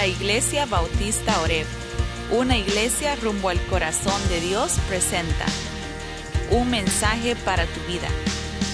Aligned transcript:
La 0.00 0.06
Iglesia 0.06 0.64
Bautista 0.64 1.38
Oreb, 1.42 1.66
una 2.30 2.56
iglesia 2.56 3.16
rumbo 3.16 3.50
al 3.50 3.60
corazón 3.66 4.18
de 4.30 4.40
Dios, 4.40 4.78
presenta 4.88 5.44
un 6.50 6.70
mensaje 6.70 7.36
para 7.36 7.66
tu 7.66 7.80
vida. 7.86 8.08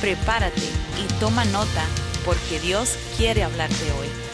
Prepárate 0.00 0.62
y 0.62 1.12
toma 1.18 1.44
nota 1.46 1.84
porque 2.24 2.60
Dios 2.60 2.96
quiere 3.16 3.42
hablarte 3.42 3.90
hoy. 3.98 4.25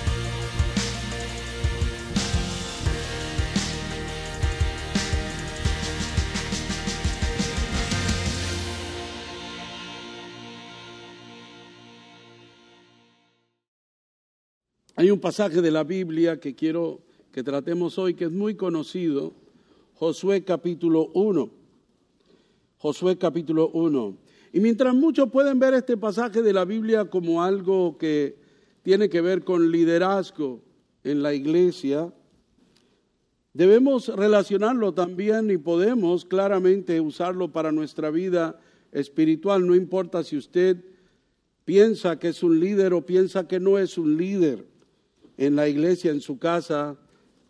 Hay 15.03 15.11
un 15.11 15.19
pasaje 15.19 15.61
de 15.61 15.73
la 15.73 15.83
Biblia 15.83 16.39
que 16.39 16.55
quiero 16.55 17.01
que 17.33 17.43
tratemos 17.43 17.99
hoy 17.99 18.15
que 18.15 18.27
es 18.27 18.31
muy 18.31 18.55
conocido, 18.55 19.33
Josué 19.95 20.45
capítulo 20.45 21.09
1. 21.15 21.51
Josué 22.79 23.19
capítulo 23.19 23.69
1. 23.71 24.17
Y 24.53 24.61
mientras 24.61 24.95
muchos 24.95 25.29
pueden 25.29 25.59
ver 25.59 25.75
este 25.75 25.97
pasaje 25.97 26.41
de 26.41 26.53
la 26.53 26.65
Biblia 26.65 27.07
como 27.07 27.43
algo 27.43 27.99
que 27.99 28.37
tiene 28.85 29.09
que 29.09 29.21
ver 29.21 29.43
con 29.43 29.73
liderazgo 29.73 30.61
en 31.03 31.21
la 31.21 31.35
iglesia, 31.35 32.13
debemos 33.55 34.07
relacionarlo 34.07 34.95
también 34.95 35.51
y 35.51 35.59
podemos 35.59 36.25
claramente 36.25 37.01
usarlo 37.01 37.49
para 37.51 37.73
nuestra 37.73 38.11
vida 38.11 38.61
espiritual. 38.93 39.67
No 39.67 39.75
importa 39.75 40.23
si 40.23 40.37
usted 40.37 40.77
piensa 41.65 42.21
que 42.21 42.29
es 42.29 42.45
un 42.45 42.61
líder 42.61 42.95
o 42.95 43.05
piensa 43.05 43.49
que 43.49 43.59
no 43.59 43.79
es 43.79 43.99
un 43.99 44.17
líder 44.17 44.71
en 45.47 45.57
la 45.57 45.69
iglesia, 45.69 46.13
en 46.13 46.21
su 46.21 46.39
casa 46.39 46.97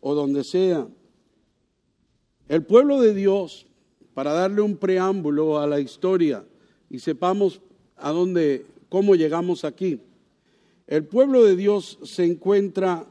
o 0.01 0.15
donde 0.15 0.45
sea. 0.45 0.89
El 2.49 2.65
pueblo 2.65 3.03
de 3.03 3.13
Dios, 3.13 3.67
para 4.15 4.33
darle 4.33 4.63
un 4.63 4.79
preámbulo 4.79 5.59
a 5.59 5.67
la 5.67 5.79
historia 5.79 6.43
y 6.89 7.01
sepamos 7.01 7.61
a 7.97 8.11
dónde, 8.11 8.65
cómo 8.89 9.15
llegamos 9.15 9.67
aquí. 9.67 10.01
El 10.87 11.05
pueblo 11.05 11.45
de 11.45 11.55
Dios 11.55 11.99
se 12.03 12.25
encuentra 12.25 13.07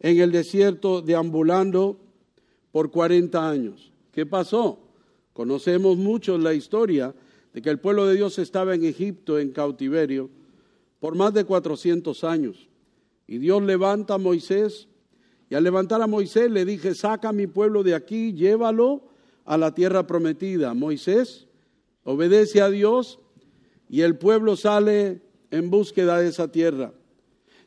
en 0.00 0.18
el 0.18 0.32
desierto 0.32 1.00
deambulando 1.00 1.96
por 2.72 2.90
40 2.90 3.48
años. 3.48 3.92
¿Qué 4.10 4.26
pasó? 4.26 4.80
Conocemos 5.32 5.96
mucho 5.96 6.36
la 6.38 6.54
historia 6.54 7.14
de 7.54 7.62
que 7.62 7.70
el 7.70 7.78
pueblo 7.78 8.06
de 8.06 8.16
Dios 8.16 8.38
estaba 8.40 8.74
en 8.74 8.84
Egipto 8.84 9.38
en 9.38 9.52
cautiverio 9.52 10.28
por 10.98 11.14
más 11.14 11.32
de 11.34 11.44
400 11.44 12.24
años. 12.24 12.68
Y 13.26 13.38
Dios 13.38 13.62
levanta 13.62 14.14
a 14.14 14.18
Moisés. 14.18 14.88
Y 15.48 15.54
al 15.54 15.64
levantar 15.64 16.02
a 16.02 16.06
Moisés 16.06 16.50
le 16.50 16.64
dije, 16.64 16.94
saca 16.94 17.30
a 17.30 17.32
mi 17.32 17.46
pueblo 17.46 17.82
de 17.82 17.94
aquí, 17.94 18.32
llévalo 18.32 19.02
a 19.44 19.56
la 19.56 19.74
tierra 19.74 20.06
prometida. 20.06 20.74
Moisés 20.74 21.46
obedece 22.04 22.60
a 22.60 22.70
Dios 22.70 23.20
y 23.88 24.00
el 24.02 24.16
pueblo 24.16 24.56
sale 24.56 25.22
en 25.50 25.70
búsqueda 25.70 26.18
de 26.18 26.28
esa 26.28 26.50
tierra. 26.50 26.92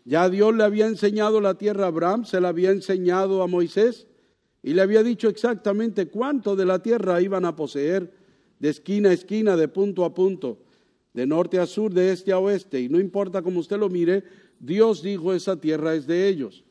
Ya 0.05 0.29
Dios 0.29 0.55
le 0.55 0.63
había 0.63 0.87
enseñado 0.87 1.39
la 1.39 1.55
tierra 1.55 1.85
a 1.85 1.87
Abraham, 1.87 2.25
se 2.25 2.41
la 2.41 2.49
había 2.49 2.71
enseñado 2.71 3.43
a 3.43 3.47
Moisés 3.47 4.07
y 4.63 4.73
le 4.73 4.81
había 4.81 5.03
dicho 5.03 5.29
exactamente 5.29 6.07
cuánto 6.07 6.55
de 6.55 6.65
la 6.65 6.79
tierra 6.79 7.21
iban 7.21 7.45
a 7.45 7.55
poseer, 7.55 8.11
de 8.59 8.69
esquina 8.69 9.09
a 9.09 9.13
esquina, 9.13 9.55
de 9.55 9.67
punto 9.67 10.03
a 10.03 10.13
punto, 10.13 10.59
de 11.13 11.25
norte 11.25 11.59
a 11.59 11.65
sur, 11.65 11.93
de 11.93 12.11
este 12.11 12.31
a 12.31 12.39
oeste. 12.39 12.81
Y 12.81 12.89
no 12.89 12.99
importa 12.99 13.41
cómo 13.41 13.59
usted 13.59 13.77
lo 13.77 13.89
mire, 13.89 14.23
Dios 14.59 15.01
dijo 15.01 15.33
esa 15.33 15.55
tierra 15.55 15.95
es 15.95 16.05
de 16.05 16.27
ellos. 16.27 16.63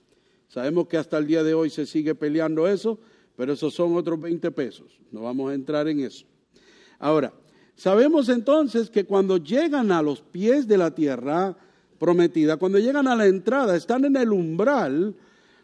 Sabemos 0.49 0.89
que 0.89 0.97
hasta 0.97 1.19
el 1.19 1.27
día 1.27 1.43
de 1.43 1.55
hoy 1.55 1.71
se 1.71 1.87
sigue 1.87 2.15
peleando 2.15 2.67
eso, 2.67 2.99
pero 3.37 3.53
esos 3.53 3.75
son 3.75 3.97
otros 3.97 4.21
20 4.21 4.51
pesos. 4.51 4.99
No 5.13 5.23
vamos 5.23 5.51
a 5.51 5.55
entrar 5.55 5.89
en 5.89 6.01
eso. 6.01 6.25
Ahora, 6.99 7.33
sabemos 7.77 8.29
entonces 8.29 8.91
que 8.91 9.05
cuando 9.05 9.37
llegan 9.37 9.93
a 9.93 10.03
los 10.03 10.21
pies 10.21 10.67
de 10.67 10.79
la 10.79 10.95
tierra 10.95 11.57
prometida, 11.99 12.57
cuando 12.57 12.79
llegan 12.79 13.07
a 13.09 13.17
la 13.17 13.27
entrada, 13.27 13.77
están 13.77 14.05
en 14.05 14.17
el 14.17 14.33
umbral, 14.33 15.15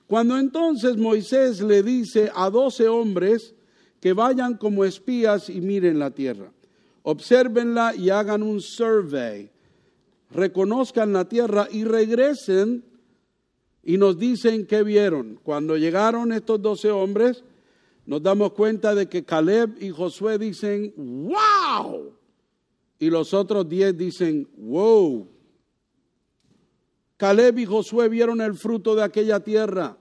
cuando 0.07 0.37
entonces 0.37 0.97
Moisés 0.97 1.61
le 1.61 1.83
dice 1.83 2.31
a 2.34 2.51
doce 2.51 2.89
hombres 2.89 3.55
que 4.01 4.13
vayan 4.13 4.57
como 4.57 4.84
espías 4.84 5.49
y 5.49 5.61
miren 5.61 5.99
la 5.99 6.11
tierra, 6.11 6.53
obsérvenla 7.03 7.95
y 7.97 8.11
hagan 8.11 8.43
un 8.43 8.61
survey, 8.61 9.51
reconozcan 10.31 11.12
la 11.12 11.29
tierra 11.29 11.69
y 11.71 11.85
regresen 11.85 12.85
y 13.83 13.99
nos 13.99 14.19
dicen 14.19 14.67
qué 14.67 14.83
vieron. 14.83 15.39
Cuando 15.43 15.77
llegaron 15.77 16.33
estos 16.33 16.61
doce 16.61 16.91
hombres, 16.91 17.45
nos 18.07 18.23
damos 18.23 18.53
cuenta 18.53 18.95
de 18.95 19.09
que 19.09 19.25
Caleb 19.25 19.77
y 19.81 19.91
Josué 19.91 20.39
dicen, 20.39 20.93
wow. 20.97 22.13
Y 22.99 23.11
los 23.11 23.34
otros 23.34 23.69
diez 23.69 23.97
dicen, 23.97 24.49
wow. 24.57 25.29
Caleb 27.17 27.59
y 27.59 27.67
Josué 27.67 28.09
vieron 28.09 28.41
el 28.41 28.55
fruto 28.55 28.95
de 28.95 29.03
aquella 29.03 29.41
tierra. 29.41 29.97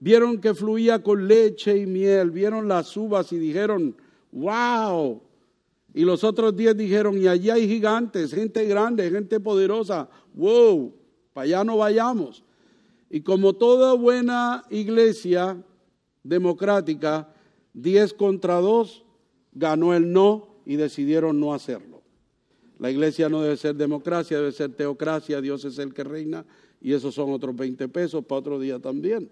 Vieron 0.00 0.40
que 0.40 0.54
fluía 0.54 1.02
con 1.02 1.26
leche 1.28 1.76
y 1.76 1.86
miel. 1.86 2.30
Vieron 2.30 2.68
las 2.68 2.96
uvas 2.96 3.32
y 3.32 3.38
dijeron, 3.38 3.96
wow. 4.32 5.22
Y 5.94 6.02
los 6.04 6.24
otros 6.24 6.56
diez 6.56 6.76
dijeron, 6.76 7.16
y 7.16 7.28
allí 7.28 7.50
hay 7.50 7.68
gigantes, 7.68 8.34
gente 8.34 8.64
grande, 8.66 9.08
gente 9.10 9.38
poderosa. 9.38 10.08
Wow, 10.34 10.92
para 11.32 11.44
allá 11.44 11.64
no 11.64 11.76
vayamos. 11.76 12.42
Y 13.08 13.20
como 13.20 13.52
toda 13.52 13.94
buena 13.94 14.64
iglesia 14.70 15.56
democrática, 16.24 17.32
diez 17.72 18.12
contra 18.12 18.56
dos, 18.56 19.04
ganó 19.52 19.94
el 19.94 20.12
no 20.12 20.56
y 20.66 20.74
decidieron 20.74 21.38
no 21.38 21.54
hacerlo. 21.54 22.02
La 22.80 22.90
iglesia 22.90 23.28
no 23.28 23.40
debe 23.40 23.56
ser 23.56 23.76
democracia, 23.76 24.38
debe 24.38 24.50
ser 24.50 24.74
teocracia, 24.74 25.40
Dios 25.40 25.64
es 25.64 25.78
el 25.78 25.94
que 25.94 26.02
reina 26.02 26.44
y 26.80 26.92
esos 26.92 27.14
son 27.14 27.30
otros 27.30 27.54
20 27.54 27.88
pesos 27.88 28.24
para 28.24 28.40
otro 28.40 28.58
día 28.58 28.80
también. 28.80 29.30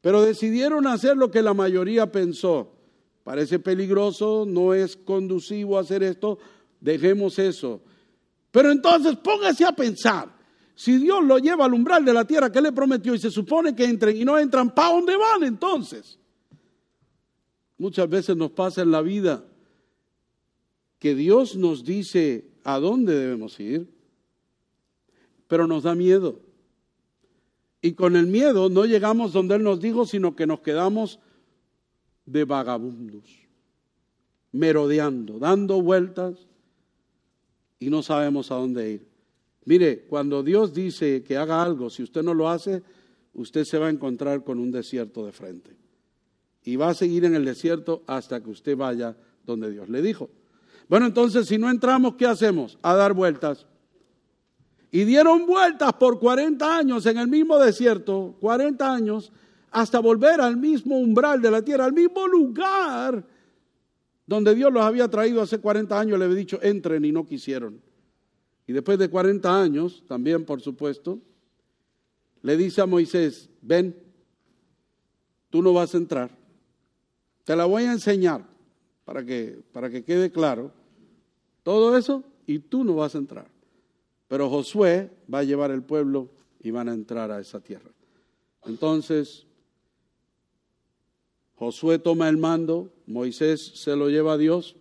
Pero 0.00 0.22
decidieron 0.22 0.86
hacer 0.86 1.16
lo 1.16 1.30
que 1.30 1.42
la 1.42 1.54
mayoría 1.54 2.10
pensó. 2.10 2.72
Parece 3.30 3.60
peligroso, 3.60 4.44
no 4.44 4.74
es 4.74 4.96
conducivo 4.96 5.78
hacer 5.78 6.02
esto, 6.02 6.40
dejemos 6.80 7.38
eso. 7.38 7.80
Pero 8.50 8.72
entonces 8.72 9.14
póngase 9.18 9.64
a 9.64 9.70
pensar, 9.70 10.36
si 10.74 10.98
Dios 10.98 11.22
lo 11.22 11.38
lleva 11.38 11.64
al 11.64 11.74
umbral 11.74 12.04
de 12.04 12.12
la 12.12 12.24
tierra 12.24 12.50
que 12.50 12.60
le 12.60 12.72
prometió 12.72 13.14
y 13.14 13.20
se 13.20 13.30
supone 13.30 13.72
que 13.76 13.84
entren 13.84 14.16
y 14.16 14.24
no 14.24 14.36
entran, 14.36 14.74
¿para 14.74 14.94
dónde 14.94 15.16
van 15.16 15.44
entonces? 15.44 16.18
Muchas 17.78 18.08
veces 18.08 18.36
nos 18.36 18.50
pasa 18.50 18.82
en 18.82 18.90
la 18.90 19.00
vida 19.00 19.44
que 20.98 21.14
Dios 21.14 21.54
nos 21.54 21.84
dice 21.84 22.50
a 22.64 22.80
dónde 22.80 23.14
debemos 23.14 23.60
ir, 23.60 23.88
pero 25.46 25.68
nos 25.68 25.84
da 25.84 25.94
miedo. 25.94 26.40
Y 27.80 27.92
con 27.92 28.16
el 28.16 28.26
miedo 28.26 28.68
no 28.70 28.86
llegamos 28.86 29.32
donde 29.32 29.54
Él 29.54 29.62
nos 29.62 29.80
dijo, 29.80 30.04
sino 30.04 30.34
que 30.34 30.48
nos 30.48 30.62
quedamos 30.62 31.20
de 32.26 32.44
vagabundos, 32.44 33.24
merodeando, 34.52 35.38
dando 35.38 35.82
vueltas 35.82 36.46
y 37.78 37.90
no 37.90 38.02
sabemos 38.02 38.50
a 38.50 38.56
dónde 38.56 38.92
ir. 38.92 39.06
Mire, 39.64 40.04
cuando 40.08 40.42
Dios 40.42 40.72
dice 40.72 41.22
que 41.22 41.36
haga 41.36 41.62
algo, 41.62 41.90
si 41.90 42.02
usted 42.02 42.22
no 42.22 42.34
lo 42.34 42.48
hace, 42.48 42.82
usted 43.34 43.64
se 43.64 43.78
va 43.78 43.86
a 43.86 43.90
encontrar 43.90 44.44
con 44.44 44.58
un 44.58 44.70
desierto 44.70 45.24
de 45.26 45.32
frente. 45.32 45.76
Y 46.64 46.76
va 46.76 46.90
a 46.90 46.94
seguir 46.94 47.24
en 47.24 47.34
el 47.34 47.44
desierto 47.44 48.02
hasta 48.06 48.42
que 48.42 48.50
usted 48.50 48.76
vaya 48.76 49.16
donde 49.44 49.70
Dios 49.70 49.88
le 49.88 50.02
dijo. 50.02 50.30
Bueno, 50.88 51.06
entonces 51.06 51.46
si 51.46 51.56
no 51.56 51.70
entramos, 51.70 52.16
¿qué 52.16 52.26
hacemos? 52.26 52.78
A 52.82 52.94
dar 52.94 53.14
vueltas. 53.14 53.66
Y 54.90 55.04
dieron 55.04 55.46
vueltas 55.46 55.92
por 55.94 56.18
40 56.18 56.76
años 56.76 57.06
en 57.06 57.18
el 57.18 57.28
mismo 57.28 57.58
desierto, 57.58 58.36
40 58.40 58.92
años, 58.92 59.32
hasta 59.70 60.00
volver 60.00 60.40
al 60.40 60.56
mismo 60.56 60.98
umbral 60.98 61.40
de 61.40 61.50
la 61.50 61.62
tierra, 61.62 61.84
al 61.84 61.92
mismo 61.92 62.26
lugar 62.26 63.24
donde 64.26 64.54
Dios 64.54 64.72
los 64.72 64.82
había 64.84 65.08
traído 65.08 65.42
hace 65.42 65.58
40 65.58 65.98
años, 65.98 66.18
le 66.18 66.24
había 66.24 66.36
dicho, 66.36 66.60
entren 66.62 67.04
y 67.04 67.10
no 67.10 67.26
quisieron. 67.26 67.80
Y 68.66 68.72
después 68.72 68.96
de 68.98 69.10
40 69.10 69.60
años, 69.60 70.04
también 70.06 70.44
por 70.44 70.60
supuesto, 70.60 71.18
le 72.42 72.56
dice 72.56 72.80
a 72.80 72.86
Moisés, 72.86 73.50
ven, 73.60 73.96
tú 75.50 75.62
no 75.62 75.72
vas 75.72 75.94
a 75.94 75.98
entrar, 75.98 76.30
te 77.44 77.56
la 77.56 77.64
voy 77.64 77.82
a 77.82 77.92
enseñar 77.92 78.46
para 79.04 79.24
que, 79.24 79.60
para 79.72 79.90
que 79.90 80.04
quede 80.04 80.30
claro 80.30 80.70
todo 81.64 81.96
eso 81.96 82.22
y 82.46 82.60
tú 82.60 82.84
no 82.84 82.94
vas 82.94 83.16
a 83.16 83.18
entrar. 83.18 83.48
Pero 84.28 84.48
Josué 84.48 85.10
va 85.32 85.40
a 85.40 85.44
llevar 85.44 85.72
el 85.72 85.82
pueblo 85.82 86.28
y 86.62 86.70
van 86.70 86.88
a 86.88 86.94
entrar 86.94 87.32
a 87.32 87.40
esa 87.40 87.58
tierra. 87.58 87.90
Entonces, 88.64 89.46
Josué 91.60 91.98
toma 91.98 92.30
el 92.30 92.38
mando, 92.38 92.90
Moisés 93.06 93.60
se 93.74 93.94
lo 93.94 94.08
lleva 94.08 94.32
a 94.32 94.38
Dios 94.38 94.76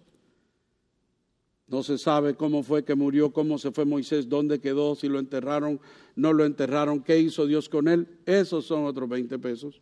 No 1.68 1.84
se 1.84 1.98
sabe 1.98 2.36
cómo 2.36 2.64
fue 2.64 2.86
que 2.86 2.96
murió, 2.96 3.34
cómo 3.34 3.58
se 3.58 3.72
fue 3.72 3.84
Moisés, 3.84 4.30
dónde 4.30 4.62
quedó, 4.62 4.96
si 4.96 5.10
lo 5.10 5.20
enterraron, 5.20 5.82
no 6.16 6.32
lo 6.32 6.46
enterraron, 6.46 7.04
qué 7.04 7.20
hizo 7.20 7.46
Dios 7.46 7.68
con 7.68 7.90
él. 7.90 8.08
Esos 8.26 8.66
son 8.66 8.86
otros 8.86 9.10
20 9.10 9.38
pesos. 9.40 9.82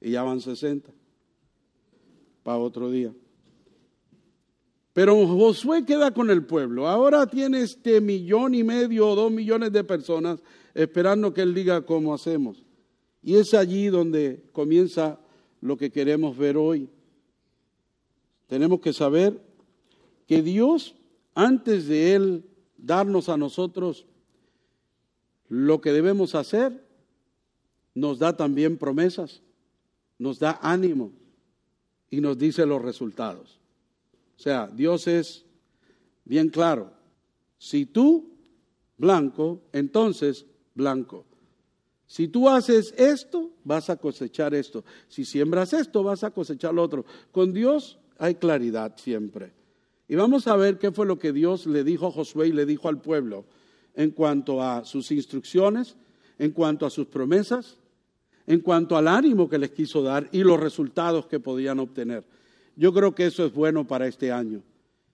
Y 0.00 0.10
ya 0.10 0.24
van 0.24 0.40
60 0.40 0.90
para 2.42 2.58
otro 2.58 2.90
día. 2.90 3.14
Pero 4.92 5.24
Josué 5.26 5.86
queda 5.86 6.12
con 6.12 6.28
el 6.28 6.44
pueblo. 6.44 6.88
Ahora 6.88 7.24
tiene 7.28 7.62
este 7.62 8.00
millón 8.00 8.56
y 8.56 8.64
medio 8.64 9.08
o 9.08 9.14
dos 9.14 9.30
millones 9.30 9.70
de 9.70 9.84
personas 9.84 10.42
esperando 10.74 11.32
que 11.32 11.42
él 11.42 11.54
diga 11.54 11.86
cómo 11.86 12.12
hacemos. 12.12 12.66
Y 13.22 13.36
es 13.36 13.54
allí 13.54 13.86
donde 13.86 14.42
comienza 14.52 15.21
lo 15.62 15.78
que 15.78 15.90
queremos 15.90 16.36
ver 16.36 16.58
hoy. 16.58 16.90
Tenemos 18.48 18.80
que 18.80 18.92
saber 18.92 19.40
que 20.26 20.42
Dios, 20.42 20.94
antes 21.34 21.86
de 21.86 22.14
Él 22.14 22.44
darnos 22.76 23.30
a 23.30 23.38
nosotros 23.38 24.04
lo 25.48 25.80
que 25.80 25.92
debemos 25.92 26.34
hacer, 26.34 26.84
nos 27.94 28.18
da 28.18 28.36
también 28.36 28.76
promesas, 28.76 29.40
nos 30.18 30.38
da 30.38 30.58
ánimo 30.62 31.12
y 32.10 32.20
nos 32.20 32.36
dice 32.36 32.66
los 32.66 32.82
resultados. 32.82 33.58
O 34.36 34.40
sea, 34.42 34.66
Dios 34.66 35.06
es 35.06 35.44
bien 36.24 36.48
claro. 36.48 36.90
Si 37.58 37.86
tú, 37.86 38.30
blanco, 38.98 39.62
entonces 39.72 40.44
blanco. 40.74 41.24
Si 42.12 42.28
tú 42.28 42.46
haces 42.46 42.92
esto, 42.98 43.52
vas 43.64 43.88
a 43.88 43.96
cosechar 43.96 44.52
esto. 44.52 44.84
Si 45.08 45.24
siembras 45.24 45.72
esto, 45.72 46.02
vas 46.02 46.22
a 46.24 46.30
cosechar 46.30 46.74
lo 46.74 46.82
otro. 46.82 47.06
Con 47.30 47.54
Dios 47.54 47.98
hay 48.18 48.34
claridad 48.34 48.94
siempre. 48.98 49.54
Y 50.08 50.16
vamos 50.16 50.46
a 50.46 50.54
ver 50.56 50.78
qué 50.78 50.92
fue 50.92 51.06
lo 51.06 51.18
que 51.18 51.32
Dios 51.32 51.64
le 51.64 51.84
dijo 51.84 52.08
a 52.08 52.10
Josué 52.10 52.48
y 52.48 52.52
le 52.52 52.66
dijo 52.66 52.90
al 52.90 53.00
pueblo 53.00 53.46
en 53.94 54.10
cuanto 54.10 54.62
a 54.62 54.84
sus 54.84 55.10
instrucciones, 55.10 55.96
en 56.38 56.50
cuanto 56.50 56.84
a 56.84 56.90
sus 56.90 57.06
promesas, 57.06 57.78
en 58.46 58.60
cuanto 58.60 58.98
al 58.98 59.08
ánimo 59.08 59.48
que 59.48 59.56
les 59.56 59.70
quiso 59.70 60.02
dar 60.02 60.28
y 60.32 60.42
los 60.42 60.60
resultados 60.60 61.24
que 61.24 61.40
podían 61.40 61.78
obtener. 61.78 62.26
Yo 62.76 62.92
creo 62.92 63.14
que 63.14 63.24
eso 63.24 63.46
es 63.46 63.54
bueno 63.54 63.86
para 63.86 64.06
este 64.06 64.30
año, 64.30 64.62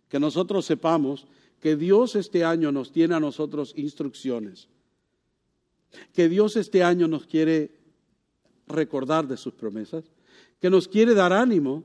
que 0.08 0.18
nosotros 0.18 0.66
sepamos 0.66 1.28
que 1.60 1.76
Dios 1.76 2.16
este 2.16 2.44
año 2.44 2.72
nos 2.72 2.90
tiene 2.90 3.14
a 3.14 3.20
nosotros 3.20 3.72
instrucciones 3.76 4.68
que 6.12 6.28
Dios 6.28 6.56
este 6.56 6.82
año 6.82 7.08
nos 7.08 7.26
quiere 7.26 7.70
recordar 8.66 9.26
de 9.26 9.36
sus 9.36 9.54
promesas, 9.54 10.04
que 10.60 10.70
nos 10.70 10.88
quiere 10.88 11.14
dar 11.14 11.32
ánimo 11.32 11.84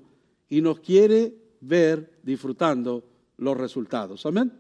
y 0.49 0.61
nos 0.61 0.79
quiere 0.79 1.35
ver 1.61 2.19
disfrutando 2.23 3.03
los 3.37 3.57
resultados. 3.57 4.25
Amén. 4.25 4.51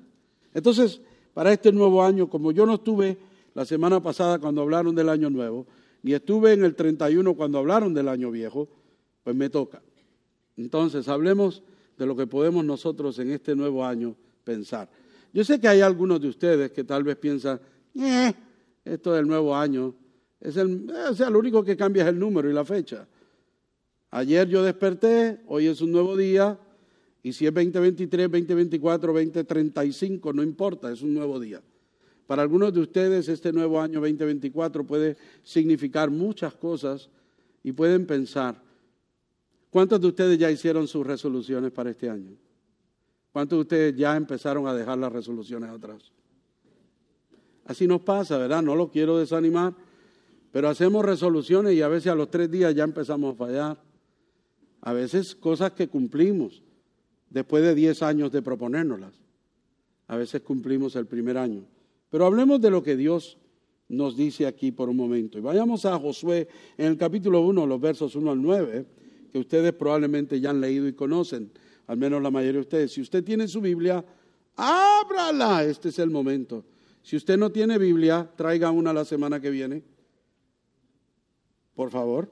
Entonces, 0.53 1.01
para 1.33 1.51
este 1.51 1.71
nuevo 1.71 2.03
año, 2.03 2.29
como 2.29 2.51
yo 2.51 2.65
no 2.65 2.75
estuve 2.75 3.17
la 3.53 3.65
semana 3.65 4.01
pasada 4.01 4.39
cuando 4.39 4.61
hablaron 4.61 4.95
del 4.95 5.09
año 5.09 5.29
nuevo, 5.29 5.67
ni 6.01 6.13
estuve 6.13 6.53
en 6.53 6.63
el 6.63 6.75
31 6.75 7.35
cuando 7.35 7.59
hablaron 7.59 7.93
del 7.93 8.07
año 8.07 8.31
viejo, 8.31 8.67
pues 9.23 9.35
me 9.35 9.49
toca. 9.49 9.81
Entonces, 10.57 11.07
hablemos 11.07 11.63
de 11.97 12.05
lo 12.05 12.15
que 12.15 12.27
podemos 12.27 12.63
nosotros 12.65 13.17
en 13.19 13.31
este 13.31 13.55
nuevo 13.55 13.85
año 13.85 14.15
pensar. 14.43 14.89
Yo 15.33 15.43
sé 15.43 15.59
que 15.59 15.67
hay 15.67 15.81
algunos 15.81 16.21
de 16.21 16.27
ustedes 16.27 16.71
que 16.71 16.83
tal 16.83 17.03
vez 17.03 17.15
piensan, 17.15 17.59
eh, 17.95 18.33
esto 18.85 19.13
del 19.13 19.27
nuevo 19.27 19.55
año, 19.55 19.95
es 20.39 20.57
el, 20.57 20.91
o 21.09 21.15
sea, 21.15 21.29
lo 21.29 21.39
único 21.39 21.63
que 21.63 21.77
cambia 21.77 22.03
es 22.03 22.09
el 22.09 22.19
número 22.19 22.49
y 22.49 22.53
la 22.53 22.65
fecha. 22.65 23.07
Ayer 24.11 24.47
yo 24.47 24.61
desperté, 24.61 25.41
hoy 25.47 25.67
es 25.67 25.81
un 25.81 25.91
nuevo 25.91 26.17
día, 26.17 26.59
y 27.23 27.31
si 27.31 27.47
es 27.47 27.53
2023, 27.53 28.29
2024, 28.29 29.13
2035, 29.13 30.33
no 30.33 30.43
importa, 30.43 30.91
es 30.91 31.01
un 31.01 31.13
nuevo 31.13 31.39
día. 31.39 31.61
Para 32.27 32.41
algunos 32.41 32.73
de 32.73 32.81
ustedes 32.81 33.27
este 33.29 33.51
nuevo 33.53 33.79
año 33.79 34.01
2024 34.01 34.85
puede 34.85 35.17
significar 35.43 36.09
muchas 36.09 36.53
cosas 36.55 37.09
y 37.63 37.71
pueden 37.71 38.05
pensar, 38.05 38.61
¿cuántos 39.69 40.01
de 40.01 40.07
ustedes 40.07 40.37
ya 40.37 40.51
hicieron 40.51 40.87
sus 40.87 41.05
resoluciones 41.07 41.71
para 41.71 41.91
este 41.91 42.09
año? 42.09 42.31
¿Cuántos 43.31 43.57
de 43.57 43.61
ustedes 43.61 43.95
ya 43.95 44.15
empezaron 44.15 44.67
a 44.67 44.73
dejar 44.73 44.97
las 44.97 45.11
resoluciones 45.11 45.69
atrás? 45.69 46.11
Así 47.65 47.87
nos 47.87 48.01
pasa, 48.01 48.37
¿verdad? 48.37 48.61
No 48.61 48.75
lo 48.75 48.89
quiero 48.89 49.17
desanimar, 49.17 49.73
pero 50.51 50.69
hacemos 50.69 51.05
resoluciones 51.05 51.73
y 51.73 51.81
a 51.81 51.87
veces 51.87 52.11
a 52.11 52.15
los 52.15 52.29
tres 52.29 52.51
días 52.51 52.75
ya 52.75 52.83
empezamos 52.83 53.33
a 53.33 53.37
fallar. 53.37 53.81
A 54.81 54.93
veces 54.93 55.33
cosas 55.35 55.71
que 55.71 55.87
cumplimos 55.87 56.61
después 57.29 57.63
de 57.63 57.73
diez 57.73 58.03
años 58.03 58.31
de 58.31 58.41
proponérnoslas. 58.41 59.13
A 60.07 60.17
veces 60.17 60.41
cumplimos 60.41 60.95
el 60.95 61.07
primer 61.07 61.37
año. 61.37 61.65
Pero 62.09 62.25
hablemos 62.25 62.61
de 62.61 62.69
lo 62.69 62.83
que 62.83 62.95
Dios 62.95 63.37
nos 63.87 64.17
dice 64.17 64.45
aquí 64.45 64.71
por 64.71 64.89
un 64.89 64.97
momento. 64.97 65.37
Y 65.37 65.41
vayamos 65.41 65.85
a 65.85 65.97
Josué 65.97 66.47
en 66.77 66.87
el 66.87 66.97
capítulo 66.97 67.41
1, 67.41 67.65
los 67.65 67.79
versos 67.79 68.15
1 68.15 68.31
al 68.31 68.41
9, 68.41 68.85
que 69.31 69.39
ustedes 69.39 69.73
probablemente 69.73 70.39
ya 70.39 70.49
han 70.49 70.61
leído 70.61 70.87
y 70.87 70.93
conocen, 70.93 71.51
al 71.87 71.97
menos 71.97 72.21
la 72.21 72.29
mayoría 72.29 72.59
de 72.59 72.61
ustedes. 72.61 72.91
Si 72.91 73.01
usted 73.01 73.23
tiene 73.23 73.47
su 73.47 73.61
Biblia, 73.61 74.03
ábrala, 74.55 75.63
este 75.63 75.89
es 75.89 75.99
el 75.99 76.09
momento. 76.09 76.65
Si 77.03 77.17
usted 77.17 77.37
no 77.37 77.51
tiene 77.51 77.77
Biblia, 77.77 78.31
traiga 78.35 78.71
una 78.71 78.93
la 78.93 79.03
semana 79.03 79.41
que 79.41 79.49
viene. 79.49 79.83
Por 81.75 81.91
favor, 81.91 82.31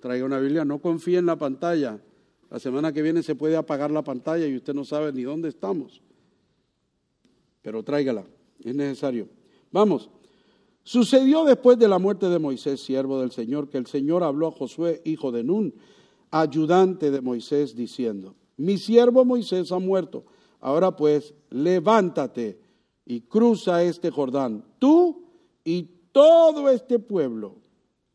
traiga 0.00 0.24
una 0.24 0.40
Biblia. 0.40 0.64
No 0.64 0.80
confíe 0.80 1.18
en 1.18 1.26
la 1.26 1.36
pantalla. 1.36 2.00
La 2.50 2.58
semana 2.58 2.92
que 2.92 3.02
viene 3.02 3.22
se 3.22 3.34
puede 3.34 3.56
apagar 3.56 3.90
la 3.90 4.02
pantalla 4.02 4.46
y 4.46 4.56
usted 4.56 4.72
no 4.72 4.86
sabe 4.86 5.12
ni 5.12 5.22
dónde 5.22 5.50
estamos. 5.50 6.00
Pero 7.60 7.82
tráigala, 7.82 8.24
es 8.64 8.74
necesario. 8.74 9.28
Vamos. 9.70 10.08
Sucedió 10.84 11.44
después 11.44 11.78
de 11.78 11.86
la 11.86 11.98
muerte 11.98 12.30
de 12.30 12.38
Moisés, 12.38 12.80
siervo 12.80 13.20
del 13.20 13.30
Señor, 13.30 13.68
que 13.68 13.76
el 13.76 13.86
Señor 13.86 14.24
habló 14.24 14.46
a 14.46 14.52
Josué, 14.52 15.02
hijo 15.04 15.30
de 15.30 15.44
Nun, 15.44 15.74
ayudante 16.30 17.10
de 17.10 17.20
Moisés, 17.20 17.76
diciendo, 17.76 18.34
mi 18.56 18.78
siervo 18.78 19.26
Moisés 19.26 19.70
ha 19.70 19.78
muerto. 19.78 20.24
Ahora 20.60 20.96
pues, 20.96 21.34
levántate 21.50 22.58
y 23.08 23.22
cruza 23.22 23.82
este 23.82 24.10
Jordán, 24.10 24.62
tú 24.78 25.22
y 25.64 25.88
todo 26.12 26.68
este 26.68 26.98
pueblo, 26.98 27.54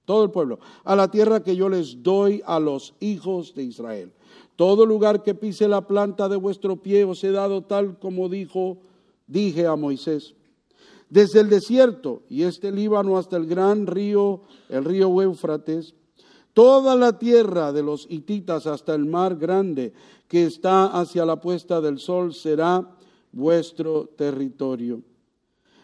todo 0.06 0.24
el 0.24 0.30
pueblo, 0.30 0.60
a 0.84 0.96
la 0.96 1.10
tierra 1.10 1.42
que 1.42 1.56
yo 1.56 1.68
les 1.68 2.04
doy 2.04 2.44
a 2.46 2.60
los 2.60 2.94
hijos 3.00 3.56
de 3.56 3.64
Israel. 3.64 4.14
Todo 4.56 4.86
lugar 4.86 5.24
que 5.24 5.34
pise 5.34 5.68
la 5.68 5.88
planta 5.88 6.30
de 6.30 6.36
vuestro 6.36 6.76
pie 6.76 7.06
os 7.06 7.24
he 7.24 7.32
dado 7.32 7.64
tal 7.64 7.98
como 7.98 8.30
dijo, 8.30 8.78
dije 9.26 9.66
a 9.66 9.76
Moisés. 9.76 10.36
Desde 11.10 11.40
el 11.40 11.50
desierto 11.50 12.22
y 12.30 12.44
este 12.44 12.72
Líbano 12.72 13.18
hasta 13.18 13.36
el 13.36 13.48
gran 13.48 13.88
río, 13.88 14.42
el 14.70 14.86
río 14.86 15.20
Éufrates, 15.24 15.96
toda 16.54 16.96
la 16.96 17.18
tierra 17.18 17.74
de 17.74 17.82
los 17.82 18.06
hititas 18.12 18.68
hasta 18.68 18.94
el 18.94 19.06
mar 19.06 19.38
grande 19.38 19.92
que 20.28 20.46
está 20.46 20.86
hacia 20.86 21.26
la 21.26 21.42
puesta 21.42 21.82
del 21.82 21.98
sol 21.98 22.36
será 22.36 22.96
vuestro 23.34 24.08
territorio. 24.16 25.02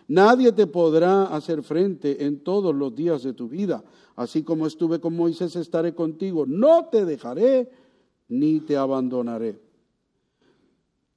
Nadie 0.07 0.51
te 0.51 0.65
podrá 0.65 1.25
hacer 1.25 1.61
frente 1.61 2.25
en 2.25 2.39
todos 2.39 2.73
los 2.73 2.95
días 2.95 3.21
de 3.23 3.33
tu 3.33 3.47
vida. 3.47 3.83
Así 4.15 4.43
como 4.43 4.65
estuve 4.65 4.99
con 4.99 5.15
Moisés, 5.15 5.55
estaré 5.55 5.93
contigo. 5.93 6.45
No 6.47 6.85
te 6.85 7.05
dejaré 7.05 7.69
ni 8.27 8.59
te 8.59 8.77
abandonaré. 8.77 9.59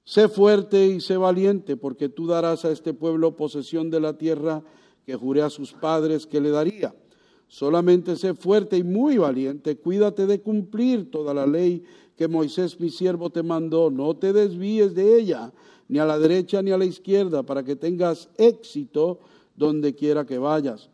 Sé 0.04 0.28
fuerte 0.28 0.86
y 0.86 1.00
sé 1.00 1.16
valiente, 1.16 1.76
porque 1.76 2.08
tú 2.08 2.26
darás 2.26 2.64
a 2.64 2.72
este 2.72 2.92
pueblo 2.92 3.36
posesión 3.36 3.88
de 3.88 4.00
la 4.00 4.18
tierra 4.18 4.62
que 5.06 5.14
juré 5.14 5.42
a 5.42 5.50
sus 5.50 5.72
padres 5.72 6.26
que 6.26 6.40
le 6.40 6.50
daría. 6.50 6.94
Solamente 7.48 8.16
sé 8.16 8.34
fuerte 8.34 8.78
y 8.78 8.82
muy 8.82 9.18
valiente, 9.18 9.76
cuídate 9.76 10.26
de 10.26 10.40
cumplir 10.40 11.10
toda 11.10 11.34
la 11.34 11.46
ley 11.46 11.84
que 12.16 12.28
Moisés 12.28 12.80
mi 12.80 12.90
siervo 12.90 13.30
te 13.30 13.42
mandó, 13.42 13.90
no 13.90 14.16
te 14.16 14.32
desvíes 14.32 14.94
de 14.94 15.18
ella, 15.18 15.52
ni 15.92 15.98
a 15.98 16.06
la 16.06 16.18
derecha 16.18 16.62
ni 16.62 16.70
a 16.70 16.78
la 16.78 16.86
izquierda, 16.86 17.42
para 17.42 17.62
que 17.62 17.76
tengas 17.76 18.30
éxito 18.38 19.18
donde 19.54 19.94
quiera 19.94 20.24
que 20.24 20.38
vayas. 20.38 20.88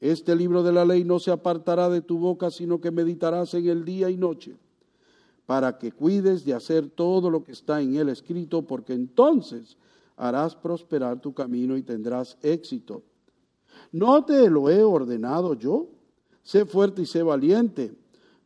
Este 0.00 0.36
libro 0.36 0.62
de 0.62 0.70
la 0.70 0.84
ley 0.84 1.02
no 1.02 1.18
se 1.18 1.32
apartará 1.32 1.88
de 1.88 2.02
tu 2.02 2.20
boca, 2.20 2.48
sino 2.52 2.80
que 2.80 2.92
meditarás 2.92 3.52
en 3.54 3.68
el 3.68 3.84
día 3.84 4.10
y 4.10 4.16
noche, 4.16 4.54
para 5.44 5.76
que 5.76 5.90
cuides 5.90 6.44
de 6.44 6.54
hacer 6.54 6.88
todo 6.88 7.30
lo 7.30 7.42
que 7.42 7.50
está 7.50 7.82
en 7.82 7.96
él 7.96 8.10
escrito, 8.10 8.62
porque 8.62 8.92
entonces 8.92 9.76
harás 10.16 10.54
prosperar 10.54 11.20
tu 11.20 11.34
camino 11.34 11.76
y 11.76 11.82
tendrás 11.82 12.38
éxito. 12.40 13.02
¿No 13.90 14.24
te 14.24 14.48
lo 14.48 14.70
he 14.70 14.84
ordenado 14.84 15.54
yo? 15.54 15.88
Sé 16.44 16.64
fuerte 16.64 17.02
y 17.02 17.06
sé 17.06 17.24
valiente. 17.24 17.92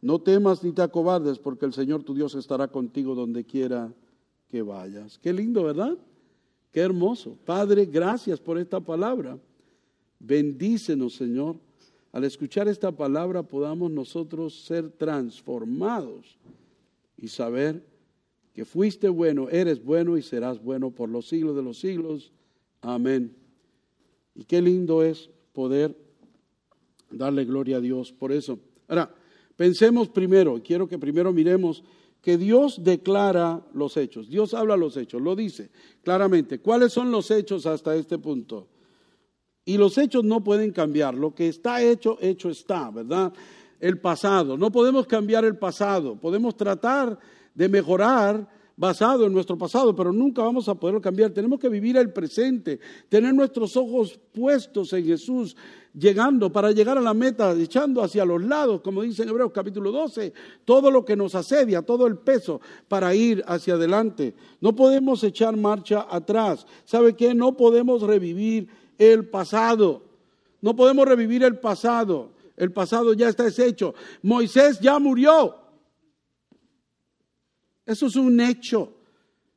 No 0.00 0.20
temas 0.20 0.64
ni 0.64 0.72
te 0.72 0.80
acobardes, 0.80 1.38
porque 1.38 1.66
el 1.66 1.74
Señor 1.74 2.02
tu 2.02 2.14
Dios 2.14 2.34
estará 2.34 2.68
contigo 2.68 3.14
donde 3.14 3.44
quiera 3.44 3.92
que 4.52 4.60
vayas. 4.60 5.18
Qué 5.18 5.32
lindo, 5.32 5.64
¿verdad? 5.64 5.96
Qué 6.70 6.80
hermoso. 6.80 7.38
Padre, 7.46 7.86
gracias 7.86 8.38
por 8.38 8.58
esta 8.58 8.80
palabra. 8.80 9.38
Bendícenos, 10.18 11.14
Señor. 11.14 11.56
Al 12.12 12.24
escuchar 12.24 12.68
esta 12.68 12.92
palabra 12.92 13.42
podamos 13.42 13.90
nosotros 13.90 14.66
ser 14.66 14.90
transformados 14.90 16.38
y 17.16 17.28
saber 17.28 17.82
que 18.52 18.66
fuiste 18.66 19.08
bueno, 19.08 19.48
eres 19.48 19.82
bueno 19.82 20.18
y 20.18 20.22
serás 20.22 20.62
bueno 20.62 20.90
por 20.90 21.08
los 21.08 21.28
siglos 21.28 21.56
de 21.56 21.62
los 21.62 21.78
siglos. 21.80 22.30
Amén. 22.82 23.34
Y 24.34 24.44
qué 24.44 24.60
lindo 24.60 25.02
es 25.02 25.30
poder 25.54 25.96
darle 27.10 27.46
gloria 27.46 27.78
a 27.78 27.80
Dios 27.80 28.12
por 28.12 28.32
eso. 28.32 28.58
Ahora, 28.86 29.14
pensemos 29.56 30.10
primero, 30.10 30.60
quiero 30.62 30.86
que 30.86 30.98
primero 30.98 31.32
miremos 31.32 31.82
que 32.22 32.38
Dios 32.38 32.84
declara 32.84 33.60
los 33.74 33.96
hechos. 33.96 34.30
Dios 34.30 34.54
habla 34.54 34.76
los 34.76 34.96
hechos, 34.96 35.20
lo 35.20 35.34
dice 35.34 35.70
claramente. 36.02 36.60
¿Cuáles 36.60 36.92
son 36.92 37.10
los 37.10 37.30
hechos 37.30 37.66
hasta 37.66 37.94
este 37.96 38.18
punto? 38.18 38.68
Y 39.64 39.76
los 39.76 39.98
hechos 39.98 40.24
no 40.24 40.42
pueden 40.42 40.72
cambiar. 40.72 41.14
Lo 41.14 41.34
que 41.34 41.48
está 41.48 41.82
hecho, 41.82 42.16
hecho 42.20 42.48
está, 42.48 42.90
¿verdad? 42.90 43.32
El 43.80 43.98
pasado. 43.98 44.56
No 44.56 44.70
podemos 44.70 45.06
cambiar 45.06 45.44
el 45.44 45.56
pasado. 45.56 46.16
Podemos 46.16 46.56
tratar 46.56 47.18
de 47.54 47.68
mejorar 47.68 48.48
basado 48.76 49.26
en 49.26 49.32
nuestro 49.32 49.56
pasado, 49.56 49.94
pero 49.94 50.12
nunca 50.12 50.42
vamos 50.42 50.68
a 50.68 50.74
poderlo 50.74 51.00
cambiar. 51.00 51.30
Tenemos 51.30 51.58
que 51.58 51.68
vivir 51.68 51.96
el 51.96 52.12
presente, 52.12 52.80
tener 53.08 53.34
nuestros 53.34 53.76
ojos 53.76 54.18
puestos 54.32 54.92
en 54.92 55.04
Jesús, 55.04 55.56
llegando 55.94 56.50
para 56.50 56.70
llegar 56.72 56.96
a 56.96 57.02
la 57.02 57.14
meta, 57.14 57.52
echando 57.52 58.02
hacia 58.02 58.24
los 58.24 58.42
lados, 58.42 58.80
como 58.80 59.02
dice 59.02 59.22
en 59.22 59.28
Hebreos 59.28 59.52
capítulo 59.52 59.92
12, 59.92 60.32
todo 60.64 60.90
lo 60.90 61.04
que 61.04 61.16
nos 61.16 61.34
asedia, 61.34 61.82
todo 61.82 62.06
el 62.06 62.16
peso 62.16 62.60
para 62.88 63.14
ir 63.14 63.44
hacia 63.46 63.74
adelante. 63.74 64.34
No 64.60 64.74
podemos 64.74 65.22
echar 65.24 65.56
marcha 65.56 66.06
atrás. 66.10 66.66
¿Sabe 66.84 67.14
qué? 67.14 67.34
No 67.34 67.56
podemos 67.56 68.02
revivir 68.02 68.68
el 68.98 69.28
pasado. 69.28 70.02
No 70.60 70.74
podemos 70.74 71.06
revivir 71.06 71.42
el 71.42 71.58
pasado. 71.58 72.30
El 72.56 72.72
pasado 72.72 73.12
ya 73.12 73.28
está 73.28 73.44
deshecho. 73.44 73.94
Moisés 74.22 74.78
ya 74.80 74.98
murió. 74.98 75.61
Eso 77.86 78.06
es 78.06 78.16
un 78.16 78.40
hecho. 78.40 78.94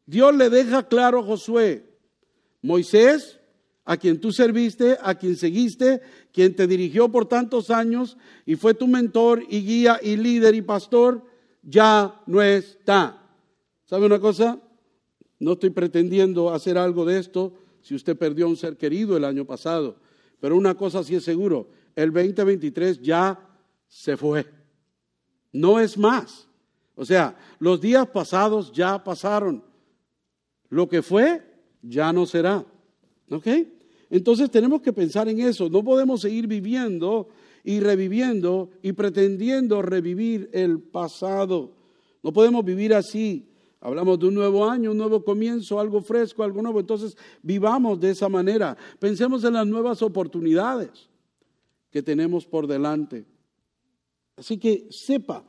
Dios 0.06 0.36
le 0.36 0.50
deja 0.50 0.88
claro 0.88 1.20
a 1.20 1.24
Josué, 1.24 1.98
Moisés, 2.62 3.40
a 3.86 3.98
quien 3.98 4.20
tú 4.20 4.32
serviste, 4.32 4.98
a 5.02 5.16
quien 5.16 5.36
seguiste, 5.36 6.02
quien 6.32 6.56
te 6.56 6.68
dirigió 6.68 7.10
por 7.10 7.28
tantos 7.28 7.70
años 7.70 8.18
y 8.46 8.56
fue 8.56 8.74
tu 8.74 8.88
mentor 8.88 9.44
y 9.48 9.62
guía 9.62 10.00
y 10.02 10.18
líder 10.18 10.56
y 10.56 10.62
pastor, 10.62 11.24
ya 11.62 12.22
no 12.26 12.42
está. 12.42 13.22
¿Sabe 13.86 14.08
una 14.08 14.20
cosa? 14.20 14.60
No 15.40 15.54
estoy 15.54 15.70
pretendiendo 15.70 16.52
hacer 16.52 16.78
algo 16.78 17.06
de 17.06 17.20
esto 17.20 17.54
si 17.82 17.94
usted 17.94 18.18
perdió 18.18 18.46
a 18.46 18.50
un 18.50 18.58
ser 18.58 18.78
querido 18.78 19.16
el 19.16 19.24
año 19.24 19.46
pasado, 19.46 19.98
pero 20.40 20.58
una 20.58 20.76
cosa 20.76 21.04
sí 21.04 21.16
es 21.16 21.24
seguro, 21.24 21.70
el 21.96 22.12
2023 22.12 23.02
ya 23.02 23.40
se 23.88 24.18
fue. 24.18 24.46
No 25.52 25.80
es 25.80 25.98
más. 25.98 26.48
O 26.96 27.06
sea, 27.06 27.38
los 27.60 27.82
días 27.82 28.08
pasados 28.08 28.72
ya 28.72 29.04
pasaron. 29.04 29.64
Lo 30.70 30.88
que 30.88 31.02
fue, 31.02 31.42
ya 31.82 32.12
no 32.12 32.26
será. 32.26 32.66
¿Ok? 33.30 33.48
Entonces 34.10 34.50
tenemos 34.50 34.82
que 34.82 34.94
pensar 34.94 35.28
en 35.28 35.40
eso. 35.40 35.70
No 35.70 35.84
podemos 35.84 36.22
seguir 36.22 36.48
viviendo 36.48 37.28
y 37.64 37.80
reviviendo 37.80 38.70
y 38.82 38.94
pretendiendo 38.94 39.82
revivir 39.82 40.50
el 40.54 40.80
pasado. 40.80 41.74
No 42.24 42.32
podemos 42.32 42.64
vivir 42.64 42.94
así. 42.94 43.50
Hablamos 43.82 44.18
de 44.20 44.28
un 44.28 44.34
nuevo 44.34 44.68
año, 44.68 44.92
un 44.92 44.98
nuevo 44.98 45.24
comienzo, 45.24 45.80
algo 45.80 46.02
fresco, 46.02 46.44
algo 46.44 46.62
nuevo. 46.62 46.80
Entonces 46.80 47.18
vivamos 47.44 48.00
de 48.00 48.12
esa 48.12 48.30
manera. 48.30 48.78
Pensemos 49.00 49.44
en 49.44 49.54
las 49.54 49.68
nuevas 49.68 50.02
oportunidades 50.02 51.10
que 51.92 52.02
tenemos 52.02 52.46
por 52.46 52.68
delante. 52.68 53.26
Así 54.38 54.58
que 54.58 54.88
sepa, 54.90 55.44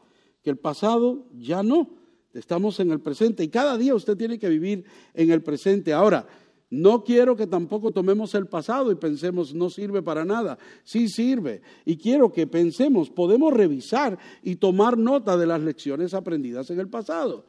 que 0.47 0.51
el 0.51 0.59
pasado 0.59 1.27
ya 1.37 1.65
no. 1.65 1.91
Estamos 2.33 2.79
en 2.79 2.93
el 2.93 3.01
presente 3.01 3.43
y 3.43 3.49
cada 3.49 3.77
día 3.77 3.97
usted 3.97 4.17
tiene 4.17 4.39
que 4.39 4.49
vivir 4.49 4.85
en 5.13 5.33
el 5.33 5.43
presente. 5.43 5.93
Ahora, 5.93 6.25
no 6.71 7.03
quiero 7.03 7.35
que 7.35 7.49
tampoco 7.49 7.91
tomemos 7.91 8.33
el 8.37 8.47
pasado 8.47 8.93
y 8.93 8.95
pensemos 8.95 9.53
no 9.53 9.71
sirve 9.71 10.03
para 10.03 10.25
nada. 10.25 10.57
Sí 10.85 11.09
sirve. 11.09 11.63
Y 11.85 11.97
quiero 11.97 12.33
que 12.33 12.47
pensemos, 12.47 13.11
podemos 13.11 13.53
revisar 13.55 14.21
y 14.41 14.55
tomar 14.55 14.97
nota 14.97 15.37
de 15.37 15.49
las 15.49 15.61
lecciones 15.63 16.15
aprendidas 16.15 16.71
en 16.71 16.79
el 16.79 16.89
pasado. 16.89 17.45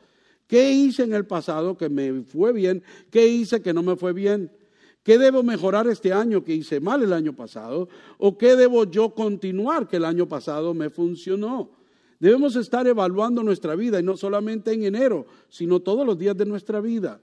¿Qué 0.47 0.71
hice 0.71 1.03
en 1.03 1.13
el 1.13 1.27
pasado 1.27 1.77
que 1.77 1.89
me 1.89 2.23
fue 2.23 2.51
bien? 2.51 2.81
¿Qué 3.11 3.27
hice 3.27 3.61
que 3.61 3.75
no 3.75 3.83
me 3.83 3.95
fue 3.95 4.11
bien? 4.11 4.51
¿Qué 5.03 5.19
debo 5.19 5.43
mejorar 5.43 5.85
este 5.85 6.13
año 6.13 6.43
que 6.43 6.55
hice 6.55 6.79
mal 6.79 7.03
el 7.03 7.13
año 7.13 7.35
pasado? 7.35 7.89
¿O 8.17 8.39
qué 8.39 8.55
debo 8.55 8.85
yo 8.85 9.13
continuar 9.13 9.87
que 9.87 9.97
el 9.97 10.05
año 10.05 10.27
pasado 10.27 10.73
me 10.73 10.89
funcionó? 10.89 11.76
Debemos 12.19 12.55
estar 12.55 12.87
evaluando 12.87 13.43
nuestra 13.43 13.75
vida 13.75 13.99
y 13.99 14.03
no 14.03 14.17
solamente 14.17 14.71
en 14.71 14.83
enero, 14.83 15.27
sino 15.49 15.79
todos 15.79 16.05
los 16.05 16.17
días 16.17 16.35
de 16.35 16.45
nuestra 16.45 16.81
vida. 16.81 17.19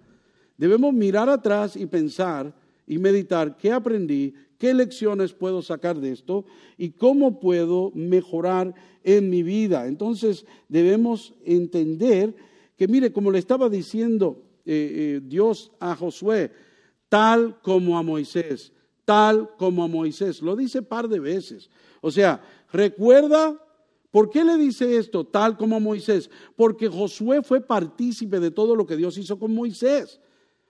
Debemos 0.57 0.95
mirar 0.95 1.29
atrás 1.29 1.77
y 1.77 1.87
pensar 1.87 2.55
y 2.87 2.99
meditar 2.99 3.57
qué 3.57 3.73
aprendí, 3.73 4.35
qué 4.59 4.73
lecciones 4.73 5.33
puedo 5.33 5.63
sacar 5.63 5.99
de 5.99 6.13
esto 6.13 6.45
y 6.79 6.91
cómo 6.91 7.41
puedo 7.41 7.91
mejorar 7.95 8.75
en 9.03 9.31
mi 9.31 9.43
vida. 9.43 9.87
Entonces 9.87 10.47
debemos 10.69 11.35
entender 11.45 12.35
que, 12.77 12.87
mire, 12.87 13.13
como 13.13 13.31
le 13.31 13.39
estaba 13.41 13.69
diciendo 13.69 14.43
eh, 14.65 15.17
eh, 15.17 15.21
Dios 15.25 15.73
a 15.81 15.97
Josué, 15.97 16.53
tal 17.09 17.61
como 17.63 17.99
a 17.99 18.03
Moisés, 18.03 18.73
tal 19.05 19.51
como 19.57 19.83
a 19.85 19.89
Moisés, 19.89 20.41
lo 20.41 20.55
dice 20.55 20.83
par 20.83 21.09
de 21.09 21.21
veces. 21.21 21.69
O 22.01 22.11
sea, 22.11 22.43
recuerda 22.73 23.61
¿Por 24.15 24.31
qué 24.31 24.45
le 24.45 24.57
dice 24.57 24.97
esto 24.97 25.25
tal 25.25 25.57
como 25.57 25.81
Moisés? 25.81 26.31
Porque 26.55 26.87
Josué 26.87 27.43
fue 27.43 27.61
partícipe 27.61 28.39
de 28.39 28.53
todo 28.53 28.77
lo 28.77 28.87
que 28.87 28.97
Dios 28.97 29.19
hizo 29.19 29.41
con 29.41 29.53
Moisés. 29.53 30.21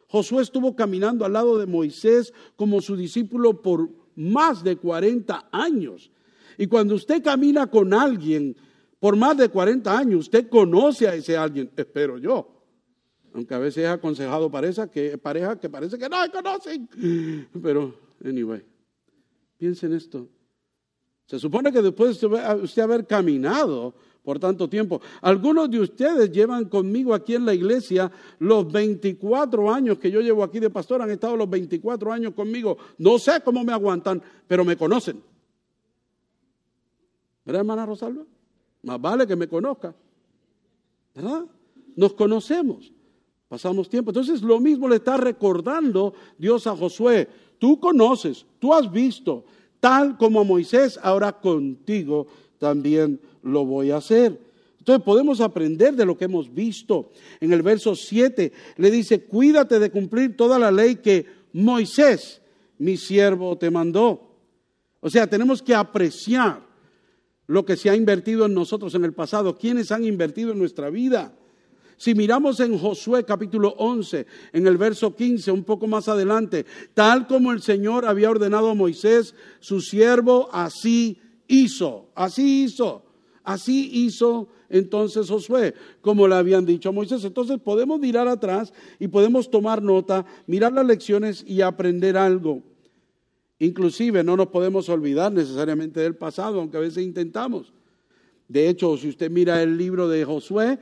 Josué 0.09 0.43
estuvo 0.43 0.75
caminando 0.75 1.27
al 1.27 1.35
lado 1.35 1.59
de 1.59 1.67
Moisés 1.67 2.33
como 2.57 2.81
su 2.81 2.97
discípulo 2.97 3.61
por 3.61 3.91
más 4.17 4.65
de 4.65 4.77
40 4.77 5.51
años. 5.53 6.11
Y 6.57 6.69
cuando 6.69 6.95
usted 6.95 7.23
camina 7.23 7.67
con 7.67 7.93
alguien 7.93 8.57
por 8.99 9.15
más 9.15 9.37
de 9.37 9.51
40 9.51 9.95
años, 9.95 10.21
usted 10.21 10.49
conoce 10.49 11.07
a 11.07 11.15
ese 11.15 11.37
alguien, 11.37 11.71
espero 11.77 12.17
yo. 12.17 12.49
Aunque 13.35 13.53
a 13.53 13.59
veces 13.59 13.85
es 13.85 13.91
aconsejado 13.91 14.51
pareja 14.51 14.91
que, 14.91 15.19
pareja 15.19 15.61
que 15.61 15.69
parece 15.69 15.99
que 15.99 16.09
no 16.09 16.17
conocen. 16.33 16.89
Pero, 17.63 17.95
anyway, 18.25 18.65
piensen 19.59 19.93
esto. 19.93 20.31
Se 21.27 21.39
supone 21.39 21.73
que 21.73 21.81
después 21.81 22.21
de 22.21 22.27
usted 22.63 22.83
haber 22.83 23.07
caminado 23.07 23.95
por 24.23 24.39
tanto 24.39 24.69
tiempo, 24.69 25.01
algunos 25.21 25.71
de 25.71 25.81
ustedes 25.81 26.31
llevan 26.33 26.67
conmigo 26.67 27.13
aquí 27.15 27.35
en 27.35 27.45
la 27.45 27.55
iglesia 27.55 28.11
los 28.39 28.71
24 28.71 29.73
años 29.73 29.99
que 29.99 30.11
yo 30.11 30.21
llevo 30.21 30.43
aquí 30.43 30.59
de 30.61 30.71
pastor, 30.71 31.03
han 31.03 31.11
estado 31.11 31.37
los 31.37 31.49
24 31.49 32.13
años 32.13 32.35
conmigo. 32.35 32.79
No 32.99 33.19
sé 33.19 33.43
cómo 33.45 33.65
me 33.65 33.73
aguantan, 33.73 34.23
pero 34.47 34.65
me 34.65 34.77
conocen. 34.77 35.23
¿Verdad, 37.45 37.61
hermana 37.61 37.85
Rosalba? 37.85 38.25
Más 38.83 39.01
vale 39.01 39.27
que 39.27 39.37
me 39.37 39.49
conozca. 39.49 39.95
¿Verdad? 41.15 41.45
Nos 41.97 42.15
conocemos. 42.15 42.93
Pasamos 43.49 43.89
tiempo. 43.89 44.11
Entonces 44.11 44.43
lo 44.43 44.59
mismo 44.59 44.89
le 44.89 44.97
está 44.97 45.17
recordando 45.17 46.15
Dios 46.39 46.67
a 46.67 46.77
Josué. 46.77 47.29
Tú 47.59 47.79
conoces, 47.79 48.47
tú 48.59 48.75
has 48.75 48.91
visto, 48.91 49.45
tal 49.85 50.17
como 50.17 50.41
a 50.41 50.45
Moisés, 50.45 50.99
ahora 51.03 51.31
contigo 51.31 52.27
también 52.59 53.21
lo 53.43 53.67
voy 53.67 53.91
a 53.91 53.99
hacer. 53.99 54.41
Entonces 54.79 55.05
podemos 55.05 55.43
aprender 55.43 55.95
de 55.95 56.07
lo 56.07 56.17
que 56.17 56.25
hemos 56.25 56.55
visto. 56.55 57.13
En 57.39 57.53
el 57.53 57.61
verso 57.61 57.95
7 57.95 58.51
le 58.79 58.91
dice, 58.91 59.25
cuídate 59.25 59.79
de 59.79 59.91
cumplir 59.91 60.39
toda 60.39 60.59
la 60.59 60.71
ley 60.71 60.97
que 60.97 61.27
Moisés, 61.53 62.41
mi 62.79 62.97
siervo, 62.97 63.59
te 63.59 63.71
mandó. 63.71 64.27
O 65.01 65.11
sea, 65.11 65.27
tenemos 65.27 65.61
que 65.61 65.75
apreciar 65.75 66.63
lo 67.47 67.67
que 67.67 67.77
se 67.77 67.91
ha 67.91 67.95
invertido 67.95 68.47
en 68.47 68.55
nosotros 68.55 68.95
en 68.95 69.05
el 69.05 69.13
pasado, 69.13 69.59
quienes 69.59 69.93
han 69.93 70.07
invertido 70.07 70.53
en 70.53 70.59
nuestra 70.61 70.89
vida. 70.89 71.35
Si 71.97 72.15
miramos 72.15 72.61
en 72.61 72.79
Josué 72.79 73.25
capítulo 73.25 73.75
11, 73.79 74.27
en 74.53 74.67
el 74.67 74.77
verso 74.77 75.15
15, 75.15 75.51
un 75.53 75.65
poco 75.65 75.87
más 75.87 76.09
adelante, 76.09 76.67
tal 76.93 77.27
como 77.27 77.53
el 77.53 77.63
Señor 77.63 78.05
había 78.05 78.31
ordenado 78.31 78.71
a 78.71 78.75
Moisés, 78.75 79.35
su 79.61 79.81
siervo, 79.81 80.49
así 80.53 81.19
hizo, 81.47 82.09
así 82.15 82.65
hizo, 82.65 83.05
así 83.45 83.91
hizo 84.05 84.49
entonces 84.69 85.29
Josué, 85.29 85.75
como 86.01 86.27
le 86.27 86.35
habían 86.35 86.67
dicho 86.67 86.89
a 86.89 86.93
Moisés. 86.93 87.25
Entonces 87.25 87.59
podemos 87.61 88.01
mirar 88.01 88.27
atrás 88.27 88.73
y 88.99 89.07
podemos 89.07 89.51
tomar 89.51 89.83
nota, 89.83 90.27
mirar 90.47 90.73
las 90.73 90.85
lecciones 90.85 91.45
y 91.47 91.61
aprender 91.61 92.17
algo. 92.17 92.63
Inclusive 93.61 94.25
no 94.25 94.37
nos 94.37 94.49
podemos 94.49 94.89
olvidar 94.89 95.33
necesariamente 95.33 96.01
del 96.01 96.17
pasado, 96.17 96.59
aunque 96.59 96.77
a 96.77 96.81
veces 96.81 97.05
intentamos. 97.05 97.73
De 98.49 98.69
hecho, 98.69 98.97
si 98.97 99.09
usted 99.09 99.31
mira 99.31 99.63
el 99.63 99.79
libro 99.79 100.09
de 100.09 100.25
Josué, 100.25 100.79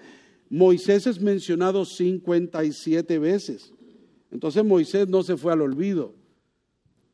Moisés 0.52 1.06
es 1.06 1.18
mencionado 1.18 1.86
57 1.86 3.18
veces. 3.18 3.72
Entonces 4.30 4.62
Moisés 4.62 5.08
no 5.08 5.22
se 5.22 5.38
fue 5.38 5.50
al 5.50 5.62
olvido, 5.62 6.12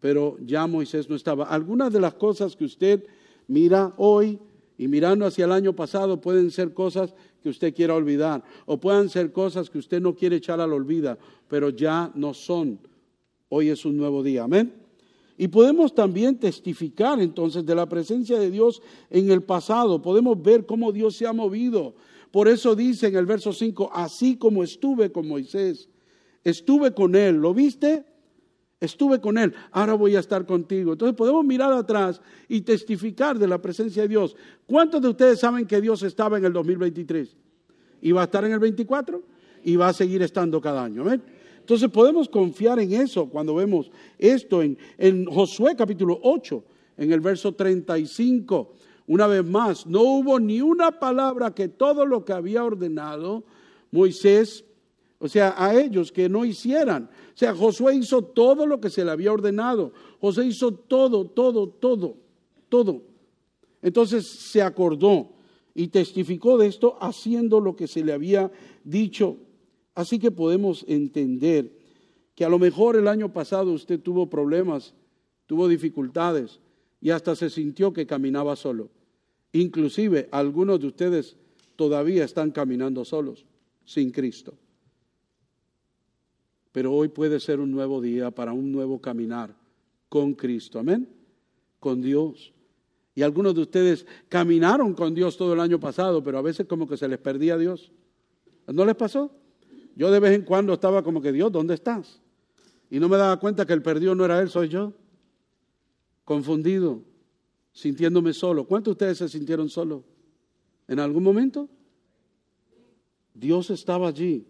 pero 0.00 0.36
ya 0.40 0.66
Moisés 0.66 1.08
no 1.08 1.14
estaba. 1.14 1.44
Algunas 1.44 1.92
de 1.92 2.00
las 2.00 2.14
cosas 2.14 2.56
que 2.56 2.64
usted 2.64 3.04
mira 3.46 3.94
hoy 3.96 4.40
y 4.76 4.88
mirando 4.88 5.24
hacia 5.24 5.44
el 5.44 5.52
año 5.52 5.72
pasado 5.72 6.20
pueden 6.20 6.50
ser 6.50 6.74
cosas 6.74 7.14
que 7.40 7.48
usted 7.48 7.72
quiera 7.72 7.94
olvidar, 7.94 8.42
o 8.66 8.80
puedan 8.80 9.08
ser 9.08 9.30
cosas 9.30 9.70
que 9.70 9.78
usted 9.78 10.00
no 10.02 10.16
quiere 10.16 10.34
echar 10.34 10.60
al 10.60 10.72
olvido, 10.72 11.16
pero 11.46 11.70
ya 11.70 12.10
no 12.16 12.34
son. 12.34 12.80
Hoy 13.50 13.68
es 13.68 13.84
un 13.84 13.96
nuevo 13.96 14.24
día, 14.24 14.42
amén. 14.42 14.74
Y 15.36 15.46
podemos 15.46 15.94
también 15.94 16.40
testificar 16.40 17.20
entonces 17.20 17.64
de 17.64 17.76
la 17.76 17.88
presencia 17.88 18.36
de 18.36 18.50
Dios 18.50 18.82
en 19.10 19.30
el 19.30 19.44
pasado, 19.44 20.02
podemos 20.02 20.42
ver 20.42 20.66
cómo 20.66 20.90
Dios 20.90 21.14
se 21.14 21.24
ha 21.24 21.32
movido. 21.32 21.94
Por 22.30 22.48
eso 22.48 22.74
dice 22.74 23.06
en 23.08 23.16
el 23.16 23.26
verso 23.26 23.52
5, 23.52 23.90
así 23.92 24.36
como 24.36 24.62
estuve 24.62 25.10
con 25.10 25.26
Moisés, 25.26 25.88
estuve 26.44 26.92
con 26.94 27.14
él, 27.14 27.36
¿lo 27.36 27.54
viste? 27.54 28.04
Estuve 28.80 29.20
con 29.20 29.38
Él, 29.38 29.52
ahora 29.72 29.94
voy 29.94 30.14
a 30.14 30.20
estar 30.20 30.46
contigo. 30.46 30.92
Entonces 30.92 31.16
podemos 31.16 31.44
mirar 31.44 31.72
atrás 31.72 32.20
y 32.46 32.60
testificar 32.60 33.36
de 33.38 33.48
la 33.48 33.60
presencia 33.60 34.02
de 34.02 34.08
Dios. 34.08 34.36
¿Cuántos 34.66 35.02
de 35.02 35.08
ustedes 35.08 35.40
saben 35.40 35.66
que 35.66 35.80
Dios 35.80 36.02
estaba 36.04 36.38
en 36.38 36.44
el 36.44 36.52
2023? 36.52 37.36
¿Y 38.02 38.12
va 38.12 38.20
a 38.20 38.24
estar 38.24 38.44
en 38.44 38.52
el 38.52 38.60
24? 38.60 39.20
Y 39.64 39.74
va 39.74 39.88
a 39.88 39.92
seguir 39.92 40.22
estando 40.22 40.60
cada 40.60 40.84
año. 40.84 41.04
Entonces 41.58 41.88
podemos 41.90 42.28
confiar 42.28 42.78
en 42.78 42.92
eso 42.92 43.28
cuando 43.28 43.56
vemos 43.56 43.90
esto 44.16 44.62
en, 44.62 44.78
en 44.96 45.26
Josué 45.26 45.74
capítulo 45.76 46.20
8, 46.22 46.64
en 46.98 47.12
el 47.12 47.20
verso 47.20 47.52
35. 47.54 48.74
Una 49.08 49.26
vez 49.26 49.44
más, 49.44 49.86
no 49.86 50.02
hubo 50.02 50.38
ni 50.38 50.60
una 50.60 51.00
palabra 51.00 51.54
que 51.54 51.66
todo 51.66 52.04
lo 52.04 52.26
que 52.26 52.34
había 52.34 52.62
ordenado 52.62 53.42
Moisés, 53.90 54.66
o 55.18 55.28
sea, 55.28 55.54
a 55.56 55.74
ellos 55.74 56.12
que 56.12 56.28
no 56.28 56.44
hicieran. 56.44 57.04
O 57.34 57.36
sea, 57.36 57.54
Josué 57.54 57.96
hizo 57.96 58.22
todo 58.22 58.66
lo 58.66 58.82
que 58.82 58.90
se 58.90 59.04
le 59.06 59.10
había 59.10 59.32
ordenado. 59.32 59.94
José 60.20 60.44
hizo 60.44 60.72
todo, 60.72 61.24
todo, 61.24 61.70
todo, 61.70 62.18
todo. 62.68 63.02
Entonces 63.80 64.28
se 64.28 64.60
acordó 64.60 65.30
y 65.74 65.88
testificó 65.88 66.58
de 66.58 66.66
esto 66.66 66.98
haciendo 67.00 67.60
lo 67.60 67.76
que 67.76 67.86
se 67.86 68.04
le 68.04 68.12
había 68.12 68.52
dicho. 68.84 69.38
Así 69.94 70.18
que 70.18 70.30
podemos 70.30 70.84
entender 70.86 71.72
que 72.34 72.44
a 72.44 72.50
lo 72.50 72.58
mejor 72.58 72.94
el 72.96 73.08
año 73.08 73.32
pasado 73.32 73.72
usted 73.72 73.98
tuvo 74.00 74.28
problemas, 74.28 74.94
tuvo 75.46 75.66
dificultades 75.66 76.60
y 77.00 77.08
hasta 77.08 77.34
se 77.34 77.48
sintió 77.48 77.94
que 77.94 78.06
caminaba 78.06 78.54
solo. 78.54 78.90
Inclusive 79.52 80.28
algunos 80.30 80.80
de 80.80 80.88
ustedes 80.88 81.36
todavía 81.76 82.24
están 82.24 82.50
caminando 82.50 83.04
solos, 83.04 83.46
sin 83.84 84.10
Cristo. 84.10 84.54
Pero 86.72 86.92
hoy 86.92 87.08
puede 87.08 87.40
ser 87.40 87.60
un 87.60 87.70
nuevo 87.70 88.00
día 88.00 88.30
para 88.30 88.52
un 88.52 88.70
nuevo 88.70 89.00
caminar 89.00 89.54
con 90.08 90.34
Cristo. 90.34 90.78
Amén. 90.78 91.08
Con 91.80 92.02
Dios. 92.02 92.52
Y 93.14 93.22
algunos 93.22 93.54
de 93.54 93.62
ustedes 93.62 94.06
caminaron 94.28 94.94
con 94.94 95.14
Dios 95.14 95.36
todo 95.36 95.54
el 95.54 95.60
año 95.60 95.80
pasado, 95.80 96.22
pero 96.22 96.38
a 96.38 96.42
veces 96.42 96.66
como 96.66 96.86
que 96.86 96.96
se 96.96 97.08
les 97.08 97.18
perdía 97.18 97.56
Dios. 97.56 97.90
¿No 98.66 98.84
les 98.84 98.94
pasó? 98.94 99.32
Yo 99.96 100.10
de 100.10 100.20
vez 100.20 100.32
en 100.32 100.42
cuando 100.42 100.74
estaba 100.74 101.02
como 101.02 101.20
que, 101.20 101.32
Dios, 101.32 101.50
¿dónde 101.50 101.74
estás? 101.74 102.20
Y 102.90 103.00
no 103.00 103.08
me 103.08 103.16
daba 103.16 103.40
cuenta 103.40 103.66
que 103.66 103.72
el 103.72 103.82
perdido 103.82 104.14
no 104.14 104.24
era 104.24 104.40
Él, 104.40 104.48
soy 104.48 104.68
yo. 104.68 104.92
Confundido, 106.24 107.02
sintiéndome 107.78 108.32
solo. 108.32 108.64
¿Cuántos 108.64 108.90
de 108.90 108.92
ustedes 108.92 109.18
se 109.18 109.28
sintieron 109.28 109.68
solos? 109.68 110.02
¿En 110.88 110.98
algún 110.98 111.22
momento? 111.22 111.68
Dios 113.32 113.70
estaba 113.70 114.08
allí 114.08 114.44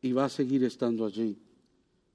y 0.00 0.12
va 0.12 0.26
a 0.26 0.28
seguir 0.28 0.62
estando 0.62 1.04
allí. 1.04 1.36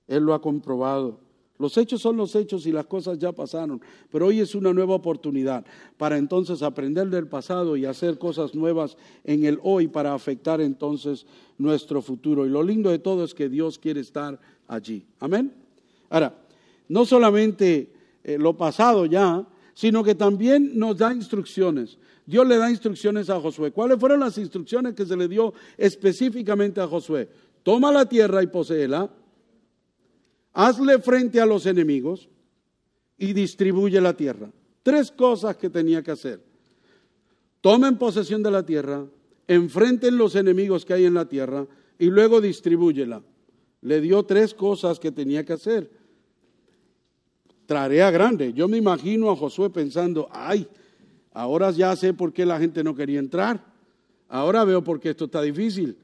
Él 0.07 0.23
lo 0.23 0.33
ha 0.33 0.41
comprobado. 0.41 1.19
Los 1.57 1.77
hechos 1.77 2.01
son 2.01 2.15
los 2.15 2.33
hechos 2.33 2.65
y 2.65 2.71
las 2.71 2.85
cosas 2.85 3.17
ya 3.17 3.33
pasaron, 3.33 3.81
pero 4.09 4.27
hoy 4.27 4.39
es 4.39 4.55
una 4.55 4.73
nueva 4.73 4.95
oportunidad 4.95 5.65
para 5.97 6.17
entonces 6.17 6.61
aprender 6.61 7.09
del 7.09 7.27
pasado 7.27 7.75
y 7.75 7.85
hacer 7.85 8.17
cosas 8.17 8.55
nuevas 8.55 8.97
en 9.25 9.43
el 9.43 9.59
hoy 9.63 9.89
para 9.89 10.13
afectar 10.13 10.61
entonces 10.61 11.25
nuestro 11.57 12.01
futuro. 12.01 12.45
Y 12.45 12.49
lo 12.49 12.63
lindo 12.63 12.89
de 12.89 12.99
todo 12.99 13.25
es 13.25 13.33
que 13.33 13.49
Dios 13.49 13.79
quiere 13.79 13.99
estar 13.99 14.39
allí. 14.67 15.05
Amén. 15.19 15.53
Ahora, 16.09 16.37
no 16.87 17.05
solamente 17.05 17.91
eh, 18.23 18.37
lo 18.37 18.55
pasado 18.55 19.05
ya, 19.05 19.45
sino 19.75 20.03
que 20.03 20.15
también 20.15 20.71
nos 20.73 20.97
da 20.97 21.13
instrucciones. 21.13 21.99
Dios 22.25 22.47
le 22.47 22.57
da 22.57 22.71
instrucciones 22.71 23.29
a 23.29 23.39
Josué. 23.39 23.71
¿Cuáles 23.71 23.99
fueron 23.99 24.21
las 24.21 24.39
instrucciones 24.39 24.95
que 24.95 25.05
se 25.05 25.15
le 25.15 25.27
dio 25.27 25.53
específicamente 25.77 26.81
a 26.81 26.87
Josué? 26.87 27.29
toma 27.65 27.91
la 27.91 28.07
tierra 28.07 28.43
y 28.43 28.47
poseela, 28.47 29.09
hazle 30.53 30.99
frente 30.99 31.41
a 31.41 31.47
los 31.47 31.65
enemigos 31.65 32.29
y 33.17 33.33
distribuye 33.33 33.99
la 33.99 34.15
tierra. 34.15 34.51
Tres 34.83 35.11
cosas 35.11 35.57
que 35.57 35.71
tenía 35.71 36.03
que 36.03 36.11
hacer. 36.11 36.43
Tomen 37.61 37.97
posesión 37.97 38.43
de 38.43 38.51
la 38.51 38.63
tierra, 38.63 39.03
enfrenten 39.47 40.15
los 40.15 40.35
enemigos 40.35 40.85
que 40.85 40.93
hay 40.93 41.05
en 41.05 41.15
la 41.15 41.27
tierra 41.27 41.65
y 41.97 42.05
luego 42.05 42.39
distribúyela. 42.39 43.23
Le 43.81 43.99
dio 43.99 44.21
tres 44.21 44.53
cosas 44.53 44.99
que 44.99 45.11
tenía 45.11 45.43
que 45.43 45.53
hacer. 45.53 45.89
Tarea 47.65 48.11
grande. 48.11 48.53
Yo 48.53 48.67
me 48.67 48.77
imagino 48.77 49.31
a 49.31 49.35
Josué 49.35 49.69
pensando, 49.69 50.27
ay, 50.31 50.67
ahora 51.33 51.71
ya 51.71 51.95
sé 51.95 52.13
por 52.13 52.31
qué 52.31 52.45
la 52.45 52.59
gente 52.59 52.83
no 52.83 52.95
quería 52.95 53.19
entrar. 53.19 53.63
Ahora 54.27 54.63
veo 54.63 54.83
por 54.83 54.99
qué 54.99 55.11
esto 55.11 55.25
está 55.25 55.41
difícil. 55.41 55.97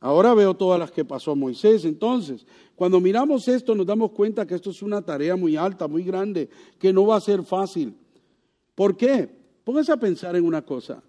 Ahora 0.00 0.34
veo 0.34 0.54
todas 0.54 0.78
las 0.78 0.90
que 0.90 1.04
pasó 1.04 1.34
Moisés. 1.34 1.84
Entonces, 1.84 2.46
cuando 2.74 3.00
miramos 3.00 3.48
esto 3.48 3.74
nos 3.74 3.86
damos 3.86 4.10
cuenta 4.10 4.46
que 4.46 4.54
esto 4.54 4.70
es 4.70 4.82
una 4.82 5.00
tarea 5.00 5.36
muy 5.36 5.56
alta, 5.56 5.88
muy 5.88 6.02
grande, 6.02 6.48
que 6.78 6.92
no 6.92 7.06
va 7.06 7.16
a 7.16 7.20
ser 7.20 7.42
fácil. 7.42 7.94
¿Por 8.74 8.96
qué? 8.96 9.28
Póngase 9.64 9.92
a 9.92 9.96
pensar 9.96 10.36
en 10.36 10.44
una 10.44 10.62
cosa. 10.62 11.02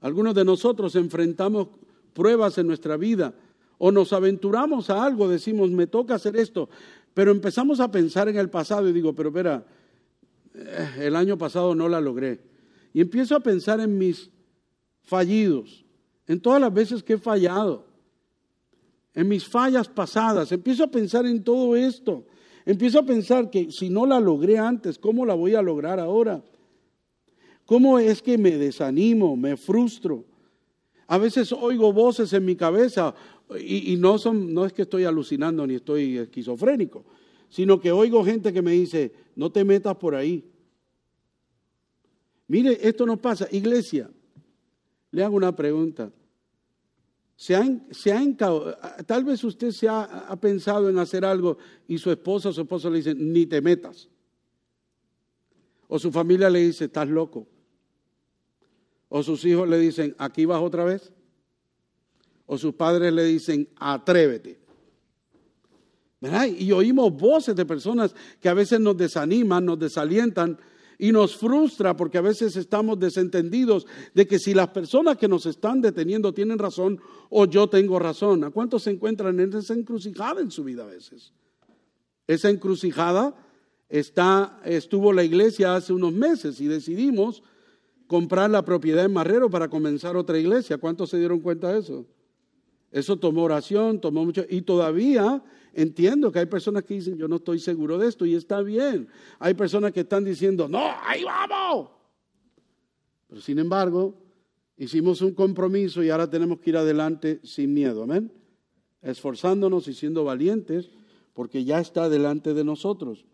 Algunos 0.00 0.34
de 0.34 0.44
nosotros 0.44 0.96
enfrentamos 0.96 1.68
pruebas 2.14 2.56
en 2.58 2.66
nuestra 2.66 2.96
vida 2.96 3.34
o 3.78 3.90
nos 3.90 4.12
aventuramos 4.12 4.90
a 4.90 5.04
algo, 5.04 5.28
decimos, 5.28 5.70
me 5.70 5.86
toca 5.86 6.14
hacer 6.14 6.36
esto, 6.36 6.68
pero 7.14 7.30
empezamos 7.30 7.80
a 7.80 7.90
pensar 7.90 8.28
en 8.28 8.36
el 8.36 8.50
pasado 8.50 8.88
y 8.88 8.92
digo, 8.92 9.14
pero 9.14 9.28
espera, 9.28 9.64
eh, 10.54 10.88
el 11.00 11.16
año 11.16 11.36
pasado 11.36 11.74
no 11.74 11.88
la 11.88 12.00
logré. 12.00 12.40
Y 12.92 13.00
empiezo 13.00 13.36
a 13.36 13.40
pensar 13.40 13.80
en 13.80 13.96
mis 13.96 14.30
fallidos, 15.02 15.84
en 16.26 16.40
todas 16.40 16.60
las 16.60 16.72
veces 16.72 17.02
que 17.02 17.14
he 17.14 17.18
fallado 17.18 17.92
en 19.14 19.28
mis 19.28 19.46
fallas 19.46 19.88
pasadas, 19.88 20.52
empiezo 20.52 20.84
a 20.84 20.90
pensar 20.90 21.26
en 21.26 21.42
todo 21.42 21.76
esto. 21.76 22.24
Empiezo 22.64 23.00
a 23.00 23.06
pensar 23.06 23.50
que 23.50 23.70
si 23.70 23.90
no 23.90 24.06
la 24.06 24.20
logré 24.20 24.58
antes, 24.58 24.98
¿cómo 24.98 25.26
la 25.26 25.34
voy 25.34 25.54
a 25.54 25.62
lograr 25.62 25.98
ahora? 26.00 26.42
¿Cómo 27.66 27.98
es 27.98 28.22
que 28.22 28.38
me 28.38 28.56
desanimo, 28.56 29.36
me 29.36 29.56
frustro? 29.56 30.24
A 31.08 31.18
veces 31.18 31.52
oigo 31.52 31.92
voces 31.92 32.32
en 32.32 32.44
mi 32.44 32.56
cabeza 32.56 33.14
y, 33.58 33.96
no, 33.96 34.18
son, 34.18 34.52
no 34.52 34.64
es 34.64 34.72
que 34.72 34.82
estoy 34.82 35.04
alucinando 35.04 35.66
ni 35.66 35.74
estoy 35.74 36.18
esquizofrénico, 36.18 37.04
sino 37.48 37.80
que 37.80 37.92
oigo 37.92 38.24
gente 38.24 38.52
que 38.52 38.62
me 38.62 38.72
dice, 38.72 39.12
no 39.36 39.50
te 39.50 39.64
metas 39.64 39.96
por 39.96 40.14
ahí. 40.14 40.44
Mire, 42.48 42.78
esto 42.86 43.06
no 43.06 43.16
pasa. 43.16 43.48
Iglesia, 43.50 44.10
le 45.10 45.22
hago 45.22 45.36
una 45.36 45.54
pregunta. 45.54 46.12
Se 47.36 47.56
tal 49.06 49.24
vez 49.24 49.42
usted 49.42 49.70
se 49.70 49.88
ha, 49.88 50.38
pensado 50.40 50.88
en 50.88 50.98
hacer 50.98 51.24
algo 51.24 51.58
y 51.88 51.98
su 51.98 52.10
esposa 52.10 52.50
o 52.50 52.52
su 52.52 52.60
esposo 52.60 52.88
le 52.88 52.98
dice, 52.98 53.14
ni 53.14 53.46
te 53.46 53.60
metas. 53.60 54.08
O 55.88 55.98
su 55.98 56.12
familia 56.12 56.48
le 56.48 56.60
dice, 56.60 56.84
estás 56.84 57.08
loco. 57.08 57.48
O 59.08 59.22
sus 59.22 59.44
hijos 59.44 59.68
le 59.68 59.78
dicen, 59.78 60.14
aquí 60.18 60.44
vas 60.44 60.62
otra 60.62 60.84
vez. 60.84 61.12
O 62.52 62.58
sus 62.58 62.74
padres 62.74 63.10
le 63.14 63.24
dicen, 63.24 63.66
atrévete. 63.76 64.60
Y 66.58 66.70
oímos 66.72 67.10
voces 67.16 67.56
de 67.56 67.64
personas 67.64 68.14
que 68.42 68.48
a 68.50 68.52
veces 68.52 68.78
nos 68.78 68.94
desaniman, 68.94 69.64
nos 69.64 69.78
desalientan 69.78 70.58
y 70.98 71.12
nos 71.12 71.34
frustra 71.34 71.96
porque 71.96 72.18
a 72.18 72.20
veces 72.20 72.54
estamos 72.56 73.00
desentendidos 73.00 73.86
de 74.12 74.26
que 74.26 74.38
si 74.38 74.52
las 74.52 74.68
personas 74.68 75.16
que 75.16 75.28
nos 75.28 75.46
están 75.46 75.80
deteniendo 75.80 76.34
tienen 76.34 76.58
razón 76.58 77.00
o 77.30 77.46
yo 77.46 77.70
tengo 77.70 77.98
razón. 77.98 78.44
¿A 78.44 78.50
cuántos 78.50 78.82
se 78.82 78.90
encuentran 78.90 79.40
en 79.40 79.50
esa 79.54 79.72
encrucijada 79.72 80.42
en 80.42 80.50
su 80.50 80.62
vida 80.62 80.82
a 80.82 80.88
veces? 80.88 81.32
Esa 82.26 82.50
encrucijada 82.50 83.34
está, 83.88 84.60
estuvo 84.66 85.10
la 85.10 85.24
iglesia 85.24 85.74
hace 85.74 85.94
unos 85.94 86.12
meses 86.12 86.60
y 86.60 86.66
decidimos 86.66 87.42
comprar 88.06 88.50
la 88.50 88.62
propiedad 88.62 89.06
en 89.06 89.14
Marrero 89.14 89.48
para 89.48 89.68
comenzar 89.68 90.18
otra 90.18 90.38
iglesia. 90.38 90.76
¿Cuántos 90.76 91.08
se 91.08 91.18
dieron 91.18 91.40
cuenta 91.40 91.72
de 91.72 91.78
eso? 91.78 92.06
Eso 92.92 93.18
tomó 93.18 93.42
oración, 93.42 94.00
tomó 94.00 94.24
mucho, 94.24 94.44
y 94.48 94.62
todavía 94.62 95.42
entiendo 95.72 96.30
que 96.30 96.38
hay 96.38 96.46
personas 96.46 96.84
que 96.84 96.94
dicen, 96.94 97.16
yo 97.16 97.26
no 97.26 97.36
estoy 97.36 97.58
seguro 97.58 97.98
de 97.98 98.06
esto, 98.08 98.24
y 98.24 98.34
está 98.34 98.62
bien. 98.62 99.08
Hay 99.40 99.54
personas 99.54 99.92
que 99.92 100.00
están 100.00 100.24
diciendo, 100.24 100.68
no, 100.68 100.92
ahí 101.02 101.24
vamos. 101.24 101.90
Pero 103.28 103.40
sin 103.40 103.58
embargo, 103.58 104.14
hicimos 104.76 105.22
un 105.22 105.32
compromiso 105.32 106.02
y 106.02 106.10
ahora 106.10 106.28
tenemos 106.28 106.60
que 106.60 106.70
ir 106.70 106.76
adelante 106.76 107.40
sin 107.42 107.72
miedo, 107.72 108.02
amén. 108.02 108.30
Esforzándonos 109.00 109.88
y 109.88 109.94
siendo 109.94 110.22
valientes, 110.22 110.90
porque 111.32 111.64
ya 111.64 111.80
está 111.80 112.08
delante 112.10 112.52
de 112.52 112.62
nosotros. 112.62 113.24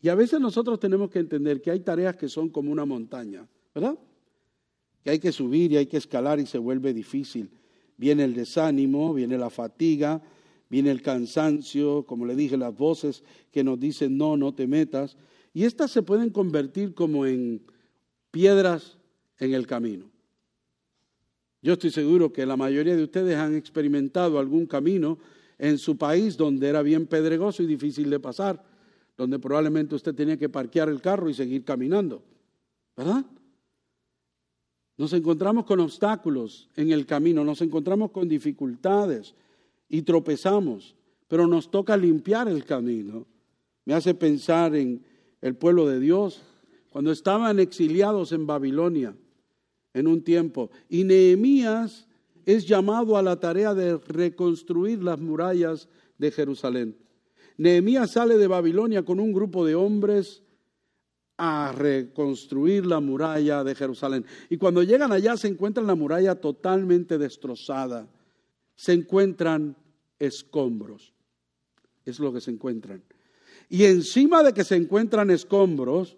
Y 0.00 0.10
a 0.10 0.14
veces 0.14 0.38
nosotros 0.38 0.78
tenemos 0.78 1.10
que 1.10 1.18
entender 1.18 1.62
que 1.62 1.70
hay 1.70 1.80
tareas 1.80 2.16
que 2.16 2.28
son 2.28 2.50
como 2.50 2.70
una 2.70 2.84
montaña, 2.84 3.48
¿verdad? 3.74 3.98
que 5.02 5.10
hay 5.10 5.18
que 5.18 5.32
subir 5.32 5.72
y 5.72 5.76
hay 5.76 5.86
que 5.86 5.96
escalar 5.96 6.38
y 6.38 6.46
se 6.46 6.58
vuelve 6.58 6.94
difícil. 6.94 7.50
Viene 7.96 8.24
el 8.24 8.34
desánimo, 8.34 9.14
viene 9.14 9.38
la 9.38 9.50
fatiga, 9.50 10.22
viene 10.68 10.90
el 10.90 11.02
cansancio, 11.02 12.04
como 12.06 12.26
le 12.26 12.34
dije, 12.34 12.56
las 12.56 12.76
voces 12.76 13.22
que 13.50 13.62
nos 13.62 13.78
dicen 13.78 14.16
no, 14.16 14.36
no 14.36 14.54
te 14.54 14.66
metas. 14.66 15.16
Y 15.52 15.64
estas 15.64 15.90
se 15.90 16.02
pueden 16.02 16.30
convertir 16.30 16.94
como 16.94 17.26
en 17.26 17.62
piedras 18.30 18.98
en 19.38 19.54
el 19.54 19.66
camino. 19.66 20.10
Yo 21.60 21.74
estoy 21.74 21.90
seguro 21.90 22.32
que 22.32 22.44
la 22.44 22.56
mayoría 22.56 22.96
de 22.96 23.04
ustedes 23.04 23.36
han 23.36 23.54
experimentado 23.54 24.38
algún 24.38 24.66
camino 24.66 25.18
en 25.58 25.78
su 25.78 25.96
país 25.96 26.36
donde 26.36 26.68
era 26.68 26.82
bien 26.82 27.06
pedregoso 27.06 27.62
y 27.62 27.66
difícil 27.66 28.10
de 28.10 28.18
pasar, 28.18 28.64
donde 29.16 29.38
probablemente 29.38 29.94
usted 29.94 30.14
tenía 30.14 30.36
que 30.36 30.48
parquear 30.48 30.88
el 30.88 31.00
carro 31.00 31.30
y 31.30 31.34
seguir 31.34 31.64
caminando. 31.64 32.24
¿Verdad? 32.96 33.24
Nos 35.02 35.12
encontramos 35.14 35.64
con 35.64 35.80
obstáculos 35.80 36.70
en 36.76 36.92
el 36.92 37.06
camino, 37.06 37.42
nos 37.42 37.60
encontramos 37.60 38.12
con 38.12 38.28
dificultades 38.28 39.34
y 39.88 40.02
tropezamos, 40.02 40.94
pero 41.26 41.48
nos 41.48 41.72
toca 41.72 41.96
limpiar 41.96 42.46
el 42.46 42.64
camino. 42.64 43.26
Me 43.84 43.94
hace 43.94 44.14
pensar 44.14 44.76
en 44.76 45.04
el 45.40 45.56
pueblo 45.56 45.88
de 45.88 45.98
Dios 45.98 46.40
cuando 46.88 47.10
estaban 47.10 47.58
exiliados 47.58 48.30
en 48.30 48.46
Babilonia 48.46 49.12
en 49.92 50.06
un 50.06 50.22
tiempo 50.22 50.70
y 50.88 51.02
Nehemías 51.02 52.06
es 52.46 52.64
llamado 52.68 53.16
a 53.16 53.22
la 53.22 53.40
tarea 53.40 53.74
de 53.74 53.98
reconstruir 53.98 55.02
las 55.02 55.18
murallas 55.18 55.88
de 56.16 56.30
Jerusalén. 56.30 56.96
Nehemías 57.56 58.12
sale 58.12 58.38
de 58.38 58.46
Babilonia 58.46 59.04
con 59.04 59.18
un 59.18 59.32
grupo 59.32 59.66
de 59.66 59.74
hombres 59.74 60.44
a 61.44 61.72
reconstruir 61.72 62.86
la 62.86 63.00
muralla 63.00 63.64
de 63.64 63.74
Jerusalén. 63.74 64.24
Y 64.48 64.58
cuando 64.58 64.84
llegan 64.84 65.10
allá 65.10 65.36
se 65.36 65.48
encuentran 65.48 65.88
la 65.88 65.96
muralla 65.96 66.36
totalmente 66.36 67.18
destrozada. 67.18 68.06
Se 68.76 68.92
encuentran 68.92 69.76
escombros. 70.20 71.12
Es 72.04 72.20
lo 72.20 72.32
que 72.32 72.40
se 72.40 72.52
encuentran. 72.52 73.02
Y 73.68 73.86
encima 73.86 74.44
de 74.44 74.52
que 74.52 74.62
se 74.62 74.76
encuentran 74.76 75.32
escombros, 75.32 76.16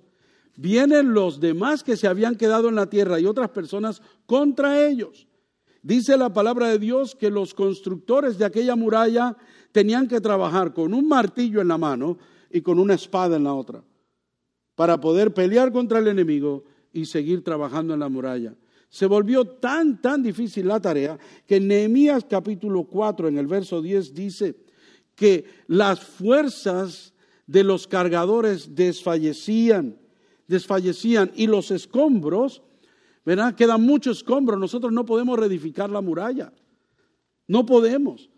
vienen 0.56 1.14
los 1.14 1.40
demás 1.40 1.82
que 1.82 1.96
se 1.96 2.06
habían 2.06 2.34
quedado 2.34 2.68
en 2.68 2.74
la 2.74 2.90
tierra 2.90 3.18
y 3.18 3.24
otras 3.24 3.48
personas 3.48 4.02
contra 4.26 4.86
ellos. 4.86 5.26
Dice 5.82 6.18
la 6.18 6.34
palabra 6.34 6.68
de 6.68 6.78
Dios 6.78 7.14
que 7.14 7.30
los 7.30 7.54
constructores 7.54 8.36
de 8.36 8.44
aquella 8.44 8.76
muralla 8.76 9.38
tenían 9.72 10.06
que 10.06 10.20
trabajar 10.20 10.74
con 10.74 10.92
un 10.92 11.08
martillo 11.08 11.62
en 11.62 11.68
la 11.68 11.78
mano 11.78 12.18
y 12.50 12.60
con 12.60 12.78
una 12.78 12.92
espada 12.92 13.36
en 13.36 13.44
la 13.44 13.54
otra 13.54 13.82
para 14.74 15.00
poder 15.00 15.32
pelear 15.32 15.72
contra 15.72 15.98
el 15.98 16.08
enemigo 16.08 16.64
y 16.92 17.06
seguir 17.06 17.42
trabajando 17.42 17.94
en 17.94 18.00
la 18.00 18.08
muralla. 18.08 18.54
Se 18.88 19.06
volvió 19.06 19.44
tan, 19.44 20.00
tan 20.00 20.22
difícil 20.22 20.68
la 20.68 20.80
tarea 20.80 21.18
que 21.46 21.56
en 21.56 21.68
Nehemías 21.68 22.24
capítulo 22.28 22.84
4, 22.84 23.28
en 23.28 23.38
el 23.38 23.46
verso 23.46 23.82
10, 23.82 24.14
dice 24.14 24.56
que 25.16 25.44
las 25.66 26.00
fuerzas 26.04 27.12
de 27.46 27.64
los 27.64 27.86
cargadores 27.86 28.74
desfallecían, 28.74 29.96
desfallecían 30.46 31.32
y 31.34 31.46
los 31.46 31.70
escombros, 31.70 32.62
¿verdad? 33.24 33.54
Quedan 33.54 33.82
muchos 33.82 34.18
escombros, 34.18 34.58
nosotros 34.58 34.92
no 34.92 35.04
podemos 35.04 35.38
reedificar 35.38 35.90
la 35.90 36.00
muralla, 36.00 36.52
no 37.48 37.66
podemos. 37.66 38.30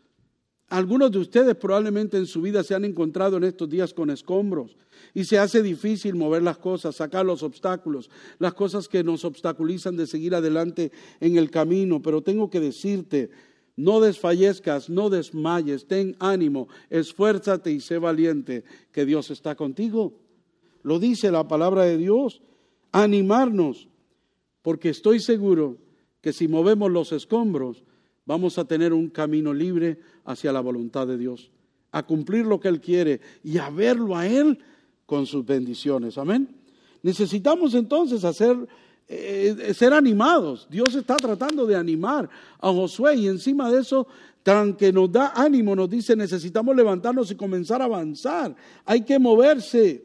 Algunos 0.69 1.13
de 1.13 1.19
ustedes 1.19 1.55
probablemente 1.55 2.17
en 2.17 2.27
su 2.27 2.43
vida 2.43 2.65
se 2.65 2.75
han 2.75 2.85
encontrado 2.85 3.37
en 3.37 3.45
estos 3.45 3.69
días 3.69 3.95
con 3.95 4.11
escombros 4.11 4.77
y 5.15 5.25
se 5.25 5.39
hace 5.39 5.63
difícil 5.63 6.17
mover 6.17 6.43
las 6.43 6.59
cosas, 6.59 6.97
sacar 6.97 7.25
los 7.25 7.45
obstáculos, 7.45 8.11
las 8.41 8.55
cosas 8.55 8.89
que 8.89 9.05
nos 9.05 9.25
obstaculizan 9.25 9.97
de 9.97 10.09
seguir 10.09 10.35
adelante 10.35 10.91
en 11.21 11.37
el 11.37 11.53
camino. 11.53 12.03
Pero 12.03 12.21
tengo 12.21 12.51
que 12.51 12.59
decirte, 12.59 13.31
no 13.77 14.01
desfallezcas, 14.01 14.91
no 14.91 15.09
desmayes, 15.09 15.87
ten 15.87 16.17
ánimo, 16.19 16.67
esfuérzate 16.91 17.71
y 17.71 17.79
sé 17.79 17.99
valiente, 17.99 18.65
que 18.91 19.07
Dios 19.07 19.31
está 19.31 19.55
contigo. 19.55 20.15
Lo 20.83 20.99
dice 20.99 21.31
la 21.31 21.47
palabra 21.47 21.85
de 21.85 21.97
Dios, 21.97 22.43
animarnos, 22.91 23.89
porque 24.63 24.89
estoy 24.89 25.21
seguro 25.21 25.77
que 26.21 26.33
si 26.33 26.49
movemos 26.49 26.91
los 26.91 27.13
escombros, 27.13 27.85
vamos 28.27 28.59
a 28.59 28.65
tener 28.65 28.93
un 28.93 29.09
camino 29.09 29.55
libre 29.55 29.99
hacia 30.25 30.53
la 30.53 30.61
voluntad 30.61 31.07
de 31.07 31.17
Dios, 31.17 31.51
a 31.93 32.05
cumplir 32.05 32.45
lo 32.45 32.61
que 32.61 32.69
Él 32.69 32.81
quiere 32.81 33.21
y 33.43 33.57
a 33.59 33.71
verlo 33.71 34.17
a 34.17 34.27
Él 34.27 34.59
con 35.07 35.25
sus 35.25 35.47
bendiciones. 35.47 36.19
Amén. 36.19 36.49
Necesitamos 37.03 37.75
entonces 37.75 38.25
hacer, 38.25 38.57
eh, 39.09 39.73
ser 39.75 39.95
animados. 39.95 40.67
Dios 40.69 40.97
está 40.97 41.17
tratando 41.17 41.65
de 41.65 41.77
animar 41.77 42.29
a 42.59 42.69
Josué 42.73 43.15
y 43.15 43.29
encima 43.29 43.71
de 43.71 43.81
eso, 43.81 44.09
tan 44.43 44.75
que 44.75 44.93
nos 44.93 45.11
da 45.11 45.33
ánimo, 45.35 45.77
nos 45.77 45.89
dice, 45.89 46.17
necesitamos 46.17 46.75
levantarnos 46.75 47.31
y 47.31 47.37
comenzar 47.37 47.81
a 47.81 47.85
avanzar. 47.85 48.55
Hay 48.85 49.03
que 49.03 49.19
moverse. 49.19 50.05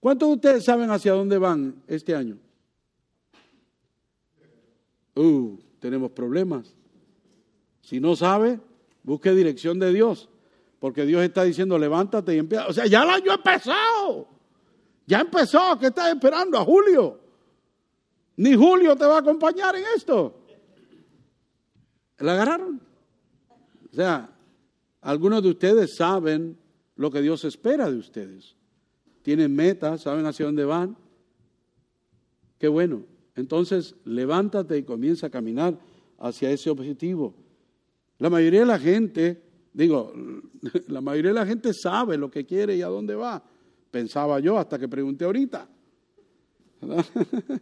¿Cuántos 0.00 0.28
de 0.28 0.34
ustedes 0.34 0.64
saben 0.64 0.90
hacia 0.90 1.12
dónde 1.12 1.36
van 1.36 1.82
este 1.86 2.14
año? 2.14 2.38
Uh, 5.14 5.56
tenemos 5.80 6.10
problemas. 6.10 6.74
Si 7.86 8.00
no 8.00 8.16
sabe, 8.16 8.58
busque 9.04 9.30
dirección 9.30 9.78
de 9.78 9.92
Dios, 9.92 10.28
porque 10.80 11.06
Dios 11.06 11.22
está 11.22 11.44
diciendo, 11.44 11.78
levántate 11.78 12.34
y 12.34 12.38
empieza. 12.38 12.66
O 12.66 12.72
sea, 12.72 12.84
ya 12.86 13.04
el 13.04 13.10
año 13.10 13.30
ha 13.30 13.36
empezado. 13.36 14.26
Ya 15.06 15.20
empezó, 15.20 15.78
¿qué 15.78 15.86
estás 15.86 16.12
esperando? 16.12 16.58
A 16.58 16.64
Julio. 16.64 17.20
Ni 18.38 18.56
Julio 18.56 18.96
te 18.96 19.06
va 19.06 19.14
a 19.14 19.20
acompañar 19.20 19.76
en 19.76 19.84
esto. 19.94 20.36
¿La 22.18 22.32
agarraron? 22.32 22.80
O 23.92 23.94
sea, 23.94 24.30
algunos 25.00 25.44
de 25.44 25.50
ustedes 25.50 25.94
saben 25.94 26.58
lo 26.96 27.12
que 27.12 27.22
Dios 27.22 27.44
espera 27.44 27.88
de 27.88 27.98
ustedes. 27.98 28.56
Tienen 29.22 29.54
metas, 29.54 30.00
saben 30.02 30.26
hacia 30.26 30.46
dónde 30.46 30.64
van. 30.64 30.96
Qué 32.58 32.66
bueno. 32.66 33.04
Entonces, 33.36 33.94
levántate 34.04 34.76
y 34.76 34.82
comienza 34.82 35.28
a 35.28 35.30
caminar 35.30 35.78
hacia 36.18 36.50
ese 36.50 36.68
objetivo. 36.68 37.45
La 38.18 38.30
mayoría 38.30 38.60
de 38.60 38.66
la 38.66 38.78
gente, 38.78 39.42
digo, 39.72 40.12
la 40.88 41.00
mayoría 41.00 41.30
de 41.30 41.38
la 41.38 41.46
gente 41.46 41.72
sabe 41.72 42.16
lo 42.16 42.30
que 42.30 42.46
quiere 42.46 42.76
y 42.76 42.82
a 42.82 42.88
dónde 42.88 43.14
va. 43.14 43.42
Pensaba 43.90 44.40
yo 44.40 44.58
hasta 44.58 44.78
que 44.78 44.88
pregunté 44.88 45.24
ahorita. 45.24 45.68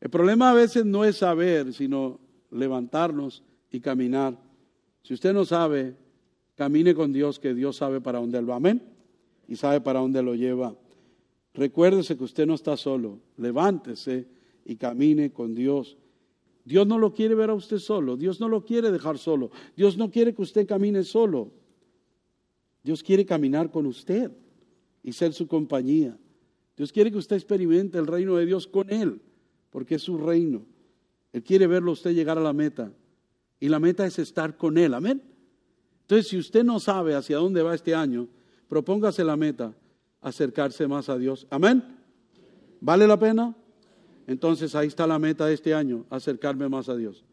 El 0.00 0.08
problema 0.08 0.50
a 0.50 0.54
veces 0.54 0.86
no 0.86 1.04
es 1.04 1.18
saber, 1.18 1.74
sino 1.74 2.18
levantarnos 2.50 3.42
y 3.70 3.80
caminar. 3.80 4.38
Si 5.02 5.14
usted 5.14 5.34
no 5.34 5.44
sabe, 5.44 5.94
camine 6.54 6.94
con 6.94 7.12
Dios, 7.12 7.38
que 7.38 7.54
Dios 7.54 7.76
sabe 7.76 8.00
para 8.00 8.18
dónde 8.18 8.38
Él 8.38 8.48
va. 8.48 8.56
Amén. 8.56 8.82
Y 9.46 9.56
sabe 9.56 9.80
para 9.80 10.00
dónde 10.00 10.22
lo 10.22 10.34
lleva. 10.34 10.74
Recuérdese 11.52 12.16
que 12.16 12.24
usted 12.24 12.46
no 12.46 12.54
está 12.54 12.76
solo. 12.76 13.18
Levántese 13.36 14.26
y 14.64 14.76
camine 14.76 15.30
con 15.32 15.54
Dios. 15.54 15.98
Dios 16.64 16.86
no 16.86 16.98
lo 16.98 17.12
quiere 17.12 17.34
ver 17.34 17.50
a 17.50 17.54
usted 17.54 17.78
solo, 17.78 18.16
Dios 18.16 18.40
no 18.40 18.48
lo 18.48 18.64
quiere 18.64 18.90
dejar 18.90 19.18
solo, 19.18 19.50
Dios 19.76 19.96
no 19.96 20.10
quiere 20.10 20.34
que 20.34 20.42
usted 20.42 20.66
camine 20.66 21.04
solo. 21.04 21.52
Dios 22.82 23.02
quiere 23.02 23.26
caminar 23.26 23.70
con 23.70 23.86
usted 23.86 24.30
y 25.02 25.12
ser 25.12 25.32
su 25.32 25.46
compañía. 25.46 26.18
Dios 26.76 26.92
quiere 26.92 27.10
que 27.10 27.18
usted 27.18 27.36
experimente 27.36 27.98
el 27.98 28.06
reino 28.06 28.36
de 28.36 28.46
Dios 28.46 28.66
con 28.66 28.90
Él, 28.90 29.20
porque 29.70 29.96
es 29.96 30.02
su 30.02 30.16
reino. 30.16 30.64
Él 31.32 31.42
quiere 31.42 31.66
verlo 31.66 31.90
a 31.90 31.94
usted 31.94 32.12
llegar 32.12 32.38
a 32.38 32.42
la 32.42 32.52
meta. 32.52 32.92
Y 33.58 33.68
la 33.68 33.78
meta 33.78 34.06
es 34.06 34.18
estar 34.18 34.56
con 34.56 34.78
Él. 34.78 34.94
Amén. 34.94 35.22
Entonces, 36.02 36.28
si 36.28 36.38
usted 36.38 36.64
no 36.64 36.80
sabe 36.80 37.14
hacia 37.14 37.36
dónde 37.36 37.62
va 37.62 37.74
este 37.74 37.94
año, 37.94 38.28
propóngase 38.68 39.22
la 39.22 39.36
meta, 39.36 39.74
acercarse 40.22 40.88
más 40.88 41.08
a 41.08 41.18
Dios. 41.18 41.46
Amén. 41.50 41.84
¿Vale 42.80 43.06
la 43.06 43.18
pena? 43.18 43.54
Entonces 44.30 44.76
ahí 44.76 44.86
está 44.86 45.08
la 45.08 45.18
meta 45.18 45.46
de 45.46 45.54
este 45.54 45.74
año, 45.74 46.06
acercarme 46.08 46.68
más 46.68 46.88
a 46.88 46.94
Dios. 46.94 47.24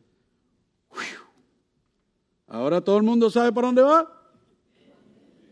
Ahora 2.48 2.82
todo 2.82 2.98
el 2.98 3.04
mundo 3.04 3.30
sabe 3.30 3.52
para 3.52 3.68
dónde 3.68 3.84
va. 3.84 4.12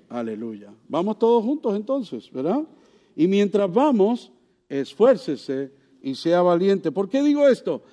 Aleluya. 0.10 0.74
Vamos 0.88 1.20
todos 1.20 1.44
juntos 1.44 1.76
entonces, 1.76 2.32
¿verdad? 2.32 2.64
Y 3.16 3.28
mientras 3.28 3.72
vamos, 3.72 4.32
esfuércese 4.68 5.72
y 6.02 6.16
sea 6.16 6.42
valiente. 6.42 6.92
¿Por 6.92 7.10
qué 7.10 7.22
digo 7.22 7.48
esto? 7.48 7.84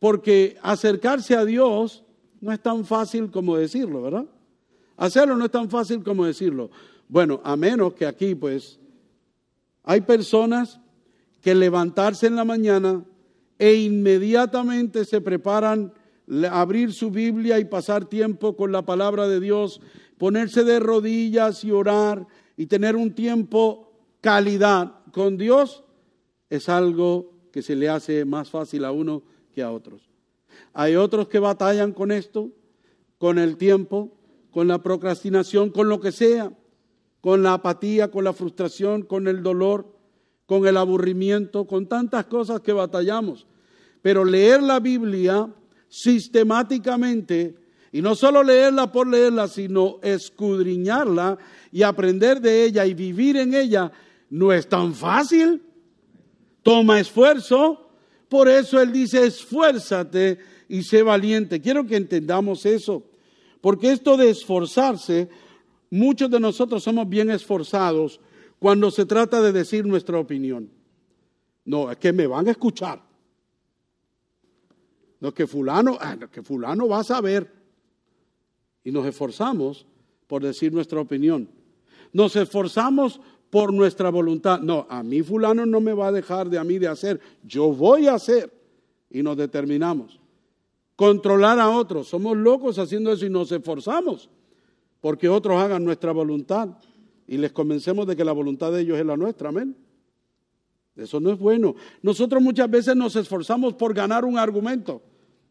Porque 0.00 0.56
acercarse 0.60 1.36
a 1.36 1.44
Dios 1.44 2.02
no 2.40 2.50
es 2.50 2.60
tan 2.60 2.84
fácil 2.84 3.30
como 3.30 3.56
decirlo, 3.56 4.02
¿verdad? 4.02 4.26
Hacerlo 4.96 5.36
no 5.36 5.44
es 5.44 5.52
tan 5.52 5.70
fácil 5.70 6.02
como 6.02 6.24
decirlo. 6.24 6.68
Bueno, 7.08 7.40
a 7.44 7.54
menos 7.54 7.94
que 7.94 8.06
aquí 8.06 8.34
pues 8.34 8.80
hay 9.84 10.00
personas 10.00 10.80
que 11.40 11.54
levantarse 11.54 12.26
en 12.26 12.36
la 12.36 12.44
mañana 12.44 13.04
e 13.58 13.74
inmediatamente 13.74 15.04
se 15.04 15.20
preparan 15.20 15.92
abrir 16.50 16.92
su 16.92 17.10
Biblia 17.10 17.58
y 17.58 17.64
pasar 17.64 18.04
tiempo 18.04 18.56
con 18.56 18.72
la 18.72 18.82
palabra 18.82 19.26
de 19.28 19.40
Dios, 19.40 19.80
ponerse 20.18 20.64
de 20.64 20.78
rodillas 20.78 21.64
y 21.64 21.70
orar 21.70 22.26
y 22.56 22.66
tener 22.66 22.96
un 22.96 23.14
tiempo 23.14 23.92
calidad 24.20 24.94
con 25.12 25.38
Dios 25.38 25.84
es 26.50 26.68
algo 26.68 27.32
que 27.52 27.62
se 27.62 27.76
le 27.76 27.88
hace 27.88 28.24
más 28.24 28.50
fácil 28.50 28.84
a 28.84 28.92
uno 28.92 29.22
que 29.52 29.62
a 29.62 29.70
otros. 29.70 30.08
Hay 30.72 30.96
otros 30.96 31.28
que 31.28 31.38
batallan 31.38 31.92
con 31.92 32.10
esto, 32.12 32.50
con 33.18 33.38
el 33.38 33.56
tiempo, 33.56 34.12
con 34.50 34.68
la 34.68 34.82
procrastinación, 34.82 35.70
con 35.70 35.88
lo 35.88 36.00
que 36.00 36.12
sea, 36.12 36.52
con 37.20 37.42
la 37.42 37.54
apatía, 37.54 38.10
con 38.10 38.24
la 38.24 38.32
frustración, 38.32 39.02
con 39.02 39.28
el 39.28 39.42
dolor, 39.42 39.97
con 40.48 40.66
el 40.66 40.78
aburrimiento, 40.78 41.66
con 41.66 41.86
tantas 41.86 42.24
cosas 42.24 42.62
que 42.62 42.72
batallamos. 42.72 43.46
Pero 44.00 44.24
leer 44.24 44.62
la 44.62 44.80
Biblia 44.80 45.46
sistemáticamente, 45.90 47.54
y 47.92 48.00
no 48.00 48.14
solo 48.14 48.42
leerla 48.42 48.90
por 48.90 49.06
leerla, 49.06 49.46
sino 49.46 49.98
escudriñarla 50.02 51.36
y 51.70 51.82
aprender 51.82 52.40
de 52.40 52.64
ella 52.64 52.86
y 52.86 52.94
vivir 52.94 53.36
en 53.36 53.52
ella, 53.52 53.92
no 54.30 54.50
es 54.50 54.66
tan 54.66 54.94
fácil. 54.94 55.62
Toma 56.62 56.98
esfuerzo. 56.98 57.90
Por 58.30 58.48
eso 58.48 58.80
Él 58.80 58.90
dice, 58.90 59.26
esfuérzate 59.26 60.38
y 60.66 60.82
sé 60.82 61.02
valiente. 61.02 61.60
Quiero 61.60 61.86
que 61.86 61.96
entendamos 61.96 62.64
eso. 62.64 63.02
Porque 63.60 63.92
esto 63.92 64.16
de 64.16 64.30
esforzarse, 64.30 65.28
muchos 65.90 66.30
de 66.30 66.40
nosotros 66.40 66.82
somos 66.82 67.06
bien 67.06 67.30
esforzados 67.30 68.18
cuando 68.58 68.90
se 68.90 69.06
trata 69.06 69.40
de 69.40 69.52
decir 69.52 69.86
nuestra 69.86 70.18
opinión. 70.18 70.70
No, 71.64 71.90
es 71.90 71.98
que 71.98 72.12
me 72.12 72.26
van 72.26 72.48
a 72.48 72.52
escuchar. 72.52 73.02
No, 75.20 75.34
que 75.34 75.46
fulano, 75.46 75.98
ah, 76.00 76.16
que 76.30 76.42
fulano 76.42 76.88
va 76.88 77.00
a 77.00 77.04
saber. 77.04 77.52
Y 78.84 78.92
nos 78.92 79.06
esforzamos 79.06 79.86
por 80.26 80.42
decir 80.42 80.72
nuestra 80.72 81.00
opinión. 81.00 81.48
Nos 82.12 82.36
esforzamos 82.36 83.20
por 83.50 83.72
nuestra 83.72 84.10
voluntad. 84.10 84.60
No, 84.60 84.86
a 84.88 85.02
mí 85.02 85.22
fulano 85.22 85.66
no 85.66 85.80
me 85.80 85.92
va 85.92 86.08
a 86.08 86.12
dejar 86.12 86.48
de 86.48 86.58
a 86.58 86.64
mí 86.64 86.78
de 86.78 86.88
hacer. 86.88 87.20
Yo 87.44 87.72
voy 87.72 88.06
a 88.06 88.14
hacer. 88.14 88.52
Y 89.10 89.22
nos 89.22 89.36
determinamos 89.36 90.20
controlar 90.98 91.60
a 91.60 91.70
otros. 91.70 92.08
Somos 92.08 92.36
locos 92.36 92.78
haciendo 92.78 93.12
eso 93.12 93.24
y 93.24 93.30
nos 93.30 93.52
esforzamos 93.52 94.28
porque 95.00 95.28
otros 95.28 95.56
hagan 95.60 95.84
nuestra 95.84 96.12
voluntad 96.12 96.70
y 97.28 97.36
les 97.36 97.52
convencemos 97.52 98.06
de 98.06 98.16
que 98.16 98.24
la 98.24 98.32
voluntad 98.32 98.72
de 98.72 98.80
ellos 98.80 98.98
es 98.98 99.06
la 99.06 99.16
nuestra. 99.16 99.50
Amén. 99.50 99.76
Eso 100.96 101.20
no 101.20 101.30
es 101.30 101.38
bueno. 101.38 101.76
Nosotros 102.02 102.42
muchas 102.42 102.68
veces 102.68 102.96
nos 102.96 103.14
esforzamos 103.14 103.74
por 103.74 103.94
ganar 103.94 104.24
un 104.24 104.38
argumento. 104.38 105.02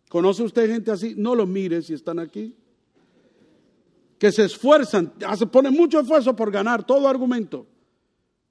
¿Conoce 0.09 0.43
usted 0.43 0.67
gente 0.69 0.91
así? 0.91 1.13
No 1.15 1.35
los 1.35 1.47
mire 1.47 1.81
si 1.81 1.93
están 1.93 2.19
aquí. 2.19 2.53
Que 4.17 4.31
se 4.31 4.45
esfuerzan, 4.45 5.13
ponen 5.51 5.73
mucho 5.73 5.99
esfuerzo 5.99 6.35
por 6.35 6.51
ganar 6.51 6.83
todo 6.83 7.07
argumento, 7.07 7.67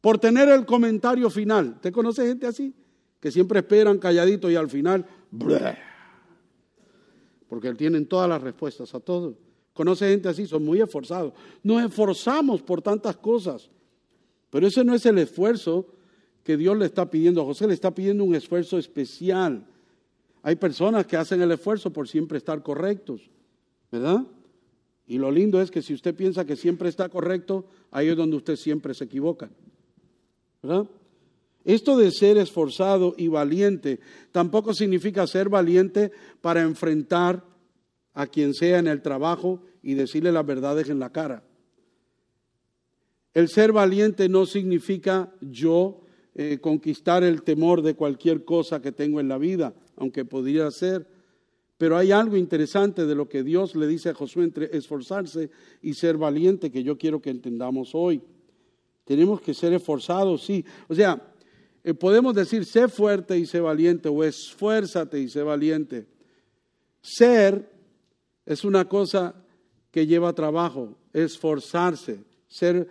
por 0.00 0.16
tener 0.16 0.48
el 0.48 0.64
comentario 0.64 1.28
final. 1.28 1.72
¿Usted 1.74 1.92
conoce 1.92 2.26
gente 2.26 2.46
así? 2.46 2.72
Que 3.18 3.32
siempre 3.32 3.58
esperan 3.58 3.98
calladito 3.98 4.48
y 4.48 4.54
al 4.54 4.70
final 4.70 5.04
porque 7.48 7.74
tienen 7.74 8.06
todas 8.06 8.28
las 8.28 8.40
respuestas 8.40 8.94
a 8.94 9.00
todo. 9.00 9.36
Conoce 9.76 10.08
gente 10.08 10.30
así, 10.30 10.46
son 10.46 10.64
muy 10.64 10.80
esforzados. 10.80 11.34
Nos 11.62 11.84
esforzamos 11.84 12.62
por 12.62 12.80
tantas 12.80 13.14
cosas, 13.18 13.68
pero 14.48 14.66
ese 14.66 14.82
no 14.82 14.94
es 14.94 15.04
el 15.04 15.18
esfuerzo 15.18 15.86
que 16.42 16.56
Dios 16.56 16.78
le 16.78 16.86
está 16.86 17.10
pidiendo. 17.10 17.42
A 17.42 17.44
José 17.44 17.66
le 17.66 17.74
está 17.74 17.94
pidiendo 17.94 18.24
un 18.24 18.34
esfuerzo 18.34 18.78
especial. 18.78 19.66
Hay 20.42 20.56
personas 20.56 21.06
que 21.06 21.18
hacen 21.18 21.42
el 21.42 21.52
esfuerzo 21.52 21.92
por 21.92 22.08
siempre 22.08 22.38
estar 22.38 22.62
correctos, 22.62 23.28
¿verdad? 23.92 24.26
Y 25.06 25.18
lo 25.18 25.30
lindo 25.30 25.60
es 25.60 25.70
que 25.70 25.82
si 25.82 25.92
usted 25.92 26.14
piensa 26.14 26.46
que 26.46 26.56
siempre 26.56 26.88
está 26.88 27.10
correcto, 27.10 27.66
ahí 27.90 28.08
es 28.08 28.16
donde 28.16 28.36
usted 28.36 28.56
siempre 28.56 28.94
se 28.94 29.04
equivoca, 29.04 29.50
¿verdad? 30.62 30.86
Esto 31.66 31.98
de 31.98 32.10
ser 32.12 32.38
esforzado 32.38 33.14
y 33.18 33.28
valiente 33.28 34.00
tampoco 34.32 34.72
significa 34.72 35.26
ser 35.26 35.50
valiente 35.50 36.12
para 36.40 36.62
enfrentar 36.62 37.44
a 38.16 38.26
quien 38.26 38.55
sea 38.55 38.79
en 38.79 38.87
el 38.87 39.02
trabajo 39.02 39.61
y 39.83 39.92
decirle 39.92 40.33
las 40.33 40.46
verdades 40.46 40.88
en 40.88 40.98
la 40.98 41.12
cara. 41.12 41.44
El 43.35 43.48
ser 43.48 43.72
valiente 43.72 44.31
no 44.31 44.46
significa 44.46 45.35
yo 45.42 46.00
eh, 46.35 46.59
conquistar 46.59 47.22
el 47.22 47.42
temor 47.42 47.83
de 47.83 47.94
cualquier 47.94 48.42
cosa 48.42 48.81
que 48.81 48.90
tengo 48.90 49.20
en 49.20 49.29
la 49.29 49.37
vida, 49.37 49.74
aunque 49.96 50.24
podría 50.24 50.70
ser. 50.70 51.07
Pero 51.76 51.98
hay 51.98 52.11
algo 52.11 52.38
interesante 52.38 53.05
de 53.05 53.14
lo 53.14 53.29
que 53.29 53.42
Dios 53.42 53.76
le 53.76 53.87
dice 53.87 54.09
a 54.09 54.14
Josué 54.14 54.44
entre 54.44 54.74
esforzarse 54.74 55.50
y 55.83 55.92
ser 55.92 56.16
valiente 56.16 56.70
que 56.70 56.83
yo 56.83 56.96
quiero 56.96 57.20
que 57.20 57.29
entendamos 57.29 57.90
hoy. 57.92 58.22
Tenemos 59.05 59.42
que 59.42 59.52
ser 59.52 59.74
esforzados, 59.74 60.42
sí. 60.42 60.64
O 60.88 60.94
sea, 60.94 61.22
eh, 61.85 61.92
podemos 61.92 62.35
decir, 62.35 62.64
sé 62.64 62.88
fuerte 62.88 63.37
y 63.37 63.44
sé 63.44 63.61
valiente, 63.61 64.09
o 64.09 64.24
esfuérzate 64.24 65.20
y 65.20 65.29
sé 65.29 65.42
valiente. 65.42 66.07
Ser 67.02 67.75
es 68.46 68.64
una 68.64 68.88
cosa 68.88 69.35
que 69.90 70.06
lleva 70.06 70.32
trabajo, 70.32 70.96
esforzarse, 71.12 72.24
ser, 72.46 72.88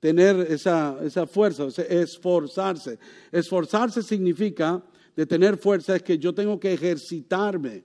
tener 0.00 0.36
esa, 0.50 0.98
esa 1.02 1.26
fuerza, 1.26 1.68
esforzarse. 1.88 2.98
Esforzarse 3.30 4.02
significa, 4.02 4.82
de 5.14 5.26
tener 5.26 5.56
fuerza, 5.56 5.96
es 5.96 6.02
que 6.02 6.18
yo 6.18 6.34
tengo 6.34 6.58
que 6.58 6.72
ejercitarme. 6.72 7.84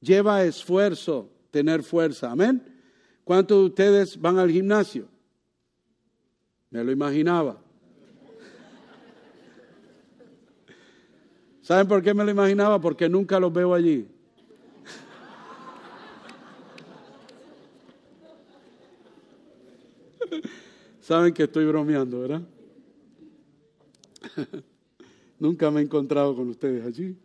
Lleva 0.00 0.44
esfuerzo 0.44 1.30
tener 1.50 1.82
fuerza, 1.82 2.30
amén. 2.30 2.62
¿Cuántos 3.24 3.58
de 3.58 3.64
ustedes 3.66 4.20
van 4.20 4.38
al 4.38 4.50
gimnasio? 4.50 5.08
Me 6.70 6.82
lo 6.82 6.90
imaginaba. 6.92 7.62
¿Saben 11.62 11.86
por 11.86 12.02
qué 12.02 12.14
me 12.14 12.24
lo 12.24 12.30
imaginaba? 12.30 12.80
Porque 12.80 13.08
nunca 13.08 13.38
los 13.38 13.52
veo 13.52 13.74
allí. 13.74 14.08
Saben 21.00 21.32
que 21.32 21.44
estoy 21.44 21.64
bromeando, 21.66 22.20
¿verdad? 22.20 22.42
nunca 25.38 25.70
me 25.70 25.80
he 25.80 25.84
encontrado 25.84 26.34
con 26.34 26.48
ustedes 26.48 26.84
allí. 26.84 27.16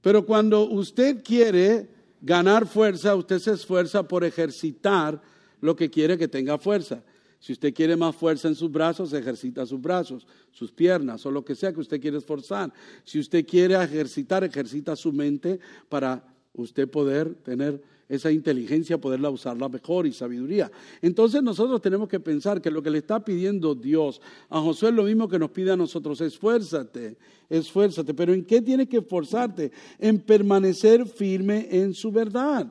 Pero 0.00 0.24
cuando 0.24 0.68
usted 0.68 1.22
quiere 1.22 1.88
ganar 2.20 2.66
fuerza, 2.66 3.14
usted 3.14 3.38
se 3.38 3.52
esfuerza 3.52 4.06
por 4.06 4.24
ejercitar 4.24 5.20
lo 5.60 5.76
que 5.76 5.90
quiere 5.90 6.18
que 6.18 6.28
tenga 6.28 6.58
fuerza. 6.58 7.02
Si 7.38 7.52
usted 7.52 7.74
quiere 7.74 7.96
más 7.96 8.14
fuerza 8.14 8.48
en 8.48 8.54
sus 8.54 8.70
brazos, 8.70 9.12
ejercita 9.12 9.66
sus 9.66 9.80
brazos, 9.80 10.26
sus 10.52 10.70
piernas 10.70 11.26
o 11.26 11.30
lo 11.30 11.44
que 11.44 11.56
sea 11.56 11.72
que 11.72 11.80
usted 11.80 12.00
quiere 12.00 12.18
esforzar. 12.18 12.72
Si 13.04 13.18
usted 13.18 13.44
quiere 13.44 13.74
ejercitar, 13.74 14.44
ejercita 14.44 14.94
su 14.94 15.12
mente 15.12 15.58
para 15.88 16.24
usted 16.54 16.88
poder 16.88 17.34
tener 17.34 17.82
esa 18.12 18.30
inteligencia, 18.30 18.98
poderla 18.98 19.30
usarla 19.30 19.70
mejor 19.70 20.06
y 20.06 20.12
sabiduría. 20.12 20.70
Entonces 21.00 21.42
nosotros 21.42 21.80
tenemos 21.80 22.10
que 22.10 22.20
pensar 22.20 22.60
que 22.60 22.70
lo 22.70 22.82
que 22.82 22.90
le 22.90 22.98
está 22.98 23.24
pidiendo 23.24 23.74
Dios 23.74 24.20
a 24.50 24.60
Josué 24.60 24.90
es 24.90 24.94
lo 24.94 25.04
mismo 25.04 25.26
que 25.26 25.38
nos 25.38 25.50
pide 25.50 25.72
a 25.72 25.78
nosotros, 25.78 26.20
esfuérzate, 26.20 27.16
esfuérzate. 27.48 28.12
Pero 28.12 28.34
¿en 28.34 28.44
qué 28.44 28.60
tiene 28.60 28.86
que 28.86 28.98
esforzarte? 28.98 29.72
En 29.98 30.18
permanecer 30.18 31.06
firme 31.06 31.68
en 31.70 31.94
su 31.94 32.12
verdad, 32.12 32.70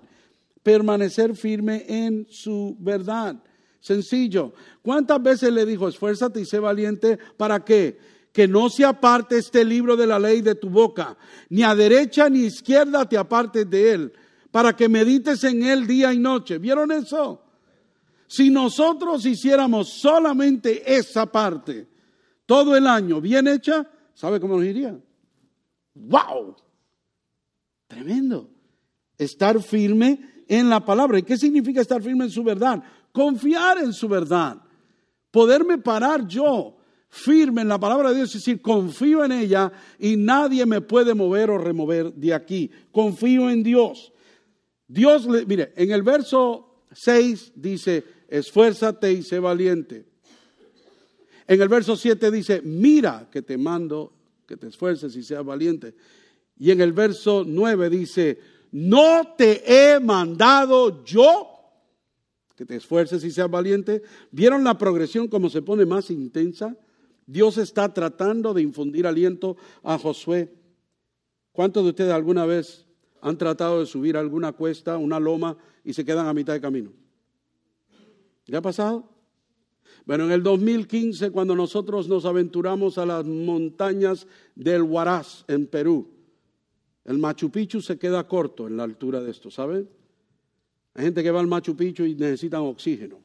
permanecer 0.62 1.36
firme 1.36 1.86
en 1.88 2.28
su 2.30 2.78
verdad. 2.80 3.42
Sencillo. 3.80 4.54
¿Cuántas 4.84 5.24
veces 5.24 5.52
le 5.52 5.66
dijo, 5.66 5.88
esfuérzate 5.88 6.40
y 6.40 6.46
sé 6.46 6.60
valiente? 6.60 7.18
¿Para 7.36 7.66
qué? 7.66 7.98
Que 8.32 8.48
no 8.48 8.70
se 8.70 8.86
aparte 8.86 9.40
este 9.40 9.66
libro 9.66 9.98
de 9.98 10.06
la 10.06 10.20
ley 10.20 10.42
de 10.42 10.54
tu 10.54 10.70
boca, 10.70 11.18
ni 11.50 11.64
a 11.64 11.74
derecha 11.74 12.30
ni 12.30 12.44
a 12.44 12.48
izquierda 12.48 13.10
te 13.10 13.18
apartes 13.18 13.68
de 13.68 13.92
él, 13.92 14.14
para 14.52 14.76
que 14.76 14.90
medites 14.90 15.44
en 15.44 15.64
él 15.64 15.88
día 15.88 16.14
y 16.14 16.20
noche. 16.20 16.58
¿Vieron 16.58 16.92
eso? 16.92 17.44
Si 18.28 18.50
nosotros 18.50 19.26
hiciéramos 19.26 19.90
solamente 19.90 20.96
esa 20.96 21.26
parte 21.26 21.88
todo 22.46 22.76
el 22.76 22.88
año 22.88 23.20
bien 23.22 23.48
hecha, 23.48 23.90
¿sabe 24.14 24.40
cómo 24.40 24.58
nos 24.58 24.66
iría? 24.66 24.98
¡Wow! 25.96 26.56
Tremendo. 27.88 28.50
Estar 29.18 29.62
firme 29.62 30.44
en 30.48 30.70
la 30.70 30.84
palabra. 30.84 31.20
¿Y 31.20 31.24
qué 31.24 31.38
significa 31.38 31.82
estar 31.82 32.02
firme 32.02 32.26
en 32.26 32.32
su 32.32 32.44
verdad? 32.44 32.84
confiar 33.12 33.78
en 33.80 33.94
su 33.94 34.08
verdad, 34.08 34.58
poderme 35.30 35.78
parar 35.78 36.28
yo 36.28 36.78
firme 37.10 37.62
en 37.62 37.68
la 37.68 37.80
palabra 37.80 38.10
de 38.10 38.18
Dios, 38.18 38.30
es 38.30 38.36
decir, 38.36 38.62
confío 38.62 39.26
en 39.26 39.34
ella 39.34 39.72
y 40.00 40.16
nadie 40.16 40.66
me 40.66 40.82
puede 40.82 41.14
mover 41.14 41.50
o 41.50 41.58
remover 41.58 42.14
de 42.14 42.34
aquí. 42.34 42.72
Confío 42.92 43.50
en 43.50 43.64
Dios. 43.64 44.11
Dios, 44.92 45.26
le, 45.26 45.46
mire, 45.46 45.72
en 45.78 45.92
el 45.92 46.04
verso 46.04 46.84
6 46.92 47.54
dice, 47.56 48.04
esfuérzate 48.28 49.14
y 49.14 49.24
sé 49.24 49.40
valiente. 49.40 50.06
En 51.48 51.62
el 51.62 51.70
verso 51.70 51.96
7 51.96 52.30
dice, 52.30 52.62
mira 52.62 53.30
que 53.32 53.42
te 53.42 53.58
mando 53.58 54.12
que 54.46 54.58
te 54.58 54.68
esfuerces 54.68 55.16
y 55.16 55.24
seas 55.24 55.46
valiente. 55.46 55.96
Y 56.58 56.72
en 56.72 56.82
el 56.82 56.92
verso 56.92 57.46
9 57.48 57.90
dice, 57.90 58.38
no 58.74 59.34
te 59.38 59.64
he 59.66 59.98
mandado 60.02 61.06
yo 61.06 61.48
que 62.58 62.66
te 62.66 62.76
esfuerces 62.76 63.24
y 63.24 63.32
seas 63.32 63.50
valiente. 63.50 64.02
¿Vieron 64.30 64.66
la 64.66 64.78
progresión 64.78 65.30
como 65.30 65.50
se 65.50 65.62
pone 65.62 65.86
más 65.86 66.12
intensa? 66.12 66.76
Dios 67.26 67.58
está 67.58 67.94
tratando 67.94 68.54
de 68.54 68.62
infundir 68.62 69.08
aliento 69.08 69.56
a 69.84 69.98
Josué. 69.98 70.54
¿Cuántos 71.54 71.84
de 71.86 71.90
ustedes 71.92 72.12
alguna 72.12 72.46
vez 72.46 72.91
han 73.22 73.38
tratado 73.38 73.80
de 73.80 73.86
subir 73.86 74.18
alguna 74.18 74.52
cuesta, 74.52 74.98
una 74.98 75.20
loma, 75.20 75.58
y 75.84 75.94
se 75.94 76.04
quedan 76.04 76.28
a 76.28 76.34
mitad 76.34 76.54
de 76.54 76.62
camino? 76.62 76.92
¿Le 78.48 78.58
ha 78.58 78.62
pasado? 78.62 79.08
Bueno, 80.06 80.26
en 80.26 80.32
el 80.32 80.44
2015, 80.44 81.32
cuando 81.32 81.56
nosotros 81.56 82.08
nos 82.08 82.26
aventuramos 82.26 82.98
a 82.98 83.06
las 83.06 83.26
montañas 83.26 84.28
del 84.56 84.82
Huaraz, 84.82 85.46
en 85.48 85.68
Perú, 85.68 86.10
el 87.06 87.18
Machu 87.18 87.50
Picchu 87.50 87.82
se 87.82 87.98
queda 87.98 88.28
corto 88.28 88.68
en 88.68 88.78
la 88.78 88.84
altura 88.84 89.22
de 89.22 89.32
esto, 89.32 89.50
¿saben? 89.52 89.88
Hay 90.94 91.06
gente 91.06 91.24
que 91.24 91.32
va 91.32 91.40
al 91.40 91.48
Machu 91.48 91.76
Picchu 91.76 92.04
y 92.04 92.16
necesitan 92.16 92.62
oxígeno. 92.62 93.20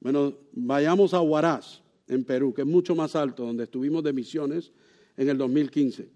Bueno, 0.00 0.34
vayamos 0.52 1.12
a 1.14 1.20
Huaraz, 1.20 1.82
en 2.06 2.24
Perú, 2.24 2.54
que 2.54 2.62
es 2.62 2.66
mucho 2.66 2.94
más 2.94 3.16
alto, 3.16 3.44
donde 3.44 3.64
estuvimos 3.64 4.02
de 4.04 4.12
misiones 4.12 4.72
en 5.16 5.28
el 5.28 5.38
2015. 5.38 6.15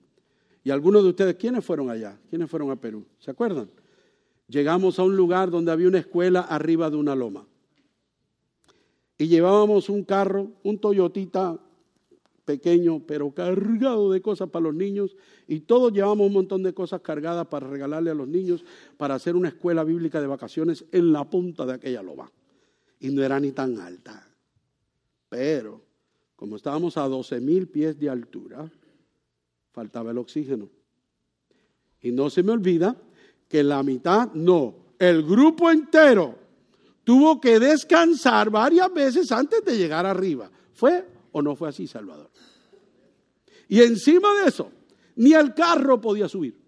Y 0.62 0.70
algunos 0.70 1.02
de 1.02 1.10
ustedes, 1.10 1.36
¿quiénes 1.36 1.64
fueron 1.64 1.90
allá? 1.90 2.18
¿Quiénes 2.28 2.50
fueron 2.50 2.70
a 2.70 2.76
Perú? 2.76 3.04
¿Se 3.18 3.30
acuerdan? 3.30 3.70
Llegamos 4.48 4.98
a 4.98 5.04
un 5.04 5.16
lugar 5.16 5.50
donde 5.50 5.72
había 5.72 5.88
una 5.88 5.98
escuela 5.98 6.40
arriba 6.40 6.90
de 6.90 6.96
una 6.96 7.14
loma. 7.14 7.46
Y 9.16 9.28
llevábamos 9.28 9.88
un 9.88 10.04
carro, 10.04 10.50
un 10.62 10.78
Toyotita 10.78 11.58
pequeño, 12.44 13.00
pero 13.06 13.30
cargado 13.32 14.10
de 14.10 14.20
cosas 14.20 14.50
para 14.50 14.64
los 14.64 14.74
niños. 14.74 15.16
Y 15.46 15.60
todos 15.60 15.92
llevamos 15.92 16.26
un 16.26 16.32
montón 16.32 16.62
de 16.62 16.74
cosas 16.74 17.00
cargadas 17.00 17.46
para 17.46 17.68
regalarle 17.68 18.10
a 18.10 18.14
los 18.14 18.26
niños 18.26 18.64
para 18.96 19.14
hacer 19.14 19.36
una 19.36 19.48
escuela 19.48 19.84
bíblica 19.84 20.20
de 20.20 20.26
vacaciones 20.26 20.84
en 20.90 21.12
la 21.12 21.28
punta 21.28 21.64
de 21.64 21.74
aquella 21.74 22.02
loma. 22.02 22.30
Y 22.98 23.10
no 23.10 23.22
era 23.22 23.38
ni 23.38 23.52
tan 23.52 23.78
alta. 23.78 24.26
Pero, 25.28 25.80
como 26.34 26.56
estábamos 26.56 26.96
a 26.96 27.06
12 27.06 27.40
mil 27.40 27.68
pies 27.68 27.98
de 28.00 28.10
altura, 28.10 28.70
faltaba 29.72 30.11
el 30.11 30.18
oxígeno. 30.18 30.68
Y 32.00 32.12
no 32.12 32.30
se 32.30 32.42
me 32.42 32.52
olvida 32.52 32.96
que 33.48 33.62
la 33.62 33.83
mitad, 33.83 34.33
no, 34.35 34.74
el 34.98 35.22
grupo 35.22 35.70
entero 35.70 36.38
tuvo 37.04 37.40
que 37.40 37.59
descansar 37.59 38.50
varias 38.50 38.92
veces 38.92 39.33
antes 39.33 39.64
de 39.64 39.76
llegar 39.76 40.06
arriba. 40.06 40.50
¿Fue 40.72 41.06
o 41.33 41.42
no 41.42 41.56
fue 41.56 41.68
así, 41.68 41.87
Salvador? 41.87 42.30
Y 43.68 43.80
encima 43.83 44.35
de 44.40 44.48
eso, 44.48 44.70
ni 45.16 45.33
el 45.33 45.54
carro 45.54 46.00
podía 46.00 46.28
subir. 46.28 46.59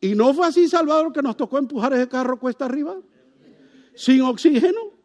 Y 0.00 0.14
no 0.14 0.34
fue 0.34 0.46
así, 0.46 0.68
Salvador, 0.68 1.12
que 1.12 1.22
nos 1.22 1.36
tocó 1.36 1.58
empujar 1.58 1.92
ese 1.94 2.08
carro 2.08 2.38
cuesta 2.38 2.66
arriba, 2.66 2.96
sin 3.94 4.22
oxígeno. 4.22 4.95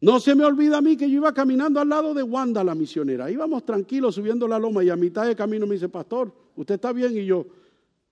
No 0.00 0.18
se 0.18 0.34
me 0.34 0.44
olvida 0.44 0.78
a 0.78 0.80
mí 0.80 0.96
que 0.96 1.10
yo 1.10 1.16
iba 1.16 1.34
caminando 1.34 1.78
al 1.78 1.88
lado 1.88 2.14
de 2.14 2.22
Wanda, 2.22 2.64
la 2.64 2.74
misionera. 2.74 3.30
Íbamos 3.30 3.64
tranquilos 3.64 4.14
subiendo 4.14 4.48
la 4.48 4.58
loma 4.58 4.82
y 4.82 4.88
a 4.88 4.96
mitad 4.96 5.26
de 5.26 5.36
camino 5.36 5.66
me 5.66 5.74
dice, 5.74 5.90
pastor, 5.90 6.32
¿usted 6.56 6.76
está 6.76 6.92
bien? 6.92 7.16
Y 7.16 7.26
yo, 7.26 7.46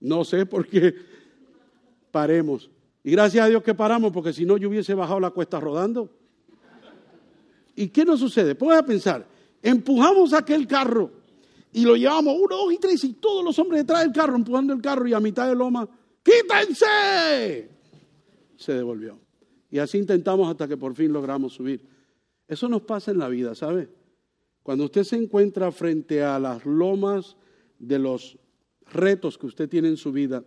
no 0.01 0.22
sé 0.24 0.44
por 0.44 0.66
qué 0.66 0.94
paremos. 2.11 2.70
Y 3.03 3.12
gracias 3.12 3.46
a 3.46 3.48
Dios 3.48 3.62
que 3.62 3.74
paramos, 3.74 4.12
porque 4.12 4.35
si 4.35 4.44
no 4.44 4.59
yo 4.59 4.68
hubiese 4.68 4.92
bajado 4.92 5.18
la 5.18 5.31
cuesta 5.31 5.59
rodando. 5.59 6.11
¿Y 7.74 7.88
qué 7.88 8.05
nos 8.05 8.20
sucede? 8.20 8.55
Puedes 8.55 8.83
pensar, 8.83 9.27
empujamos 9.62 10.35
aquel 10.35 10.66
carro 10.66 11.11
y 11.72 11.85
lo 11.85 11.96
llevamos 11.96 12.37
uno, 12.38 12.57
dos 12.57 12.72
y 12.72 12.79
tres 12.79 13.03
y 13.05 13.14
todos 13.14 13.42
los 13.44 13.59
hombres 13.59 13.83
detrás 13.83 14.03
del 14.03 14.12
carro 14.12 14.37
empujando 14.37 14.74
el 14.74 14.83
carro 14.83 15.07
y 15.07 15.14
a 15.14 15.20
mitad 15.20 15.48
de 15.48 15.55
loma, 15.55 15.88
quítense. 16.22 17.70
Se 18.57 18.72
devolvió. 18.72 19.28
Y 19.70 19.78
así 19.78 19.98
intentamos 19.98 20.48
hasta 20.48 20.66
que 20.66 20.76
por 20.76 20.94
fin 20.94 21.12
logramos 21.12 21.52
subir. 21.52 21.87
Eso 22.46 22.68
nos 22.68 22.83
pasa 22.83 23.11
en 23.11 23.18
la 23.18 23.28
vida, 23.28 23.54
¿sabe? 23.54 23.88
Cuando 24.62 24.85
usted 24.85 25.04
se 25.04 25.16
encuentra 25.16 25.70
frente 25.72 26.22
a 26.22 26.38
las 26.38 26.64
lomas 26.64 27.37
de 27.78 27.98
los 27.98 28.38
retos 28.92 29.37
que 29.37 29.46
usted 29.46 29.68
tiene 29.68 29.88
en 29.88 29.96
su 29.96 30.12
vida, 30.12 30.42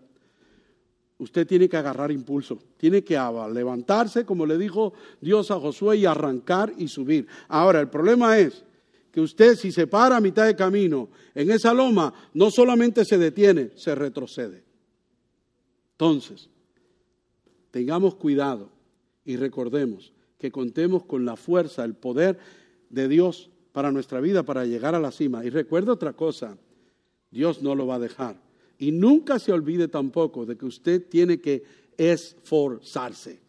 usted 1.19 1.45
tiene 1.45 1.69
que 1.69 1.77
agarrar 1.77 2.12
impulso, 2.12 2.60
tiene 2.77 3.03
que 3.03 3.19
levantarse, 3.53 4.25
como 4.25 4.45
le 4.45 4.57
dijo 4.57 4.93
Dios 5.19 5.51
a 5.51 5.60
Josué, 5.60 5.97
y 5.97 6.05
arrancar 6.05 6.73
y 6.77 6.88
subir. 6.88 7.27
Ahora, 7.47 7.79
el 7.79 7.89
problema 7.89 8.39
es 8.39 8.63
que 9.12 9.21
usted 9.21 9.55
si 9.55 9.71
se 9.71 9.86
para 9.86 10.17
a 10.17 10.21
mitad 10.21 10.47
de 10.47 10.55
camino 10.55 11.10
en 11.36 11.51
esa 11.51 11.73
loma, 11.73 12.13
no 12.34 12.49
solamente 12.49 13.05
se 13.05 13.17
detiene, 13.19 13.71
se 13.75 13.93
retrocede. 13.93 14.63
Entonces, 15.93 16.49
tengamos 17.69 18.15
cuidado 18.15 18.69
y 19.32 19.38
recordemos 19.38 20.12
que 20.38 20.52
contemos 20.52 21.06
con 21.06 21.24
la 21.24 21.38
fuerza, 21.38 21.86
el 21.86 21.96
poder 21.96 22.38
de 22.89 23.08
Dios 23.08 23.50
para 23.72 23.89
nuestra 23.89 24.20
vida, 24.20 24.44
para 24.44 24.65
llegar 24.65 24.94
a 24.94 25.00
la 25.00 25.12
cima. 25.12 25.46
Y 25.46 25.50
recuerde 25.50 25.89
otra 25.91 26.12
cosa, 26.12 26.58
Dios 27.30 27.62
no 27.62 27.74
lo 27.74 27.88
va 27.88 27.96
a 27.96 28.00
dejar. 28.00 28.41
Y 28.78 28.91
nunca 28.91 29.39
se 29.39 29.54
olvide 29.54 29.88
tampoco 29.88 30.46
de 30.46 30.58
que 30.58 30.65
usted 30.65 31.08
tiene 31.08 31.39
que 31.39 31.63
esforzarse. 31.96 33.39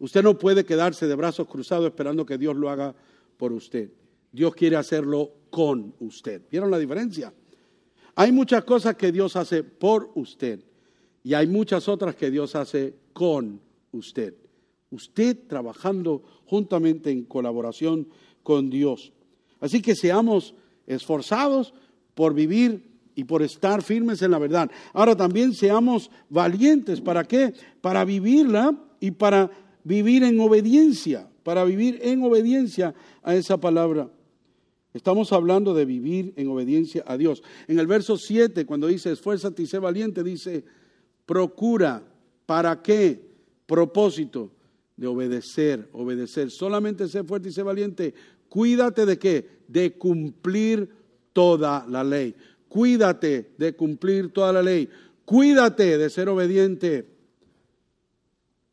Usted 0.00 0.24
no 0.24 0.36
puede 0.36 0.64
quedarse 0.64 1.06
de 1.06 1.14
brazos 1.14 1.46
cruzados 1.46 1.86
esperando 1.86 2.26
que 2.26 2.38
Dios 2.38 2.56
lo 2.56 2.68
haga 2.68 2.92
por 3.36 3.52
usted. 3.52 3.92
Dios 4.32 4.56
quiere 4.56 4.74
hacerlo 4.74 5.30
con 5.50 5.94
usted. 6.00 6.42
¿Vieron 6.50 6.70
la 6.70 6.78
diferencia? 6.78 7.32
Hay 8.16 8.32
muchas 8.32 8.64
cosas 8.64 8.96
que 8.96 9.12
Dios 9.12 9.36
hace 9.36 9.62
por 9.62 10.10
usted 10.16 10.64
y 11.22 11.34
hay 11.34 11.46
muchas 11.46 11.86
otras 11.86 12.16
que 12.16 12.28
Dios 12.28 12.56
hace 12.56 12.96
con 13.12 13.60
usted 13.92 14.34
usted 14.90 15.36
trabajando 15.46 16.22
juntamente 16.46 17.10
en 17.10 17.24
colaboración 17.24 18.08
con 18.42 18.70
Dios. 18.70 19.12
Así 19.60 19.80
que 19.80 19.94
seamos 19.94 20.54
esforzados 20.86 21.74
por 22.14 22.34
vivir 22.34 22.90
y 23.14 23.24
por 23.24 23.42
estar 23.42 23.82
firmes 23.82 24.22
en 24.22 24.30
la 24.30 24.38
verdad. 24.38 24.70
Ahora 24.92 25.16
también 25.16 25.54
seamos 25.54 26.10
valientes. 26.28 27.00
¿Para 27.00 27.24
qué? 27.24 27.54
Para 27.80 28.04
vivirla 28.04 28.76
y 28.98 29.12
para 29.12 29.50
vivir 29.84 30.24
en 30.24 30.40
obediencia, 30.40 31.28
para 31.42 31.64
vivir 31.64 32.00
en 32.02 32.22
obediencia 32.22 32.94
a 33.22 33.34
esa 33.34 33.58
palabra. 33.58 34.10
Estamos 34.92 35.32
hablando 35.32 35.72
de 35.72 35.84
vivir 35.84 36.32
en 36.36 36.48
obediencia 36.48 37.04
a 37.06 37.16
Dios. 37.16 37.42
En 37.68 37.78
el 37.78 37.86
verso 37.86 38.16
7, 38.16 38.66
cuando 38.66 38.88
dice 38.88 39.12
esfuérzate 39.12 39.62
y 39.62 39.66
sé 39.66 39.78
valiente, 39.78 40.24
dice 40.24 40.64
procura, 41.26 42.02
¿para 42.44 42.82
qué? 42.82 43.30
Propósito 43.66 44.50
de 45.00 45.06
obedecer, 45.06 45.88
obedecer. 45.92 46.50
Solamente 46.50 47.08
sé 47.08 47.24
fuerte 47.24 47.48
y 47.48 47.52
sé 47.52 47.62
valiente. 47.62 48.12
Cuídate 48.50 49.06
de 49.06 49.18
qué? 49.18 49.48
De 49.66 49.94
cumplir 49.94 50.90
toda 51.32 51.86
la 51.88 52.04
ley. 52.04 52.34
Cuídate 52.68 53.54
de 53.56 53.74
cumplir 53.74 54.30
toda 54.30 54.52
la 54.52 54.62
ley. 54.62 54.90
Cuídate 55.24 55.96
de 55.96 56.10
ser 56.10 56.28
obediente. 56.28 57.08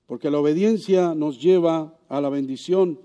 Porque 0.06 0.30
la 0.30 0.40
obediencia 0.40 1.16
nos 1.16 1.42
lleva 1.42 1.98
a 2.10 2.20
la 2.20 2.28
bendición. 2.28 3.00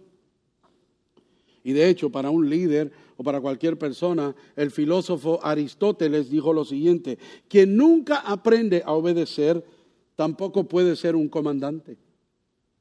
Y 1.63 1.75
de 1.75 1.89
hecho, 1.89 2.11
para 2.11 2.29
un 2.29 2.51
líder 2.51 2.91
o 3.17 3.23
para 3.23 3.41
cualquier 3.41 3.79
persona, 3.79 4.35
el 4.57 4.73
filósofo 4.73 5.39
Aristóteles 5.45 6.29
dijo 6.29 6.53
lo 6.53 6.65
siguiente, 6.65 7.21
quien 7.47 7.77
nunca 7.77 8.17
aprende 8.17 8.83
a 8.85 8.91
obedecer, 8.91 9.65
tampoco 10.17 10.65
puede 10.65 10.97
ser 10.97 11.15
un 11.15 11.29
comandante. 11.29 11.99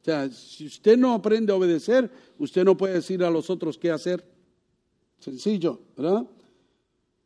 O 0.02 0.04
sea, 0.04 0.30
si 0.32 0.66
usted 0.66 0.98
no 0.98 1.14
aprende 1.14 1.54
a 1.54 1.56
obedecer, 1.56 2.10
usted 2.40 2.64
no 2.64 2.76
puede 2.76 2.96
decir 2.96 3.24
a 3.24 3.30
los 3.30 3.52
otros 3.52 3.78
qué 3.78 3.92
hacer. 3.92 4.26
Sencillo, 5.20 5.80
¿verdad? 5.96 6.26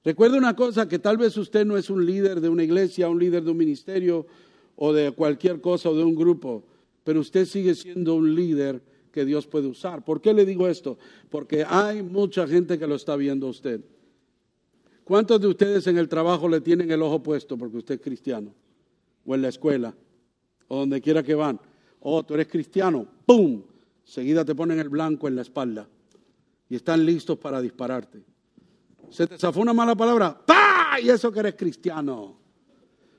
Recuerde 0.03 0.37
una 0.37 0.57
cosa, 0.57 0.87
que 0.87 0.99
tal 0.99 1.17
vez 1.17 1.37
usted 1.37 1.65
no 1.65 1.77
es 1.77 1.89
un 1.89 2.05
líder 2.05 2.41
de 2.41 2.49
una 2.49 2.63
iglesia, 2.63 3.07
un 3.07 3.17
líder 3.17 3.45
de 3.45 3.51
un 3.51 3.57
ministerio 3.57 4.27
o 4.75 4.91
de 4.91 5.11
cualquier 5.11 5.61
cosa 5.61 5.89
o 5.89 5.95
de 5.95 6.03
un 6.03 6.15
grupo, 6.15 6.65
pero 7.05 7.21
usted 7.21 7.45
sigue 7.45 7.73
siendo 7.75 8.13
un 8.13 8.35
líder 8.35 8.81
que 9.13 9.23
Dios 9.23 9.47
puede 9.47 9.67
usar. 9.67 10.03
¿Por 10.03 10.19
qué 10.19 10.33
le 10.33 10.45
digo 10.45 10.67
esto? 10.67 10.97
Porque 11.29 11.63
hay 11.63 12.03
mucha 12.03 12.45
gente 12.45 12.77
que 12.77 12.87
lo 12.87 12.95
está 12.95 13.15
viendo 13.15 13.47
a 13.47 13.51
usted. 13.51 13.79
¿Cuántos 15.05 15.39
de 15.39 15.47
ustedes 15.47 15.87
en 15.87 15.97
el 15.97 16.09
trabajo 16.09 16.49
le 16.49 16.59
tienen 16.59 16.91
el 16.91 17.01
ojo 17.01 17.23
puesto 17.23 17.57
porque 17.57 17.77
usted 17.77 17.95
es 17.95 18.01
cristiano? 18.01 18.53
O 19.25 19.33
en 19.33 19.43
la 19.43 19.47
escuela, 19.47 19.95
o 20.67 20.79
donde 20.79 20.99
quiera 20.99 21.23
que 21.23 21.35
van 21.35 21.57
oh, 22.07 22.23
tú 22.23 22.35
eres 22.35 22.47
cristiano, 22.47 23.07
¡pum! 23.25 23.63
Seguida 24.03 24.45
te 24.45 24.53
ponen 24.53 24.79
el 24.79 24.89
blanco 24.89 25.27
en 25.27 25.35
la 25.35 25.41
espalda 25.41 25.87
y 26.69 26.75
están 26.75 27.03
listos 27.03 27.39
para 27.39 27.59
dispararte. 27.59 28.23
Se 29.09 29.25
te 29.25 29.39
zafó 29.39 29.61
una 29.61 29.73
mala 29.73 29.95
palabra, 29.95 30.37
¡pa! 30.45 30.99
Y 31.01 31.09
eso 31.09 31.31
que 31.31 31.39
eres 31.39 31.55
cristiano. 31.55 32.37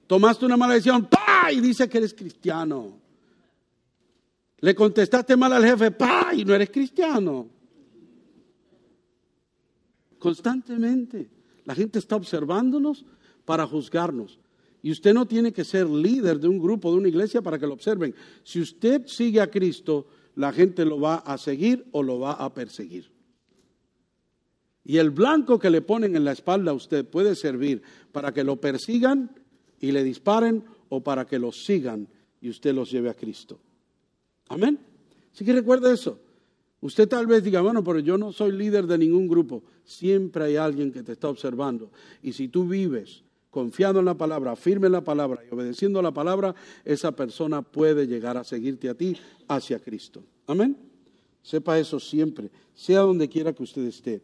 Tomaste 0.07 0.47
una 0.47 0.57
mala 0.57 0.75
decisión, 0.75 1.07
¡pa! 1.07 1.51
Y 1.51 1.61
dice 1.61 1.89
que 1.89 1.99
eres 1.99 2.15
cristiano. 2.15 3.01
Le 4.59 4.75
contestaste 4.75 5.37
mal 5.37 5.53
al 5.53 5.65
jefe, 5.65 5.91
¡pa! 5.91 6.31
Y 6.33 6.45
no 6.45 6.55
eres 6.55 6.71
cristiano. 6.71 7.49
Constantemente. 10.21 11.29
La 11.65 11.75
gente 11.75 11.99
está 11.99 12.15
observándonos 12.15 13.05
para 13.45 13.67
juzgarnos. 13.67 14.39
Y 14.83 14.91
usted 14.91 15.15
no 15.15 15.27
tiene 15.27 15.53
que 15.53 15.65
ser 15.65 15.89
líder 15.89 16.39
de 16.39 16.49
un 16.49 16.59
grupo, 16.59 16.91
de 16.91 16.99
una 16.99 17.09
iglesia 17.09 17.43
para 17.43 17.59
que 17.59 17.67
lo 17.67 17.75
observen. 17.75 18.15
Si 18.45 18.61
usted 18.61 19.07
sigue 19.07 19.41
a 19.41 19.51
Cristo, 19.51 20.07
la 20.37 20.53
gente 20.53 20.85
lo 20.85 21.01
va 21.01 21.17
a 21.17 21.39
seguir 21.39 21.87
o 21.93 22.03
lo 22.03 22.21
va 22.21 22.33
a 22.33 22.53
perseguir. 22.53 23.11
Y 24.85 24.99
el 24.99 25.11
blanco 25.11 25.59
que 25.59 25.71
le 25.71 25.83
ponen 25.83 26.15
en 26.15 26.25
la 26.25 26.33
espalda 26.33 26.71
a 26.71 26.75
usted 26.75 27.05
puede 27.05 27.35
servir 27.35 27.83
para 28.13 28.33
que 28.33 28.45
lo 28.45 28.61
persigan 28.61 29.35
y 29.81 29.91
le 29.91 30.05
disparen 30.05 30.65
o 30.89 31.03
para 31.03 31.27
que 31.27 31.41
lo 31.41 31.51
sigan 31.51 32.09
y 32.41 32.49
usted 32.49 32.73
los 32.73 32.91
lleve 32.91 33.11
a 33.11 33.15
Cristo. 33.15 33.59
Amén. 34.49 34.79
Así 35.35 35.45
que 35.45 35.53
recuerde 35.53 35.93
eso. 35.93 36.21
Usted 36.81 37.09
tal 37.09 37.27
vez 37.27 37.43
diga, 37.43 37.63
bueno, 37.63 37.83
pero 37.83 37.99
yo 37.99 38.17
no 38.17 38.33
soy 38.33 38.53
líder 38.53 38.87
de 38.87 38.99
ningún 38.99 39.27
grupo. 39.27 39.65
Siempre 39.85 40.45
hay 40.45 40.57
alguien 40.57 40.93
que 40.93 41.03
te 41.03 41.13
está 41.13 41.29
observando. 41.29 41.91
Y 42.23 42.33
si 42.33 42.47
tú 42.47 42.69
vives 42.69 43.25
confiando 43.57 44.01
en 44.01 44.05
la 44.05 44.19
palabra, 44.19 44.55
firme 44.55 44.85
en 44.85 44.93
la 44.93 45.01
palabra 45.01 45.41
y 45.43 45.55
obedeciendo 45.55 45.99
a 45.99 46.03
la 46.03 46.13
palabra, 46.13 46.55
esa 46.85 47.13
persona 47.13 47.63
puede 47.63 48.07
llegar 48.07 48.37
a 48.37 48.45
seguirte 48.45 48.91
a 48.91 48.95
ti 48.95 49.17
hacia 49.49 49.79
Cristo. 49.79 50.23
Amén. 50.47 50.77
Sepa 51.41 51.79
eso 51.79 51.99
siempre, 51.99 52.51
sea 52.75 53.01
donde 53.01 53.31
quiera 53.31 53.55
que 53.55 53.63
usted 53.63 53.87
esté. 53.87 54.21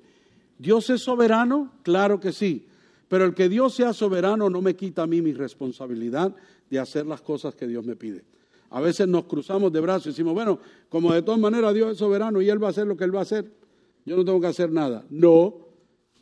¿Dios 0.58 0.90
es 0.90 1.00
soberano? 1.00 1.72
Claro 1.82 2.20
que 2.20 2.30
sí. 2.30 2.66
Pero 3.08 3.24
el 3.24 3.32
que 3.32 3.48
Dios 3.48 3.72
sea 3.72 3.94
soberano 3.94 4.50
no 4.50 4.60
me 4.60 4.76
quita 4.76 5.04
a 5.04 5.06
mí 5.06 5.22
mi 5.22 5.32
responsabilidad 5.32 6.36
de 6.68 6.78
hacer 6.78 7.06
las 7.06 7.22
cosas 7.22 7.54
que 7.54 7.66
Dios 7.66 7.86
me 7.86 7.96
pide. 7.96 8.24
A 8.68 8.82
veces 8.82 9.08
nos 9.08 9.24
cruzamos 9.24 9.72
de 9.72 9.80
brazos 9.80 10.08
y 10.08 10.10
decimos, 10.10 10.34
bueno, 10.34 10.58
como 10.90 11.10
de 11.14 11.22
todas 11.22 11.40
maneras 11.40 11.72
Dios 11.72 11.92
es 11.92 11.96
soberano 11.96 12.42
y 12.42 12.50
Él 12.50 12.62
va 12.62 12.66
a 12.66 12.70
hacer 12.70 12.86
lo 12.86 12.98
que 12.98 13.04
Él 13.04 13.14
va 13.14 13.20
a 13.20 13.22
hacer, 13.22 13.50
yo 14.04 14.14
no 14.14 14.26
tengo 14.26 14.42
que 14.42 14.48
hacer 14.48 14.70
nada. 14.70 15.06
No, 15.08 15.61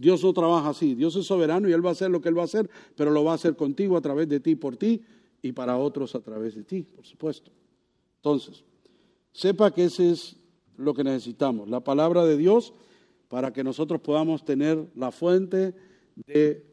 Dios 0.01 0.25
no 0.25 0.33
trabaja 0.33 0.71
así. 0.71 0.95
Dios 0.95 1.15
es 1.15 1.27
soberano 1.27 1.69
y 1.69 1.73
Él 1.73 1.85
va 1.85 1.91
a 1.91 1.93
hacer 1.93 2.11
lo 2.11 2.23
que 2.23 2.31
Él 2.31 2.39
va 2.39 2.43
a 2.43 2.47
hacer, 2.47 2.71
pero 2.97 3.11
lo 3.11 3.23
va 3.23 3.33
a 3.33 3.35
hacer 3.35 3.55
contigo 3.55 3.99
a 3.99 4.01
través 4.01 4.31
de 4.31 4.41
ti, 4.41 4.57
por 4.57 4.79
ti 4.79 5.03
y 5.43 5.53
para 5.53 5.77
otros 5.77 6.15
a 6.15 6.21
través 6.21 6.55
de 6.55 6.65
ti, 6.65 6.85
por 6.85 7.05
supuesto. 7.05 7.51
Entonces, 8.17 8.65
sepa 9.31 9.71
que 9.71 9.85
ese 9.85 10.11
es 10.11 10.37
lo 10.79 10.95
que 10.95 11.05
necesitamos, 11.05 11.69
la 11.69 11.81
palabra 11.81 12.25
de 12.25 12.39
Dios 12.39 12.73
para 13.29 13.53
que 13.53 13.63
nosotros 13.63 14.01
podamos 14.01 14.43
tener 14.43 14.89
la 14.95 15.11
fuente 15.11 15.75
de 16.27 16.65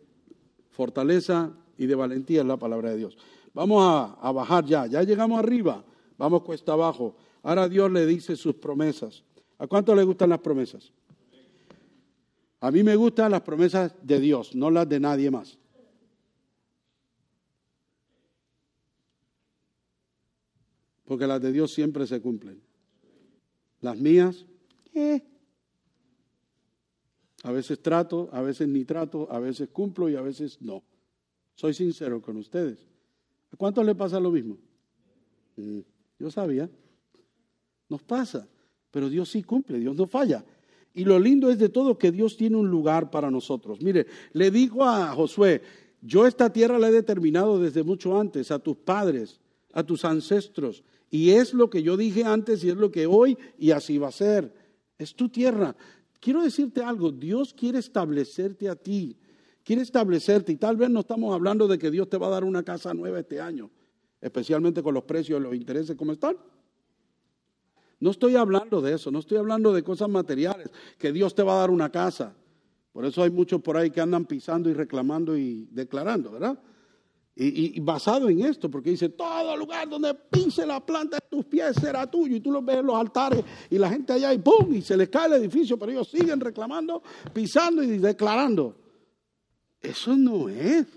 fortaleza 0.70 1.52
y 1.78 1.86
de 1.86 1.96
valentía 1.96 2.40
en 2.40 2.48
la 2.48 2.56
palabra 2.56 2.92
de 2.92 2.98
Dios. 2.98 3.18
Vamos 3.54 3.84
a, 4.22 4.32
bajar 4.32 4.64
ya, 4.64 4.86
ya 4.88 5.04
llegamos 5.04 5.38
arriba, 5.38 5.84
vamos 6.18 6.44
cuesta 6.44 6.72
abajo. 6.72 7.18
Ahora 7.44 7.68
Dios 7.68 7.92
le 7.92 8.06
dice 8.06 8.38
sus 8.38 8.56
promesas. 8.56 9.26
¿A 9.58 9.68
cuánto 9.68 9.94
le 9.94 10.04
gustan 10.04 10.30
las 10.30 10.40
promesas? 10.40 10.94
A 12.60 12.72
mí 12.72 12.84
me 12.84 12.96
gustan 12.96 13.32
las 13.32 13.42
promesas 13.42 13.94
de 14.02 14.20
Dios, 14.20 14.56
no 14.56 14.72
las 14.72 14.90
de 14.90 15.00
nadie 15.00 15.30
más. 15.30 15.58
Porque 21.06 21.28
las 21.28 21.42
de 21.42 21.52
Dios 21.52 21.72
siempre 21.72 22.06
se 22.08 22.20
cumplen. 22.20 22.62
Las 23.82 23.98
mías, 23.98 24.46
eh. 24.94 25.24
A 27.44 27.52
veces 27.52 27.82
trato, 27.82 28.30
a 28.34 28.42
veces 28.42 28.68
ni 28.68 28.84
trato, 28.84 29.32
a 29.32 29.40
veces 29.40 29.70
cumplo 29.70 30.10
y 30.10 30.16
a 30.16 30.22
veces 30.22 30.62
no. 30.62 30.84
Soy 31.54 31.74
sincero 31.74 32.22
con 32.22 32.38
ustedes. 32.38 32.86
¿A 33.52 33.56
cuántos 33.56 33.86
le 33.86 33.96
pasa 33.96 34.20
lo 34.20 34.32
mismo? 34.32 34.58
Mm, 35.56 35.80
yo 36.20 36.32
sabía. 36.32 36.70
Nos 37.88 38.04
pasa, 38.04 38.48
pero 38.92 39.10
Dios 39.10 39.30
sí 39.30 39.44
cumple, 39.44 39.80
Dios 39.80 39.96
no 39.96 40.08
falla. 40.08 40.44
Y 40.98 41.06
lo 41.06 41.20
lindo 41.20 41.50
es 41.50 41.60
de 41.60 41.70
todo 41.70 41.98
que 41.98 42.12
Dios 42.12 42.36
tiene 42.36 42.58
un 42.58 42.70
lugar 42.70 43.12
para 43.12 43.30
nosotros. 43.32 43.82
Mire, 43.82 44.08
le 44.34 44.52
dijo 44.52 44.84
a 44.84 45.14
Josué, 45.14 45.62
yo 46.02 46.26
esta 46.26 46.52
tierra 46.52 46.80
la 46.80 46.90
he 46.90 46.92
determinado 46.92 47.60
desde 47.60 47.84
mucho 47.84 48.20
antes, 48.20 48.52
a 48.52 48.60
tus 48.60 48.78
padres, 48.78 49.40
a 49.74 49.84
tus 49.84 50.04
ancestros. 50.04 50.84
Y 51.10 51.30
es 51.30 51.54
lo 51.54 51.70
que 51.70 51.84
yo 51.84 51.98
dije 51.98 52.24
antes 52.24 52.64
y 52.64 52.70
es 52.70 52.76
lo 52.76 52.92
que 52.92 53.06
hoy 53.06 53.38
y 53.60 53.72
así 53.72 53.98
va 53.98 54.08
a 54.08 54.12
ser. 54.12 54.52
Es 54.98 55.14
tu 55.14 55.30
tierra. 55.30 55.76
Quiero 56.20 56.42
decirte 56.42 56.82
algo, 56.82 57.12
Dios 57.12 57.54
quiere 57.54 57.80
establecerte 57.80 58.68
a 58.68 58.76
ti 58.76 59.16
quiere 59.68 59.82
establecerte 59.82 60.54
y 60.54 60.56
tal 60.56 60.78
vez 60.78 60.90
no 60.90 61.02
estamos 61.02 61.36
hablando 61.36 61.68
de 61.68 61.78
que 61.78 61.92
Dios 61.92 62.08
te 62.08 62.16
va 62.16 62.28
a 62.28 62.30
dar 62.30 62.46
una 62.46 62.64
casa 62.64 62.94
nueva 62.94 63.20
este 63.20 63.42
año, 63.42 63.70
especialmente 64.22 64.82
con 64.82 64.94
los 64.94 65.04
precios 65.04 65.42
los 65.42 65.54
intereses 65.54 65.98
como 65.98 66.14
están. 66.14 66.38
No 68.00 68.12
estoy 68.12 68.36
hablando 68.36 68.82
de 68.82 68.94
eso, 68.94 69.12
no 69.12 69.20
estoy 69.20 69.38
hablando 69.38 69.74
de 69.74 69.84
cosas 69.84 70.10
materiales, 70.10 70.70
que 70.98 71.12
Dios 71.12 71.34
te 71.34 71.44
va 71.44 71.56
a 71.56 71.60
dar 71.60 71.72
una 71.72 71.92
casa. 71.92 72.36
Por 72.92 73.06
eso 73.06 73.24
hay 73.24 73.30
muchos 73.30 73.62
por 73.62 73.78
ahí 73.78 73.92
que 73.92 74.02
andan 74.02 74.26
pisando 74.26 74.70
y 74.70 74.74
reclamando 74.74 75.38
y 75.38 75.68
declarando, 75.72 76.32
¿verdad? 76.32 76.60
Y, 77.40 77.80
basado 77.82 78.30
en 78.30 78.40
esto, 78.40 78.68
porque 78.68 78.90
dice, 78.90 79.10
todo 79.10 79.56
lugar 79.56 79.88
donde 79.88 80.16
pise 80.16 80.66
la 80.66 80.84
planta 80.84 81.18
de 81.18 81.28
tus 81.30 81.46
pies 81.46 81.76
será 81.80 82.10
tuyo. 82.10 82.36
Y 82.36 82.40
tú 82.40 82.52
lo 82.52 82.64
ves 82.64 82.78
en 82.78 82.88
los 82.88 82.96
altares 82.96 83.44
y 83.70 83.78
la 83.78 83.90
gente 83.90 84.14
allá 84.14 84.34
y 84.34 84.40
¡pum! 84.40 84.74
Y 84.74 84.82
se 84.82 84.98
les 84.98 85.08
cae 85.10 85.28
el 85.28 85.34
edificio, 85.34 85.78
pero 85.78 85.92
ellos 85.92 86.10
siguen 86.10 86.40
reclamando, 86.40 87.04
pisando 87.32 87.84
y 87.84 88.00
declarando. 88.00 88.76
Eso 89.80 90.18
no 90.18 90.50
es. 90.50 90.88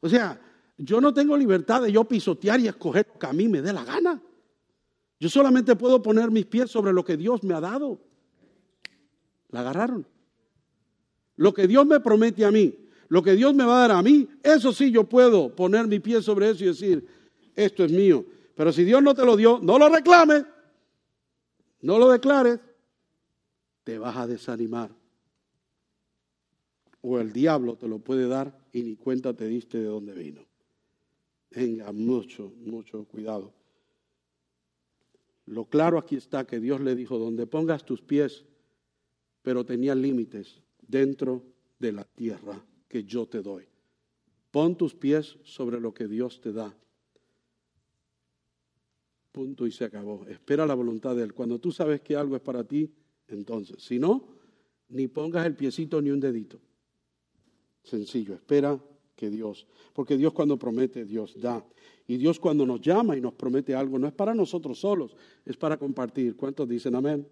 O 0.00 0.08
sea, 0.08 0.40
yo 0.78 0.98
no 1.02 1.12
tengo 1.12 1.36
libertad 1.36 1.82
de 1.82 1.92
yo 1.92 2.04
pisotear 2.04 2.58
y 2.60 2.68
escoger 2.68 3.06
lo 3.12 3.18
que 3.18 3.26
a 3.26 3.32
mí 3.34 3.46
me 3.46 3.60
dé 3.60 3.74
la 3.74 3.84
gana. 3.84 4.22
Yo 5.20 5.28
solamente 5.28 5.76
puedo 5.76 6.02
poner 6.02 6.30
mis 6.30 6.46
pies 6.46 6.70
sobre 6.70 6.92
lo 6.92 7.04
que 7.04 7.16
Dios 7.16 7.42
me 7.42 7.54
ha 7.54 7.60
dado. 7.60 8.00
La 9.50 9.60
agarraron. 9.60 10.06
Lo 11.36 11.52
que 11.54 11.66
Dios 11.66 11.86
me 11.86 12.00
promete 12.00 12.44
a 12.44 12.50
mí, 12.50 12.74
lo 13.08 13.22
que 13.22 13.32
Dios 13.32 13.54
me 13.54 13.64
va 13.64 13.76
a 13.84 13.88
dar 13.88 13.98
a 13.98 14.02
mí, 14.02 14.28
eso 14.42 14.72
sí 14.72 14.90
yo 14.90 15.04
puedo 15.04 15.54
poner 15.54 15.86
mi 15.86 16.00
pie 16.00 16.22
sobre 16.22 16.50
eso 16.50 16.64
y 16.64 16.68
decir, 16.68 17.06
esto 17.54 17.84
es 17.84 17.92
mío. 17.92 18.24
Pero 18.54 18.72
si 18.72 18.84
Dios 18.84 19.02
no 19.02 19.14
te 19.14 19.24
lo 19.24 19.36
dio, 19.36 19.58
no 19.62 19.78
lo 19.78 19.88
reclames, 19.88 20.44
no 21.80 21.98
lo 21.98 22.10
declares, 22.10 22.60
te 23.82 23.98
vas 23.98 24.16
a 24.16 24.26
desanimar 24.26 24.90
o 27.06 27.20
el 27.20 27.32
diablo 27.32 27.76
te 27.76 27.86
lo 27.86 27.98
puede 27.98 28.26
dar 28.26 28.58
y 28.72 28.82
ni 28.82 28.96
cuenta 28.96 29.34
te 29.34 29.46
diste 29.46 29.78
de 29.78 29.84
dónde 29.84 30.14
vino. 30.14 30.40
Tenga 31.50 31.92
mucho, 31.92 32.50
mucho 32.64 33.04
cuidado. 33.04 33.52
Lo 35.46 35.66
claro 35.66 35.98
aquí 35.98 36.16
está 36.16 36.46
que 36.46 36.60
Dios 36.60 36.80
le 36.80 36.94
dijo, 36.94 37.18
donde 37.18 37.46
pongas 37.46 37.84
tus 37.84 38.00
pies, 38.00 38.44
pero 39.42 39.64
tenía 39.64 39.94
límites 39.94 40.62
dentro 40.80 41.44
de 41.78 41.92
la 41.92 42.04
tierra 42.04 42.64
que 42.88 43.04
yo 43.04 43.26
te 43.26 43.42
doy. 43.42 43.66
Pon 44.50 44.76
tus 44.76 44.94
pies 44.94 45.36
sobre 45.42 45.80
lo 45.80 45.92
que 45.92 46.08
Dios 46.08 46.40
te 46.40 46.52
da. 46.52 46.74
Punto 49.32 49.66
y 49.66 49.72
se 49.72 49.84
acabó. 49.84 50.24
Espera 50.28 50.64
la 50.64 50.74
voluntad 50.74 51.16
de 51.16 51.24
Él. 51.24 51.34
Cuando 51.34 51.58
tú 51.58 51.72
sabes 51.72 52.00
que 52.00 52.14
algo 52.14 52.36
es 52.36 52.42
para 52.42 52.62
ti, 52.64 52.88
entonces. 53.26 53.82
Si 53.82 53.98
no, 53.98 54.28
ni 54.88 55.08
pongas 55.08 55.44
el 55.44 55.56
piecito 55.56 56.00
ni 56.00 56.10
un 56.10 56.20
dedito. 56.20 56.60
Sencillo, 57.82 58.34
espera 58.34 58.80
que 59.16 59.30
Dios, 59.30 59.66
porque 59.92 60.16
Dios 60.16 60.32
cuando 60.32 60.58
promete, 60.58 61.04
Dios 61.04 61.40
da. 61.40 61.64
Y 62.06 62.16
Dios 62.16 62.38
cuando 62.38 62.66
nos 62.66 62.80
llama 62.80 63.16
y 63.16 63.20
nos 63.20 63.34
promete 63.34 63.74
algo, 63.74 63.98
no 63.98 64.06
es 64.06 64.12
para 64.12 64.34
nosotros 64.34 64.78
solos, 64.78 65.16
es 65.44 65.56
para 65.56 65.76
compartir. 65.76 66.36
¿Cuántos 66.36 66.68
dicen 66.68 66.94
amén? 66.94 67.26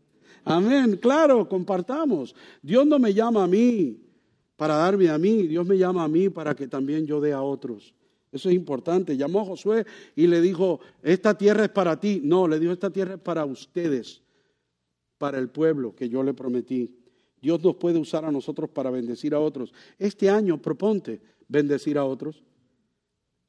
Amén, 0.45 0.97
claro, 0.97 1.49
compartamos. 1.49 2.35
Dios 2.63 2.87
no 2.87 2.99
me 2.99 3.13
llama 3.13 3.45
a 3.45 3.47
mí 3.47 4.01
para 4.57 4.77
darme 4.77 5.09
a 5.09 5.19
mí, 5.19 5.47
Dios 5.47 5.67
me 5.67 5.77
llama 5.77 6.05
a 6.05 6.09
mí 6.09 6.29
para 6.29 6.55
que 6.55 6.69
también 6.69 7.07
yo 7.07 7.21
dé 7.21 7.33
a 7.33 7.43
otros. 7.43 7.95
Eso 8.31 8.49
es 8.49 8.55
importante. 8.55 9.17
Llamó 9.17 9.41
a 9.41 9.45
Josué 9.45 9.85
y 10.17 10.27
le 10.27 10.41
dijo, 10.41 10.81
esta 11.03 11.37
tierra 11.37 11.65
es 11.65 11.71
para 11.71 12.01
ti. 12.01 12.21
No, 12.25 12.49
le 12.49 12.59
dijo, 12.59 12.73
esta 12.73 12.91
tierra 12.91 13.15
es 13.15 13.21
para 13.21 13.45
ustedes, 13.45 14.23
para 15.19 15.39
el 15.39 15.51
pueblo 15.51 15.95
que 15.95 16.09
yo 16.09 16.23
le 16.23 16.33
prometí. 16.33 16.97
Dios 17.41 17.63
nos 17.63 17.77
puede 17.77 17.99
usar 17.99 18.25
a 18.25 18.33
nosotros 18.33 18.71
para 18.71 18.91
bendecir 18.91 19.35
a 19.35 19.41
otros. 19.41 19.75
Este 19.99 20.31
año 20.31 20.63
proponte 20.63 21.21
bendecir 21.53 21.99
a 21.99 22.05
otros. 22.05 22.43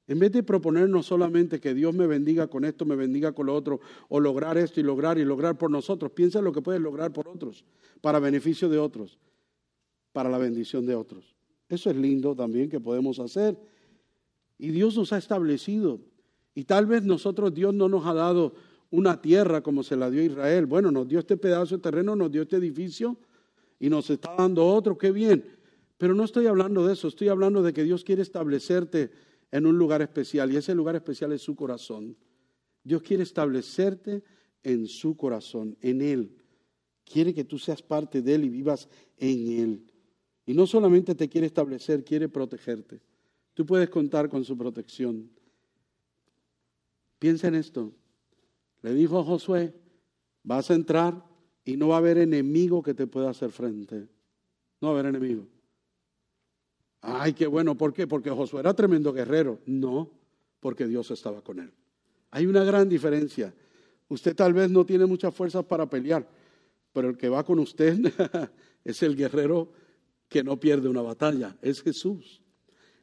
En 0.05 0.19
vez 0.19 0.33
de 0.33 0.43
proponernos 0.43 1.05
solamente 1.05 1.61
que 1.61 1.73
Dios 1.73 1.95
me 1.95 2.05
bendiga 2.05 2.47
con 2.47 2.65
esto, 2.65 2.85
me 2.85 2.97
bendiga 2.97 3.31
con 3.31 3.45
lo 3.45 3.55
otro, 3.55 3.79
o 4.09 4.19
lograr 4.19 4.57
esto 4.57 4.81
y 4.81 4.83
lograr 4.83 5.17
y 5.17 5.23
lograr 5.23 5.57
por 5.57 5.71
nosotros, 5.71 6.11
piensa 6.11 6.39
en 6.39 6.45
lo 6.45 6.51
que 6.51 6.61
puedes 6.61 6.81
lograr 6.81 7.13
por 7.13 7.29
otros, 7.29 7.63
para 8.01 8.19
beneficio 8.19 8.67
de 8.67 8.77
otros, 8.77 9.17
para 10.11 10.29
la 10.29 10.37
bendición 10.37 10.85
de 10.85 10.95
otros. 10.95 11.33
Eso 11.69 11.89
es 11.89 11.95
lindo 11.95 12.35
también 12.35 12.69
que 12.69 12.81
podemos 12.81 13.19
hacer. 13.19 13.57
Y 14.59 14.69
Dios 14.69 14.97
nos 14.97 15.13
ha 15.13 15.17
establecido. 15.17 16.01
Y 16.53 16.65
tal 16.65 16.85
vez 16.85 17.03
nosotros, 17.03 17.53
Dios 17.53 17.73
no 17.73 17.87
nos 17.87 18.05
ha 18.05 18.13
dado 18.13 18.53
una 18.91 19.21
tierra 19.21 19.61
como 19.61 19.81
se 19.81 19.95
la 19.95 20.11
dio 20.11 20.21
Israel. 20.21 20.65
Bueno, 20.65 20.91
nos 20.91 21.07
dio 21.07 21.19
este 21.19 21.37
pedazo 21.37 21.77
de 21.77 21.81
terreno, 21.81 22.15
nos 22.15 22.29
dio 22.29 22.41
este 22.41 22.57
edificio, 22.57 23.17
y 23.79 23.89
nos 23.89 24.09
está 24.09 24.35
dando 24.37 24.65
otro, 24.65 24.97
qué 24.97 25.11
bien. 25.11 25.62
Pero 26.03 26.15
no 26.15 26.25
estoy 26.25 26.47
hablando 26.47 26.85
de 26.85 26.91
eso, 26.91 27.07
estoy 27.07 27.29
hablando 27.29 27.63
de 27.63 27.71
que 27.71 27.85
Dios 27.85 28.03
quiere 28.03 28.23
establecerte 28.23 29.09
en 29.51 29.65
un 29.65 29.77
lugar 29.77 30.01
especial 30.01 30.51
y 30.51 30.57
ese 30.57 30.75
lugar 30.75 30.97
especial 30.97 31.31
es 31.31 31.41
su 31.41 31.55
corazón. 31.55 32.17
Dios 32.83 33.01
quiere 33.03 33.23
establecerte 33.23 34.21
en 34.63 34.85
su 34.85 35.15
corazón, 35.15 35.77
en 35.79 36.01
Él. 36.01 36.35
Quiere 37.05 37.33
que 37.33 37.45
tú 37.45 37.57
seas 37.57 37.81
parte 37.81 38.21
de 38.21 38.35
Él 38.35 38.43
y 38.43 38.49
vivas 38.49 38.89
en 39.15 39.47
Él. 39.47 39.91
Y 40.45 40.53
no 40.53 40.67
solamente 40.67 41.15
te 41.15 41.29
quiere 41.29 41.47
establecer, 41.47 42.03
quiere 42.03 42.27
protegerte. 42.27 42.99
Tú 43.53 43.65
puedes 43.65 43.89
contar 43.89 44.27
con 44.27 44.43
su 44.43 44.57
protección. 44.57 45.31
Piensa 47.17 47.47
en 47.47 47.55
esto. 47.55 47.93
Le 48.81 48.93
dijo 48.93 49.19
a 49.19 49.23
Josué, 49.23 49.73
vas 50.43 50.69
a 50.69 50.73
entrar 50.73 51.23
y 51.63 51.77
no 51.77 51.87
va 51.87 51.95
a 51.95 51.99
haber 51.99 52.17
enemigo 52.17 52.83
que 52.83 52.93
te 52.93 53.07
pueda 53.07 53.29
hacer 53.29 53.51
frente. 53.51 54.09
No 54.81 54.89
va 54.89 54.97
a 54.97 54.99
haber 54.99 55.05
enemigo. 55.05 55.52
Ay, 57.05 57.33
qué 57.33 57.47
bueno, 57.47 57.75
¿por 57.75 57.93
qué? 57.93 58.07
Porque 58.07 58.29
Josué 58.29 58.61
era 58.61 58.73
tremendo 58.73 59.11
guerrero. 59.11 59.59
No, 59.65 60.09
porque 60.61 60.87
Dios 60.87 61.11
estaba 61.11 61.41
con 61.41 61.59
él. 61.59 61.69
Hay 62.31 62.45
una 62.45 62.63
gran 62.63 62.87
diferencia. 62.87 63.53
Usted 64.07 64.33
tal 64.33 64.53
vez 64.53 64.71
no 64.71 64.85
tiene 64.85 65.05
muchas 65.05 65.35
fuerzas 65.35 65.65
para 65.65 65.89
pelear, 65.89 66.25
pero 66.93 67.09
el 67.09 67.17
que 67.17 67.27
va 67.27 67.43
con 67.43 67.59
usted 67.59 67.99
es 68.85 69.03
el 69.03 69.17
guerrero 69.17 69.73
que 70.29 70.45
no 70.45 70.57
pierde 70.57 70.87
una 70.87 71.01
batalla, 71.01 71.57
es 71.61 71.81
Jesús. 71.81 72.41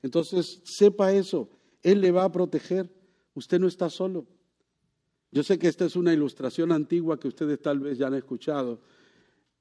Entonces, 0.02 0.62
sepa 0.64 1.12
eso, 1.12 1.50
Él 1.82 2.00
le 2.00 2.10
va 2.10 2.24
a 2.24 2.32
proteger, 2.32 2.90
usted 3.34 3.60
no 3.60 3.68
está 3.68 3.90
solo. 3.90 4.26
Yo 5.30 5.42
sé 5.42 5.58
que 5.58 5.68
esta 5.68 5.84
es 5.84 5.94
una 5.94 6.14
ilustración 6.14 6.72
antigua 6.72 7.20
que 7.20 7.28
ustedes 7.28 7.60
tal 7.60 7.80
vez 7.80 7.98
ya 7.98 8.06
han 8.06 8.14
escuchado 8.14 8.80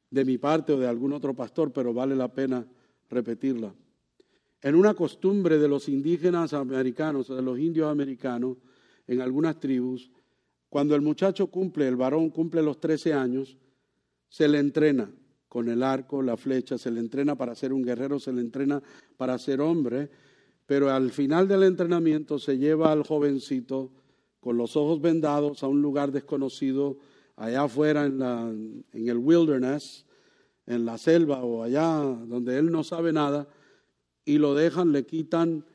de 0.09 0.23
mi 0.23 0.37
parte 0.37 0.71
o 0.71 0.79
de 0.79 0.87
algún 0.87 1.11
otro 1.11 1.35
pastor, 1.35 1.73
pero 1.73 1.93
vale 1.93 2.15
la 2.15 2.33
pena 2.33 2.65
repetirla. 3.09 3.75
En 4.61 4.75
una 4.75 4.93
costumbre 4.93 5.57
de 5.57 5.67
los 5.67 5.87
indígenas 5.87 6.53
americanos, 6.53 7.29
de 7.29 7.41
los 7.41 7.57
indios 7.59 7.89
americanos, 7.89 8.57
en 9.07 9.21
algunas 9.21 9.59
tribus, 9.59 10.11
cuando 10.69 10.95
el 10.95 11.01
muchacho 11.01 11.47
cumple, 11.47 11.87
el 11.87 11.95
varón 11.95 12.29
cumple 12.29 12.61
los 12.61 12.79
13 12.79 13.13
años, 13.13 13.57
se 14.27 14.47
le 14.47 14.59
entrena 14.59 15.11
con 15.47 15.67
el 15.67 15.81
arco, 15.81 16.21
la 16.21 16.37
flecha, 16.37 16.77
se 16.77 16.91
le 16.91 16.99
entrena 16.99 17.35
para 17.35 17.55
ser 17.55 17.73
un 17.73 17.81
guerrero, 17.81 18.19
se 18.19 18.31
le 18.31 18.41
entrena 18.41 18.81
para 19.17 19.37
ser 19.39 19.61
hombre, 19.61 20.09
pero 20.67 20.91
al 20.91 21.09
final 21.09 21.47
del 21.47 21.63
entrenamiento 21.63 22.37
se 22.37 22.57
lleva 22.57 22.91
al 22.91 23.03
jovencito 23.03 23.91
con 24.39 24.57
los 24.57 24.77
ojos 24.77 25.01
vendados 25.01 25.63
a 25.63 25.67
un 25.67 25.81
lugar 25.81 26.11
desconocido, 26.11 26.97
allá 27.35 27.63
afuera 27.63 28.05
en, 28.05 28.85
en 28.93 29.09
el 29.09 29.17
wilderness, 29.17 30.05
en 30.67 30.85
la 30.85 30.99
selva 30.99 31.43
o 31.43 31.63
allá 31.63 31.97
donde 32.27 32.57
él 32.57 32.71
no 32.71 32.83
sabe 32.83 33.11
nada, 33.11 33.47
y 34.25 34.37
lo 34.37 34.53
dejan, 34.53 34.91
le 34.91 35.05
quitan 35.05 35.65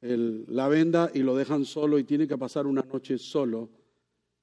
la 0.00 0.68
venda 0.68 1.10
y 1.12 1.20
lo 1.20 1.36
dejan 1.36 1.64
solo 1.64 1.98
y 1.98 2.04
tiene 2.04 2.28
que 2.28 2.38
pasar 2.38 2.66
una 2.66 2.82
noche 2.82 3.18
solo 3.18 3.68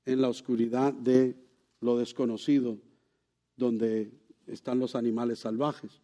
en 0.06 0.22
la 0.22 0.30
oscuridad 0.30 0.94
de 0.94 1.36
lo 1.82 1.98
desconocido, 1.98 2.78
donde 3.56 4.12
están 4.48 4.80
los 4.80 4.96
animales 4.96 5.40
salvajes. 5.40 6.02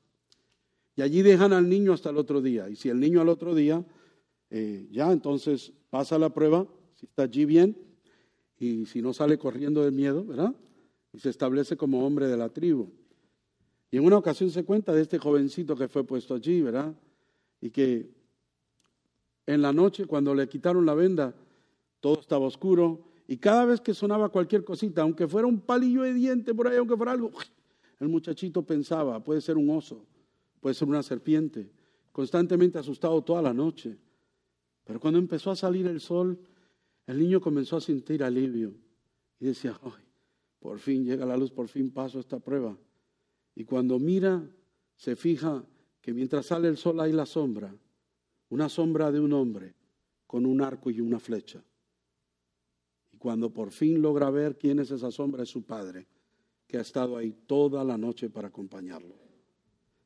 Y 0.96 1.02
allí 1.02 1.22
dejan 1.22 1.54
al 1.54 1.70
niño 1.70 1.94
hasta 1.94 2.10
el 2.10 2.18
otro 2.18 2.42
día. 2.42 2.70
Y 2.70 2.76
si 2.76 2.90
el 2.90 3.00
niño 3.00 3.22
al 3.22 3.30
otro 3.30 3.56
día, 3.56 3.86
eh, 4.50 4.88
ya 4.92 5.12
entonces 5.12 5.74
pasa 5.90 6.18
la 6.18 6.34
prueba, 6.34 6.68
si 6.96 7.06
está 7.06 7.24
allí 7.24 7.46
bien, 7.46 7.78
y 8.58 8.86
si 8.86 9.02
no 9.02 9.14
sale 9.14 9.38
corriendo 9.38 9.84
de 9.84 9.92
miedo, 9.92 10.24
¿verdad? 10.24 10.56
Y 11.14 11.20
se 11.20 11.30
establece 11.30 11.78
como 11.78 12.06
hombre 12.06 12.28
de 12.28 12.38
la 12.38 12.50
tribu. 12.50 12.90
Y 13.90 13.98
en 13.98 14.06
una 14.06 14.18
ocasión 14.18 14.52
se 14.52 14.64
cuenta 14.64 14.94
de 14.94 15.02
este 15.02 15.18
jovencito 15.18 15.76
que 15.76 15.88
fue 15.88 16.04
puesto 16.04 16.36
allí, 16.36 16.62
¿verdad? 16.62 16.94
Y 17.62 17.70
que 17.70 18.10
en 19.46 19.62
la 19.62 19.72
noche, 19.72 20.06
cuando 20.06 20.36
le 20.36 20.50
quitaron 20.50 20.86
la 20.86 20.94
venda, 20.94 21.34
todo 22.00 22.20
estaba 22.20 22.46
oscuro, 22.46 23.04
y 23.28 23.38
cada 23.38 23.66
vez 23.66 23.80
que 23.80 23.94
sonaba 23.94 24.30
cualquier 24.30 24.64
cosita, 24.64 25.04
aunque 25.04 25.28
fuera 25.28 25.48
un 25.48 25.62
palillo 25.62 26.02
de 26.02 26.14
diente 26.14 26.54
por 26.54 26.68
ahí, 26.68 26.78
aunque 26.78 26.98
fuera 26.98 27.14
algo, 27.14 27.32
el 28.00 28.10
muchachito 28.10 28.64
pensaba, 28.64 29.24
puede 29.24 29.42
ser 29.42 29.58
un 29.58 29.70
oso, 29.70 30.06
puede 30.60 30.74
ser 30.74 30.88
una 30.88 31.04
serpiente, 31.04 31.72
constantemente 32.12 32.80
asustado 32.80 33.22
toda 33.22 33.42
la 33.42 33.54
noche. 33.54 33.98
Pero 34.84 35.00
cuando 35.00 35.20
empezó 35.20 35.52
a 35.52 35.56
salir 35.56 35.88
el 35.88 36.02
sol, 36.02 36.38
el 37.06 37.20
niño 37.20 37.40
comenzó 37.40 37.78
a 37.78 37.82
sentir 37.82 38.24
alivio 38.24 38.74
y 39.40 39.46
decía, 39.46 39.80
ay, 39.84 40.04
por 40.60 40.80
fin 40.80 41.06
llega 41.06 41.26
la 41.26 41.38
luz, 41.38 41.52
por 41.52 41.68
fin 41.68 41.92
paso 41.92 42.20
esta 42.20 42.40
prueba. 42.40 42.78
Y 43.56 43.66
cuando 43.66 44.00
mira, 44.00 44.44
se 44.96 45.16
fija 45.16 45.64
que 46.02 46.14
mientras 46.14 46.48
sale 46.48 46.68
el 46.68 46.78
sol 46.78 47.00
hay 47.00 47.12
la 47.12 47.26
sombra, 47.26 47.74
una 48.50 48.68
sombra 48.68 49.12
de 49.12 49.20
un 49.20 49.34
hombre 49.34 49.76
con 50.28 50.46
un 50.46 50.62
arco 50.62 50.90
y 50.90 51.00
una 51.00 51.20
flecha 51.20 51.64
cuando 53.22 53.52
por 53.52 53.70
fin 53.70 54.02
logra 54.02 54.32
ver 54.32 54.58
quién 54.58 54.80
es 54.80 54.90
esa 54.90 55.12
sombra, 55.12 55.44
es 55.44 55.50
su 55.50 55.62
padre, 55.62 56.08
que 56.68 56.80
ha 56.80 56.82
estado 56.82 57.16
ahí 57.16 57.32
toda 57.46 57.84
la 57.84 57.96
noche 57.96 58.32
para 58.32 58.48
acompañarlo. 58.48 59.14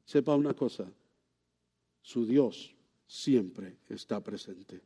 Sepa 0.04 0.36
una 0.36 0.54
cosa, 0.54 0.86
su 2.02 2.26
Dios 2.26 2.76
siempre 3.08 3.78
está 3.88 4.22
presente. 4.22 4.82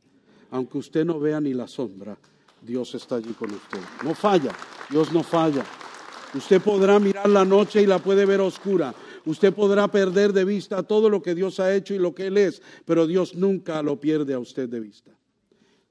Aunque 0.52 0.78
usted 0.78 1.04
no 1.04 1.18
vea 1.18 1.40
ni 1.40 1.54
la 1.54 1.66
sombra, 1.66 2.16
Dios 2.62 2.94
está 2.94 3.16
allí 3.16 3.32
con 3.32 3.50
usted. 3.52 3.80
No 4.04 4.14
falla, 4.14 4.54
Dios 4.88 5.12
no 5.12 5.24
falla. 5.24 5.64
Usted 6.32 6.62
podrá 6.62 7.00
mirar 7.00 7.28
la 7.28 7.44
noche 7.44 7.82
y 7.82 7.86
la 7.86 7.98
puede 7.98 8.26
ver 8.26 8.40
oscura. 8.40 8.94
Usted 9.26 9.52
podrá 9.52 9.90
perder 9.90 10.32
de 10.32 10.44
vista 10.44 10.82
todo 10.82 11.10
lo 11.10 11.22
que 11.22 11.34
Dios 11.34 11.60
ha 11.60 11.74
hecho 11.74 11.94
y 11.94 11.98
lo 11.98 12.14
que 12.14 12.26
Él 12.26 12.38
es, 12.38 12.62
pero 12.84 13.06
Dios 13.06 13.34
nunca 13.34 13.82
lo 13.82 14.00
pierde 14.00 14.34
a 14.34 14.38
usted 14.38 14.68
de 14.68 14.80
vista. 14.80 15.16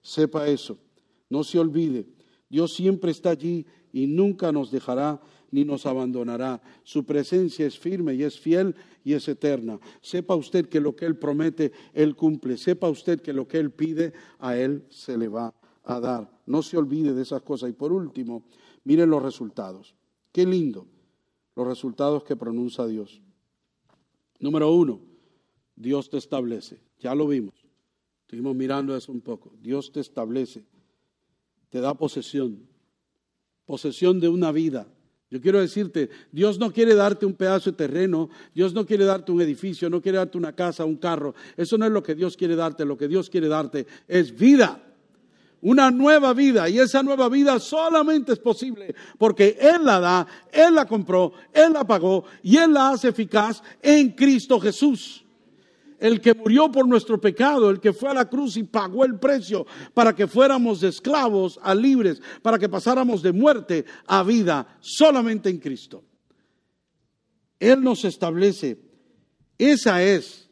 Sepa 0.01 0.47
eso. 0.47 0.77
No 1.29 1.43
se 1.43 1.59
olvide 1.59 2.07
Dios 2.49 2.73
siempre 2.73 3.11
está 3.11 3.29
allí 3.29 3.65
y 3.93 4.07
nunca 4.07 4.51
nos 4.51 4.71
dejará 4.71 5.21
ni 5.51 5.63
nos 5.63 5.85
abandonará. 5.85 6.61
Su 6.83 7.05
presencia 7.05 7.65
es 7.65 7.77
firme 7.77 8.15
y 8.15 8.23
es 8.23 8.39
fiel 8.39 8.75
y 9.03 9.13
es 9.13 9.27
eterna. 9.27 9.79
Sepa 10.01 10.35
usted 10.35 10.67
que 10.67 10.79
lo 10.79 10.95
que 10.95 11.05
Él 11.05 11.17
promete, 11.17 11.71
Él 11.93 12.15
cumple. 12.15 12.57
Sepa 12.57 12.89
usted 12.89 13.21
que 13.21 13.33
lo 13.33 13.47
que 13.47 13.59
Él 13.59 13.71
pide, 13.71 14.13
a 14.39 14.57
Él 14.57 14.85
se 14.89 15.17
le 15.17 15.27
va 15.27 15.53
a 15.83 15.99
dar. 15.99 16.29
No 16.45 16.61
se 16.63 16.77
olvide 16.77 17.13
de 17.13 17.21
esas 17.21 17.43
cosas. 17.43 17.69
Y 17.69 17.73
por 17.73 17.91
último, 17.91 18.43
miren 18.83 19.09
los 19.09 19.21
resultados. 19.21 19.95
Qué 20.31 20.45
lindo 20.45 20.87
los 21.59 21.67
resultados 21.67 22.23
que 22.23 22.35
pronuncia 22.35 22.85
Dios. 22.85 23.21
Número 24.39 24.71
uno, 24.71 25.01
Dios 25.75 26.09
te 26.09 26.17
establece. 26.17 26.81
Ya 26.99 27.13
lo 27.13 27.27
vimos. 27.27 27.55
Estuvimos 28.21 28.55
mirando 28.55 28.95
eso 28.95 29.11
un 29.11 29.21
poco. 29.21 29.53
Dios 29.61 29.91
te 29.91 29.99
establece 29.99 30.65
te 31.69 31.79
da 31.81 31.93
posesión, 31.93 32.67
posesión 33.65 34.19
de 34.19 34.27
una 34.27 34.51
vida. 34.51 34.87
Yo 35.31 35.39
quiero 35.39 35.59
decirte, 35.59 36.09
Dios 36.31 36.57
no 36.57 36.73
quiere 36.73 36.95
darte 36.95 37.25
un 37.27 37.35
pedazo 37.35 37.69
de 37.69 37.77
terreno, 37.77 38.29
Dios 38.55 38.73
no 38.73 38.85
quiere 38.85 39.05
darte 39.05 39.31
un 39.31 39.41
edificio, 39.41 39.87
no 39.89 40.01
quiere 40.01 40.17
darte 40.17 40.39
una 40.39 40.55
casa, 40.55 40.85
un 40.85 40.97
carro. 40.97 41.35
Eso 41.55 41.77
no 41.77 41.85
es 41.85 41.91
lo 41.91 42.01
que 42.01 42.15
Dios 42.15 42.35
quiere 42.35 42.55
darte, 42.55 42.83
lo 42.83 42.97
que 42.97 43.07
Dios 43.07 43.29
quiere 43.29 43.47
darte 43.47 43.85
es 44.07 44.35
vida, 44.35 44.88
una 45.61 45.91
nueva 45.91 46.33
vida. 46.33 46.69
Y 46.69 46.79
esa 46.79 47.03
nueva 47.03 47.29
vida 47.29 47.59
solamente 47.59 48.33
es 48.33 48.39
posible 48.39 48.95
porque 49.17 49.57
Él 49.59 49.83
la 49.83 49.99
da, 49.99 50.27
Él 50.51 50.75
la 50.75 50.85
compró, 50.85 51.33
Él 51.53 51.73
la 51.73 51.85
pagó 51.85 52.23
y 52.43 52.57
Él 52.57 52.73
la 52.73 52.89
hace 52.89 53.09
eficaz 53.09 53.61
en 53.81 54.11
Cristo 54.11 54.59
Jesús 54.59 55.23
el 55.99 56.21
que 56.21 56.33
murió 56.33 56.71
por 56.71 56.87
nuestro 56.87 57.19
pecado, 57.19 57.69
el 57.69 57.79
que 57.79 57.93
fue 57.93 58.09
a 58.09 58.13
la 58.13 58.29
cruz 58.29 58.57
y 58.57 58.63
pagó 58.63 59.05
el 59.05 59.19
precio 59.19 59.65
para 59.93 60.15
que 60.15 60.27
fuéramos 60.27 60.81
de 60.81 60.89
esclavos 60.89 61.59
a 61.61 61.75
libres, 61.75 62.21
para 62.41 62.57
que 62.57 62.69
pasáramos 62.69 63.21
de 63.21 63.33
muerte 63.33 63.85
a 64.07 64.23
vida 64.23 64.77
solamente 64.79 65.49
en 65.49 65.59
Cristo. 65.59 66.03
Él 67.59 67.83
nos 67.83 68.05
establece, 68.05 68.79
esa 69.57 70.01
es 70.01 70.48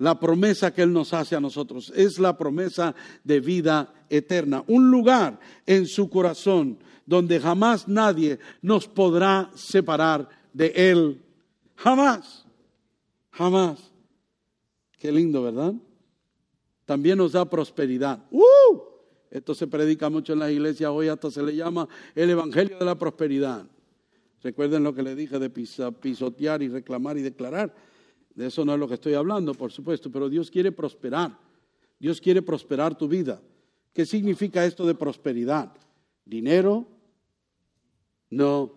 la 0.00 0.18
promesa 0.18 0.72
que 0.72 0.80
Él 0.80 0.92
nos 0.92 1.12
hace 1.12 1.36
a 1.36 1.40
nosotros, 1.40 1.92
es 1.94 2.18
la 2.18 2.36
promesa 2.36 2.94
de 3.22 3.38
vida 3.38 3.92
eterna, 4.08 4.64
un 4.66 4.90
lugar 4.90 5.38
en 5.66 5.86
su 5.86 6.08
corazón 6.08 6.78
donde 7.04 7.38
jamás 7.38 7.86
nadie 7.86 8.38
nos 8.62 8.88
podrá 8.88 9.50
separar 9.54 10.26
de 10.54 10.72
Él, 10.74 11.22
jamás, 11.76 12.46
jamás. 13.30 13.92
Qué 14.98 15.12
lindo, 15.12 15.42
¿verdad? 15.42 15.74
También 16.86 17.18
nos 17.18 17.32
da 17.32 17.44
prosperidad. 17.44 18.24
¡Uh! 18.30 18.80
Esto 19.30 19.54
se 19.54 19.66
predica 19.66 20.08
mucho 20.08 20.32
en 20.32 20.38
las 20.38 20.50
iglesias 20.50 20.90
hoy, 20.90 21.08
hasta 21.08 21.30
se 21.30 21.42
le 21.42 21.54
llama 21.54 21.86
el 22.14 22.30
Evangelio 22.30 22.78
de 22.78 22.84
la 22.86 22.96
Prosperidad. 22.96 23.66
Recuerden 24.42 24.82
lo 24.82 24.94
que 24.94 25.02
le 25.02 25.14
dije 25.14 25.38
de 25.38 25.50
pisotear 25.50 26.62
y 26.62 26.68
reclamar 26.68 27.18
y 27.18 27.22
declarar. 27.22 27.89
De 28.40 28.46
eso 28.46 28.64
no 28.64 28.72
es 28.72 28.80
lo 28.80 28.88
que 28.88 28.94
estoy 28.94 29.12
hablando, 29.12 29.52
por 29.52 29.70
supuesto, 29.70 30.10
pero 30.10 30.30
Dios 30.30 30.50
quiere 30.50 30.72
prosperar. 30.72 31.38
Dios 31.98 32.22
quiere 32.22 32.40
prosperar 32.40 32.96
tu 32.96 33.06
vida. 33.06 33.38
¿Qué 33.92 34.06
significa 34.06 34.64
esto 34.64 34.86
de 34.86 34.94
prosperidad? 34.94 35.76
¿Dinero? 36.24 36.88
No. 38.30 38.72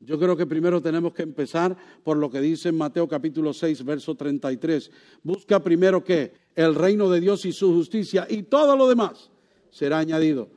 Yo 0.00 0.18
creo 0.18 0.36
que 0.36 0.44
primero 0.44 0.82
tenemos 0.82 1.14
que 1.14 1.22
empezar 1.22 1.74
por 2.04 2.18
lo 2.18 2.30
que 2.30 2.42
dice 2.42 2.68
en 2.68 2.76
Mateo 2.76 3.08
capítulo 3.08 3.54
6, 3.54 3.86
verso 3.86 4.14
33. 4.14 4.90
Busca 5.22 5.60
primero 5.60 6.04
que 6.04 6.34
el 6.54 6.74
reino 6.74 7.08
de 7.08 7.22
Dios 7.22 7.46
y 7.46 7.52
su 7.52 7.72
justicia 7.72 8.26
y 8.28 8.42
todo 8.42 8.76
lo 8.76 8.86
demás 8.86 9.30
será 9.70 9.98
añadido. 9.98 10.50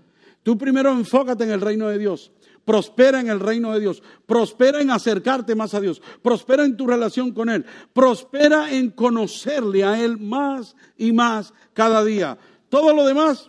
Tú 0.44 0.58
primero 0.58 0.92
enfócate 0.92 1.46
en 1.46 1.52
el 1.52 1.62
reino 1.62 1.88
de 1.88 1.98
Dios. 1.98 2.34
Prospera 2.66 3.20
en 3.20 3.30
el 3.30 3.40
reino 3.40 3.74
de 3.74 3.80
Dios. 3.80 4.02
Prospera 4.26 4.82
en 4.82 4.92
acercarte 4.92 5.56
más 5.56 5.74
a 5.74 5.82
Dios. 5.82 6.02
Prospera 6.22 6.66
en 6.66 6.78
tu 6.78 6.88
relación 6.88 7.32
con 7.32 7.50
Él. 7.50 7.66
Prospera 7.94 8.74
en 8.74 8.92
conocerle 8.92 9.84
a 9.84 10.04
Él 10.04 10.18
más 10.18 10.76
y 10.98 11.12
más 11.12 11.54
cada 11.74 12.04
día. 12.04 12.38
Todo 12.70 12.94
lo 12.94 13.06
demás, 13.06 13.46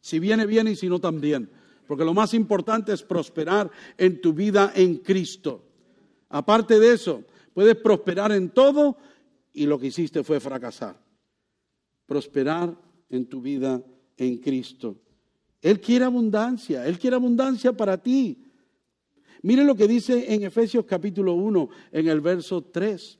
si 0.00 0.18
viene 0.18 0.46
bien 0.46 0.68
y 0.68 0.76
si 0.76 0.88
no 0.88 0.98
también 0.98 1.50
porque 1.84 2.04
lo 2.06 2.14
más 2.14 2.32
importante 2.32 2.90
es 2.94 3.02
prosperar 3.02 3.70
en 3.98 4.18
tu 4.22 4.32
vida 4.32 4.72
en 4.74 4.96
Cristo. 4.96 5.62
Aparte 6.30 6.78
de 6.78 6.94
eso, 6.94 7.22
Puedes 7.52 7.76
prosperar 7.76 8.32
en 8.32 8.50
todo 8.50 8.96
y 9.52 9.66
lo 9.66 9.78
que 9.78 9.88
hiciste 9.88 10.24
fue 10.24 10.40
fracasar. 10.40 10.98
Prosperar 12.06 12.74
en 13.10 13.26
tu 13.26 13.40
vida 13.40 13.82
en 14.16 14.38
Cristo. 14.38 14.96
Él 15.62 15.80
quiere 15.80 16.04
abundancia, 16.04 16.84
Él 16.86 16.98
quiere 16.98 17.16
abundancia 17.16 17.72
para 17.72 17.96
ti. 17.96 18.44
Mire 19.42 19.64
lo 19.64 19.74
que 19.74 19.88
dice 19.88 20.34
en 20.34 20.42
Efesios 20.42 20.84
capítulo 20.84 21.34
1, 21.34 21.68
en 21.92 22.08
el 22.08 22.20
verso 22.20 22.62
3. 22.62 23.18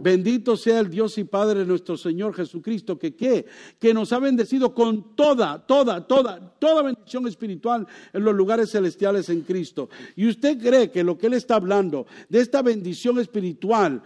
Bendito 0.00 0.56
sea 0.56 0.80
el 0.80 0.88
Dios 0.88 1.18
y 1.18 1.24
Padre 1.24 1.60
de 1.60 1.66
nuestro 1.66 1.96
Señor 1.96 2.34
Jesucristo, 2.34 2.98
que 2.98 3.14
qué, 3.14 3.46
que 3.78 3.92
nos 3.92 4.12
ha 4.12 4.18
bendecido 4.18 4.72
con 4.72 5.16
toda, 5.16 5.66
toda, 5.66 6.06
toda, 6.06 6.56
toda 6.58 6.82
bendición 6.82 7.26
espiritual 7.26 7.86
en 8.12 8.24
los 8.24 8.34
lugares 8.34 8.70
celestiales 8.70 9.28
en 9.28 9.42
Cristo. 9.42 9.90
Y 10.14 10.28
usted 10.28 10.58
cree 10.58 10.90
que 10.90 11.04
lo 11.04 11.18
que 11.18 11.26
él 11.26 11.34
está 11.34 11.56
hablando 11.56 12.06
de 12.28 12.40
esta 12.40 12.62
bendición 12.62 13.18
espiritual 13.18 14.02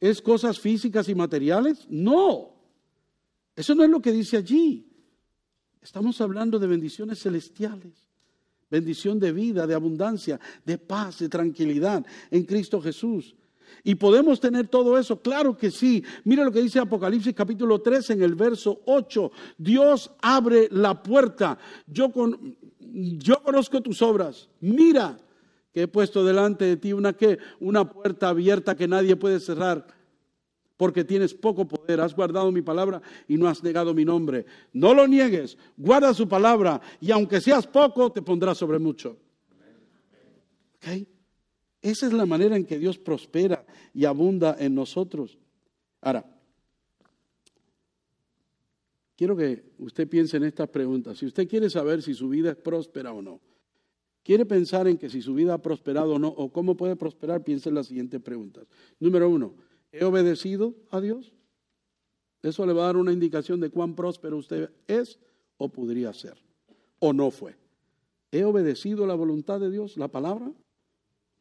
es 0.00 0.22
cosas 0.22 0.58
físicas 0.60 1.08
y 1.08 1.14
materiales? 1.14 1.86
No. 1.90 2.54
Eso 3.56 3.74
no 3.74 3.82
es 3.82 3.90
lo 3.90 4.00
que 4.00 4.12
dice 4.12 4.36
allí. 4.36 4.87
Estamos 5.82 6.20
hablando 6.20 6.58
de 6.58 6.66
bendiciones 6.66 7.20
celestiales. 7.20 8.08
Bendición 8.70 9.18
de 9.18 9.32
vida, 9.32 9.66
de 9.66 9.74
abundancia, 9.74 10.38
de 10.64 10.76
paz, 10.76 11.20
de 11.20 11.28
tranquilidad 11.28 12.04
en 12.30 12.44
Cristo 12.44 12.80
Jesús. 12.80 13.34
¿Y 13.84 13.94
podemos 13.94 14.40
tener 14.40 14.68
todo 14.68 14.98
eso? 14.98 15.20
Claro 15.20 15.56
que 15.56 15.70
sí. 15.70 16.04
Mira 16.24 16.44
lo 16.44 16.52
que 16.52 16.60
dice 16.60 16.78
Apocalipsis 16.78 17.34
capítulo 17.34 17.80
3 17.80 18.10
en 18.10 18.22
el 18.22 18.34
verso 18.34 18.82
8. 18.86 19.30
Dios 19.56 20.10
abre 20.20 20.68
la 20.70 21.02
puerta. 21.02 21.58
Yo, 21.86 22.10
con, 22.10 22.56
yo 22.80 23.42
conozco 23.42 23.80
tus 23.80 24.02
obras. 24.02 24.48
Mira 24.60 25.16
que 25.72 25.82
he 25.82 25.88
puesto 25.88 26.24
delante 26.24 26.64
de 26.64 26.76
ti 26.76 26.92
una, 26.92 27.16
una 27.60 27.88
puerta 27.88 28.28
abierta 28.28 28.76
que 28.76 28.88
nadie 28.88 29.16
puede 29.16 29.40
cerrar. 29.40 29.86
Porque 30.78 31.04
tienes 31.04 31.34
poco 31.34 31.66
poder, 31.66 32.00
has 32.00 32.14
guardado 32.14 32.50
mi 32.52 32.62
palabra 32.62 33.02
y 33.26 33.36
no 33.36 33.48
has 33.48 33.62
negado 33.64 33.92
mi 33.92 34.04
nombre. 34.04 34.46
No 34.72 34.94
lo 34.94 35.08
niegues, 35.08 35.58
guarda 35.76 36.14
su 36.14 36.26
palabra 36.28 36.80
y 37.00 37.10
aunque 37.10 37.40
seas 37.40 37.66
poco, 37.66 38.10
te 38.12 38.22
pondrá 38.22 38.54
sobre 38.54 38.78
mucho. 38.78 39.18
¿Okay? 40.76 41.06
Esa 41.82 42.06
es 42.06 42.12
la 42.12 42.26
manera 42.26 42.56
en 42.56 42.64
que 42.64 42.78
Dios 42.78 42.96
prospera 42.96 43.66
y 43.92 44.04
abunda 44.04 44.56
en 44.58 44.76
nosotros. 44.76 45.36
Ahora, 46.00 46.24
quiero 49.16 49.36
que 49.36 49.64
usted 49.78 50.08
piense 50.08 50.36
en 50.36 50.44
estas 50.44 50.68
preguntas. 50.68 51.18
Si 51.18 51.26
usted 51.26 51.48
quiere 51.48 51.68
saber 51.68 52.02
si 52.02 52.14
su 52.14 52.28
vida 52.28 52.50
es 52.50 52.56
próspera 52.56 53.12
o 53.12 53.20
no, 53.20 53.40
quiere 54.22 54.46
pensar 54.46 54.86
en 54.86 54.96
que 54.96 55.10
si 55.10 55.22
su 55.22 55.34
vida 55.34 55.54
ha 55.54 55.58
prosperado 55.58 56.14
o 56.14 56.18
no, 56.20 56.28
o 56.28 56.52
cómo 56.52 56.76
puede 56.76 56.94
prosperar, 56.94 57.42
piense 57.42 57.68
en 57.68 57.74
las 57.74 57.88
siguientes 57.88 58.20
preguntas. 58.20 58.68
Número 59.00 59.28
uno, 59.28 59.54
¿he 59.92 60.04
obedecido 60.04 60.74
a 60.90 61.00
Dios? 61.00 61.32
Eso 62.42 62.66
le 62.66 62.72
va 62.72 62.82
a 62.84 62.86
dar 62.86 62.96
una 62.96 63.12
indicación 63.12 63.60
de 63.60 63.70
cuán 63.70 63.94
próspero 63.94 64.36
usted 64.36 64.70
es 64.86 65.18
o 65.56 65.68
podría 65.68 66.12
ser, 66.12 66.38
o 66.98 67.12
no 67.12 67.30
fue. 67.30 67.56
¿He 68.30 68.44
obedecido 68.44 69.06
la 69.06 69.14
voluntad 69.14 69.58
de 69.58 69.70
Dios, 69.70 69.96
la 69.96 70.08
palabra? 70.08 70.52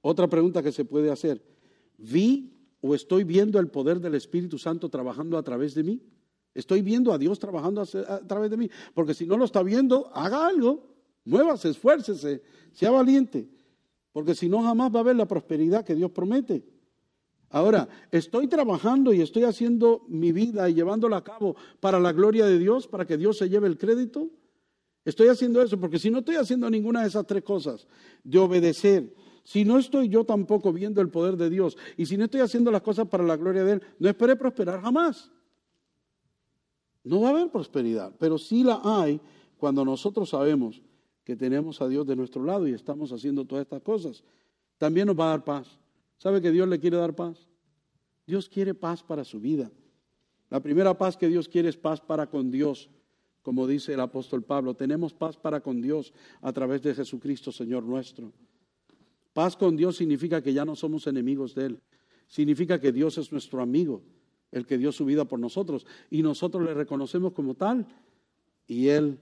Otra 0.01 0.27
pregunta 0.27 0.63
que 0.63 0.71
se 0.71 0.85
puede 0.85 1.11
hacer, 1.11 1.43
¿vi 1.97 2.53
o 2.81 2.95
estoy 2.95 3.23
viendo 3.23 3.59
el 3.59 3.67
poder 3.67 3.99
del 3.99 4.15
Espíritu 4.15 4.57
Santo 4.57 4.89
trabajando 4.89 5.37
a 5.37 5.43
través 5.43 5.75
de 5.75 5.83
mí? 5.83 6.01
¿Estoy 6.53 6.81
viendo 6.81 7.13
a 7.13 7.17
Dios 7.17 7.37
trabajando 7.37 7.81
a, 7.81 8.19
través 8.25 8.49
de 8.49 8.57
mí? 8.57 8.69
Porque 8.93 9.13
si 9.13 9.27
no 9.27 9.37
lo 9.37 9.45
está 9.45 9.61
viendo, 9.61 10.09
haga 10.13 10.47
algo, 10.47 10.95
muévase, 11.25 11.69
esfuércese, 11.69 12.41
sea 12.71 12.89
valiente, 12.89 13.47
porque 14.11 14.33
si 14.33 14.49
no 14.49 14.63
jamás 14.63 14.91
va 14.91 14.99
a 14.99 15.01
haber 15.01 15.15
la 15.15 15.27
prosperidad 15.27 15.85
que 15.85 15.93
Dios 15.93 16.09
promete. 16.09 16.65
Ahora, 17.49 17.87
¿estoy 18.11 18.47
trabajando 18.47 19.13
y 19.13 19.21
estoy 19.21 19.43
haciendo 19.43 20.03
mi 20.07 20.31
vida 20.31 20.69
y 20.69 20.73
llevándola 20.73 21.17
a 21.17 21.23
cabo 21.23 21.55
para 21.79 21.99
la 21.99 22.11
gloria 22.11 22.45
de 22.45 22.59
Dios, 22.59 22.87
para 22.87 23.05
que 23.05 23.17
Dios 23.17 23.37
se 23.37 23.49
lleve 23.49 23.67
el 23.67 23.77
crédito? 23.77 24.29
Estoy 25.05 25.29
haciendo 25.29 25.61
eso, 25.61 25.79
porque 25.79 25.99
si 25.99 26.11
no 26.11 26.19
estoy 26.19 26.35
haciendo 26.35 26.69
ninguna 26.69 27.01
de 27.01 27.07
esas 27.07 27.25
tres 27.25 27.43
cosas, 27.43 27.87
de 28.23 28.37
obedecer, 28.37 29.13
si 29.45 29.63
no 29.63 29.79
estoy 29.79 30.09
yo 30.09 30.25
tampoco 30.25 30.73
viendo 30.73 30.99
el 30.99 31.09
poder 31.09 31.37
de 31.37 31.49
Dios 31.49 31.77
y 31.95 32.05
si 32.05 32.17
no 32.17 32.25
estoy 32.25 32.41
haciendo 32.41 32.69
las 32.69 32.81
cosas 32.81 33.07
para 33.07 33.23
la 33.23 33.37
gloria 33.37 33.63
de 33.63 33.73
Él, 33.73 33.83
no 33.97 34.09
esperé 34.09 34.35
prosperar 34.35 34.81
jamás. 34.81 35.31
No 37.05 37.21
va 37.21 37.29
a 37.29 37.31
haber 37.31 37.49
prosperidad, 37.49 38.13
pero 38.19 38.37
sí 38.37 38.65
la 38.65 38.81
hay 38.83 39.21
cuando 39.57 39.85
nosotros 39.85 40.31
sabemos 40.31 40.81
que 41.23 41.37
tenemos 41.37 41.81
a 41.81 41.87
Dios 41.87 42.05
de 42.05 42.17
nuestro 42.17 42.43
lado 42.43 42.67
y 42.67 42.73
estamos 42.73 43.13
haciendo 43.13 43.45
todas 43.45 43.63
estas 43.63 43.81
cosas. 43.81 44.25
También 44.77 45.07
nos 45.07 45.17
va 45.17 45.27
a 45.27 45.29
dar 45.29 45.45
paz. 45.45 45.79
¿Sabe 46.17 46.41
que 46.41 46.51
Dios 46.51 46.67
le 46.67 46.79
quiere 46.79 46.97
dar 46.97 47.15
paz? 47.15 47.47
Dios 48.25 48.49
quiere 48.49 48.73
paz 48.73 49.03
para 49.03 49.23
su 49.23 49.39
vida. 49.39 49.71
La 50.49 50.61
primera 50.61 50.97
paz 50.97 51.17
que 51.17 51.27
Dios 51.27 51.47
quiere 51.47 51.69
es 51.69 51.77
paz 51.77 52.01
para 52.01 52.29
con 52.29 52.51
Dios, 52.51 52.89
como 53.41 53.67
dice 53.67 53.93
el 53.93 53.99
apóstol 53.99 54.43
Pablo. 54.43 54.75
Tenemos 54.75 55.13
paz 55.13 55.37
para 55.37 55.61
con 55.61 55.81
Dios 55.81 56.13
a 56.41 56.51
través 56.53 56.81
de 56.81 56.95
Jesucristo, 56.95 57.51
Señor 57.51 57.83
nuestro. 57.83 58.33
Paz 59.33 59.55
con 59.55 59.75
Dios 59.75 59.97
significa 59.97 60.41
que 60.41 60.53
ya 60.53 60.65
no 60.65 60.75
somos 60.75 61.07
enemigos 61.07 61.53
de 61.53 61.67
Él. 61.67 61.81
Significa 62.27 62.79
que 62.79 62.91
Dios 62.91 63.17
es 63.17 63.31
nuestro 63.31 63.61
amigo, 63.61 64.01
el 64.51 64.65
que 64.65 64.77
dio 64.77 64.91
su 64.91 65.05
vida 65.05 65.25
por 65.25 65.39
nosotros. 65.39 65.85
Y 66.09 66.23
nosotros 66.23 66.63
le 66.63 66.73
reconocemos 66.73 67.33
como 67.33 67.53
tal. 67.53 67.87
Y 68.65 68.87
Él 68.87 69.19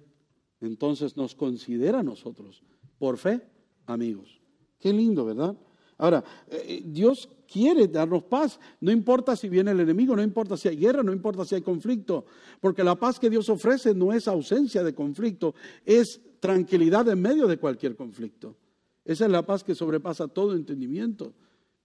entonces 0.61 1.17
nos 1.17 1.35
considera 1.35 1.99
a 1.99 2.03
nosotros, 2.03 2.63
por 2.97 3.17
fe, 3.17 3.41
amigos. 3.85 4.41
Qué 4.79 4.93
lindo, 4.93 5.25
¿verdad? 5.25 5.55
Ahora, 5.97 6.23
eh, 6.49 6.65
eh, 6.67 6.83
Dios 6.85 7.29
quiere 7.51 7.87
darnos 7.87 8.23
paz. 8.23 8.59
No 8.81 8.91
importa 8.91 9.35
si 9.35 9.47
viene 9.47 9.71
el 9.71 9.79
enemigo, 9.79 10.15
no 10.15 10.23
importa 10.23 10.57
si 10.57 10.67
hay 10.67 10.75
guerra, 10.75 11.03
no 11.03 11.13
importa 11.13 11.45
si 11.45 11.55
hay 11.55 11.61
conflicto. 11.61 12.25
Porque 12.59 12.83
la 12.83 12.95
paz 12.95 13.19
que 13.19 13.29
Dios 13.29 13.49
ofrece 13.49 13.93
no 13.93 14.11
es 14.11 14.27
ausencia 14.27 14.83
de 14.83 14.93
conflicto, 14.93 15.55
es 15.85 16.19
tranquilidad 16.39 17.07
en 17.09 17.21
medio 17.21 17.47
de 17.47 17.57
cualquier 17.57 17.95
conflicto. 17.95 18.55
Esa 19.05 19.25
es 19.25 19.31
la 19.31 19.45
paz 19.45 19.63
que 19.63 19.75
sobrepasa 19.75 20.27
todo 20.27 20.55
entendimiento, 20.55 21.33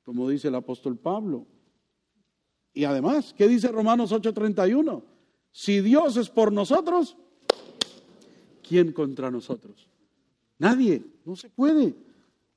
como 0.05 0.29
dice 0.29 0.49
el 0.49 0.55
apóstol 0.55 0.97
Pablo. 0.97 1.47
Y 2.73 2.85
además, 2.85 3.35
¿qué 3.37 3.47
dice 3.47 3.69
Romanos 3.69 4.13
8:31? 4.13 5.03
Si 5.53 5.81
Dios 5.81 6.17
es 6.17 6.31
por 6.31 6.53
nosotros, 6.53 7.17
¿quién 8.67 8.93
contra 8.93 9.31
nosotros? 9.31 9.89
Nadie, 10.59 11.03
no 11.25 11.37
se 11.37 11.49
puede. 11.51 11.95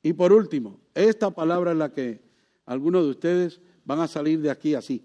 Y 0.03 0.11
por 0.13 0.33
último, 0.33 0.79
esta 0.93 1.31
palabra 1.31 1.71
es 1.71 1.77
la 1.77 1.93
que 1.93 2.21
algunos 2.65 3.05
de 3.05 3.09
ustedes 3.09 3.61
van 3.85 4.01
a 4.01 4.07
salir 4.07 4.41
de 4.41 4.51
aquí 4.51 4.75
así. 4.75 5.01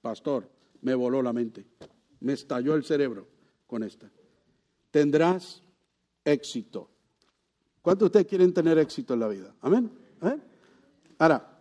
Pastor, 0.00 0.48
me 0.80 0.94
voló 0.94 1.22
la 1.22 1.32
mente, 1.32 1.66
me 2.20 2.32
estalló 2.32 2.74
el 2.74 2.84
cerebro 2.84 3.28
con 3.66 3.82
esta. 3.82 4.10
Tendrás 4.90 5.62
éxito. 6.24 6.88
¿Cuántos 7.82 8.06
de 8.06 8.06
ustedes 8.06 8.26
quieren 8.26 8.54
tener 8.54 8.78
éxito 8.78 9.14
en 9.14 9.20
la 9.20 9.28
vida? 9.28 9.54
Amén. 9.60 9.90
Ahora, 11.18 11.58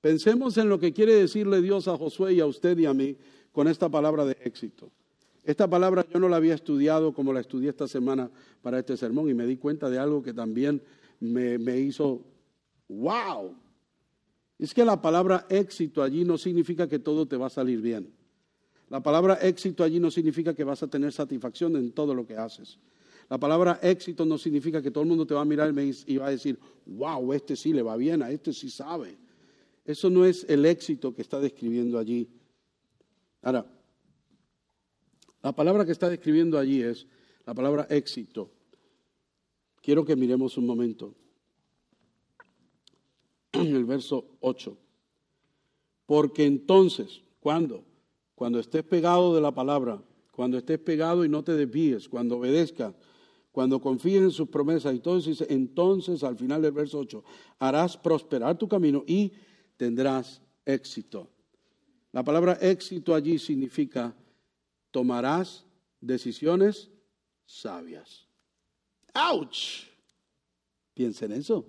pensemos 0.00 0.56
en 0.56 0.68
lo 0.68 0.78
que 0.78 0.92
quiere 0.92 1.14
decirle 1.14 1.60
Dios 1.60 1.88
a 1.88 1.96
Josué 1.96 2.34
y 2.34 2.40
a 2.40 2.46
usted 2.46 2.76
y 2.78 2.86
a 2.86 2.94
mí 2.94 3.16
con 3.52 3.68
esta 3.68 3.88
palabra 3.88 4.24
de 4.24 4.36
éxito. 4.42 4.90
Esta 5.44 5.68
palabra 5.68 6.06
yo 6.08 6.20
no 6.20 6.28
la 6.28 6.36
había 6.36 6.54
estudiado 6.54 7.12
como 7.12 7.32
la 7.32 7.40
estudié 7.40 7.70
esta 7.70 7.88
semana 7.88 8.30
para 8.62 8.78
este 8.78 8.96
sermón 8.96 9.28
y 9.28 9.34
me 9.34 9.46
di 9.46 9.56
cuenta 9.56 9.90
de 9.90 9.98
algo 9.98 10.22
que 10.22 10.32
también 10.32 10.82
me, 11.22 11.78
hizo, 11.78 12.24
wow. 12.88 13.54
Es 14.58 14.74
que 14.74 14.84
la 14.84 15.00
palabra 15.00 15.46
éxito 15.48 16.02
allí 16.02 16.24
no 16.24 16.36
significa 16.36 16.88
que 16.88 16.98
todo 16.98 17.26
te 17.26 17.36
va 17.36 17.46
a 17.46 17.50
salir 17.50 17.80
bien. 17.80 18.12
La 18.88 19.02
palabra 19.02 19.34
éxito 19.40 19.84
allí 19.84 20.00
no 20.00 20.10
significa 20.10 20.54
que 20.54 20.64
vas 20.64 20.82
a 20.82 20.88
tener 20.88 21.12
satisfacción 21.12 21.76
en 21.76 21.92
todo 21.92 22.14
lo 22.14 22.26
que 22.26 22.36
haces. 22.36 22.78
La 23.30 23.38
palabra 23.38 23.78
éxito 23.82 24.26
no 24.26 24.36
significa 24.36 24.82
que 24.82 24.90
todo 24.90 25.04
el 25.04 25.08
mundo 25.08 25.26
te 25.26 25.34
va 25.34 25.40
a 25.40 25.46
mirar 25.46 25.72
y 26.06 26.16
va 26.16 26.26
a 26.26 26.30
decir, 26.30 26.58
wow, 26.86 27.32
este 27.32 27.56
sí 27.56 27.72
le 27.72 27.82
va 27.82 27.96
bien, 27.96 28.22
a 28.22 28.30
este 28.30 28.52
sí 28.52 28.68
sabe. 28.68 29.16
Eso 29.84 30.10
no 30.10 30.24
es 30.24 30.44
el 30.48 30.66
éxito 30.66 31.14
que 31.14 31.22
está 31.22 31.40
describiendo 31.40 31.98
allí. 31.98 32.28
Ahora, 33.42 33.64
la 35.42 35.54
palabra 35.54 35.84
que 35.84 35.92
está 35.92 36.10
describiendo 36.10 36.58
allí 36.58 36.82
es 36.82 37.06
la 37.46 37.54
palabra 37.54 37.86
éxito. 37.88 38.50
Quiero 39.82 40.04
que 40.04 40.16
miremos 40.16 40.56
un 40.56 40.66
momento. 40.66 41.14
En 43.52 43.66
el 43.76 43.84
verso 43.84 44.36
8. 44.40 44.78
Porque 46.06 46.46
entonces, 46.46 47.22
¿cuándo? 47.40 47.84
Cuando 48.34 48.58
estés 48.58 48.84
pegado 48.84 49.34
de 49.34 49.40
la 49.40 49.52
palabra, 49.52 50.02
cuando 50.30 50.56
estés 50.56 50.78
pegado 50.78 51.24
y 51.24 51.28
no 51.28 51.44
te 51.44 51.54
desvíes, 51.54 52.08
cuando 52.08 52.38
obedezcas, 52.38 52.94
cuando 53.50 53.80
confíes 53.80 54.22
en 54.22 54.30
sus 54.30 54.48
promesas 54.48 54.94
dice, 55.26 55.46
entonces 55.50 56.24
al 56.24 56.36
final 56.36 56.62
del 56.62 56.72
verso 56.72 57.00
8, 57.00 57.22
harás 57.58 57.96
prosperar 57.96 58.56
tu 58.56 58.66
camino 58.66 59.04
y 59.06 59.32
tendrás 59.76 60.40
éxito. 60.64 61.28
La 62.12 62.24
palabra 62.24 62.54
éxito 62.60 63.14
allí 63.14 63.38
significa 63.38 64.14
tomarás 64.90 65.66
decisiones 66.00 66.90
sabias. 67.44 68.31
¡Auch! 69.14 69.86
Piensen 70.94 71.32
en 71.32 71.40
eso. 71.40 71.66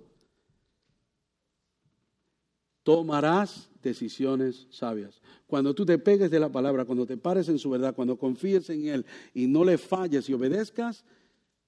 tomarás 2.84 3.70
decisiones 3.82 4.68
sabias. 4.70 5.20
Cuando 5.46 5.74
tú 5.74 5.84
te 5.84 5.98
pegues 5.98 6.30
de 6.30 6.38
la 6.38 6.52
palabra, 6.52 6.84
cuando 6.84 7.06
te 7.06 7.16
pares 7.16 7.48
en 7.48 7.58
su 7.58 7.70
verdad, 7.70 7.94
cuando 7.94 8.16
confíes 8.16 8.70
en 8.70 8.86
Él 8.86 9.06
y 9.32 9.46
no 9.48 9.64
le 9.64 9.78
falles 9.78 10.28
y 10.28 10.34
obedezcas, 10.34 11.04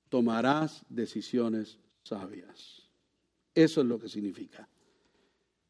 tomarás 0.09 0.85
decisiones 0.89 1.79
sabias. 2.05 2.83
Eso 3.55 3.81
es 3.81 3.87
lo 3.87 3.99
que 3.99 4.09
significa. 4.09 4.69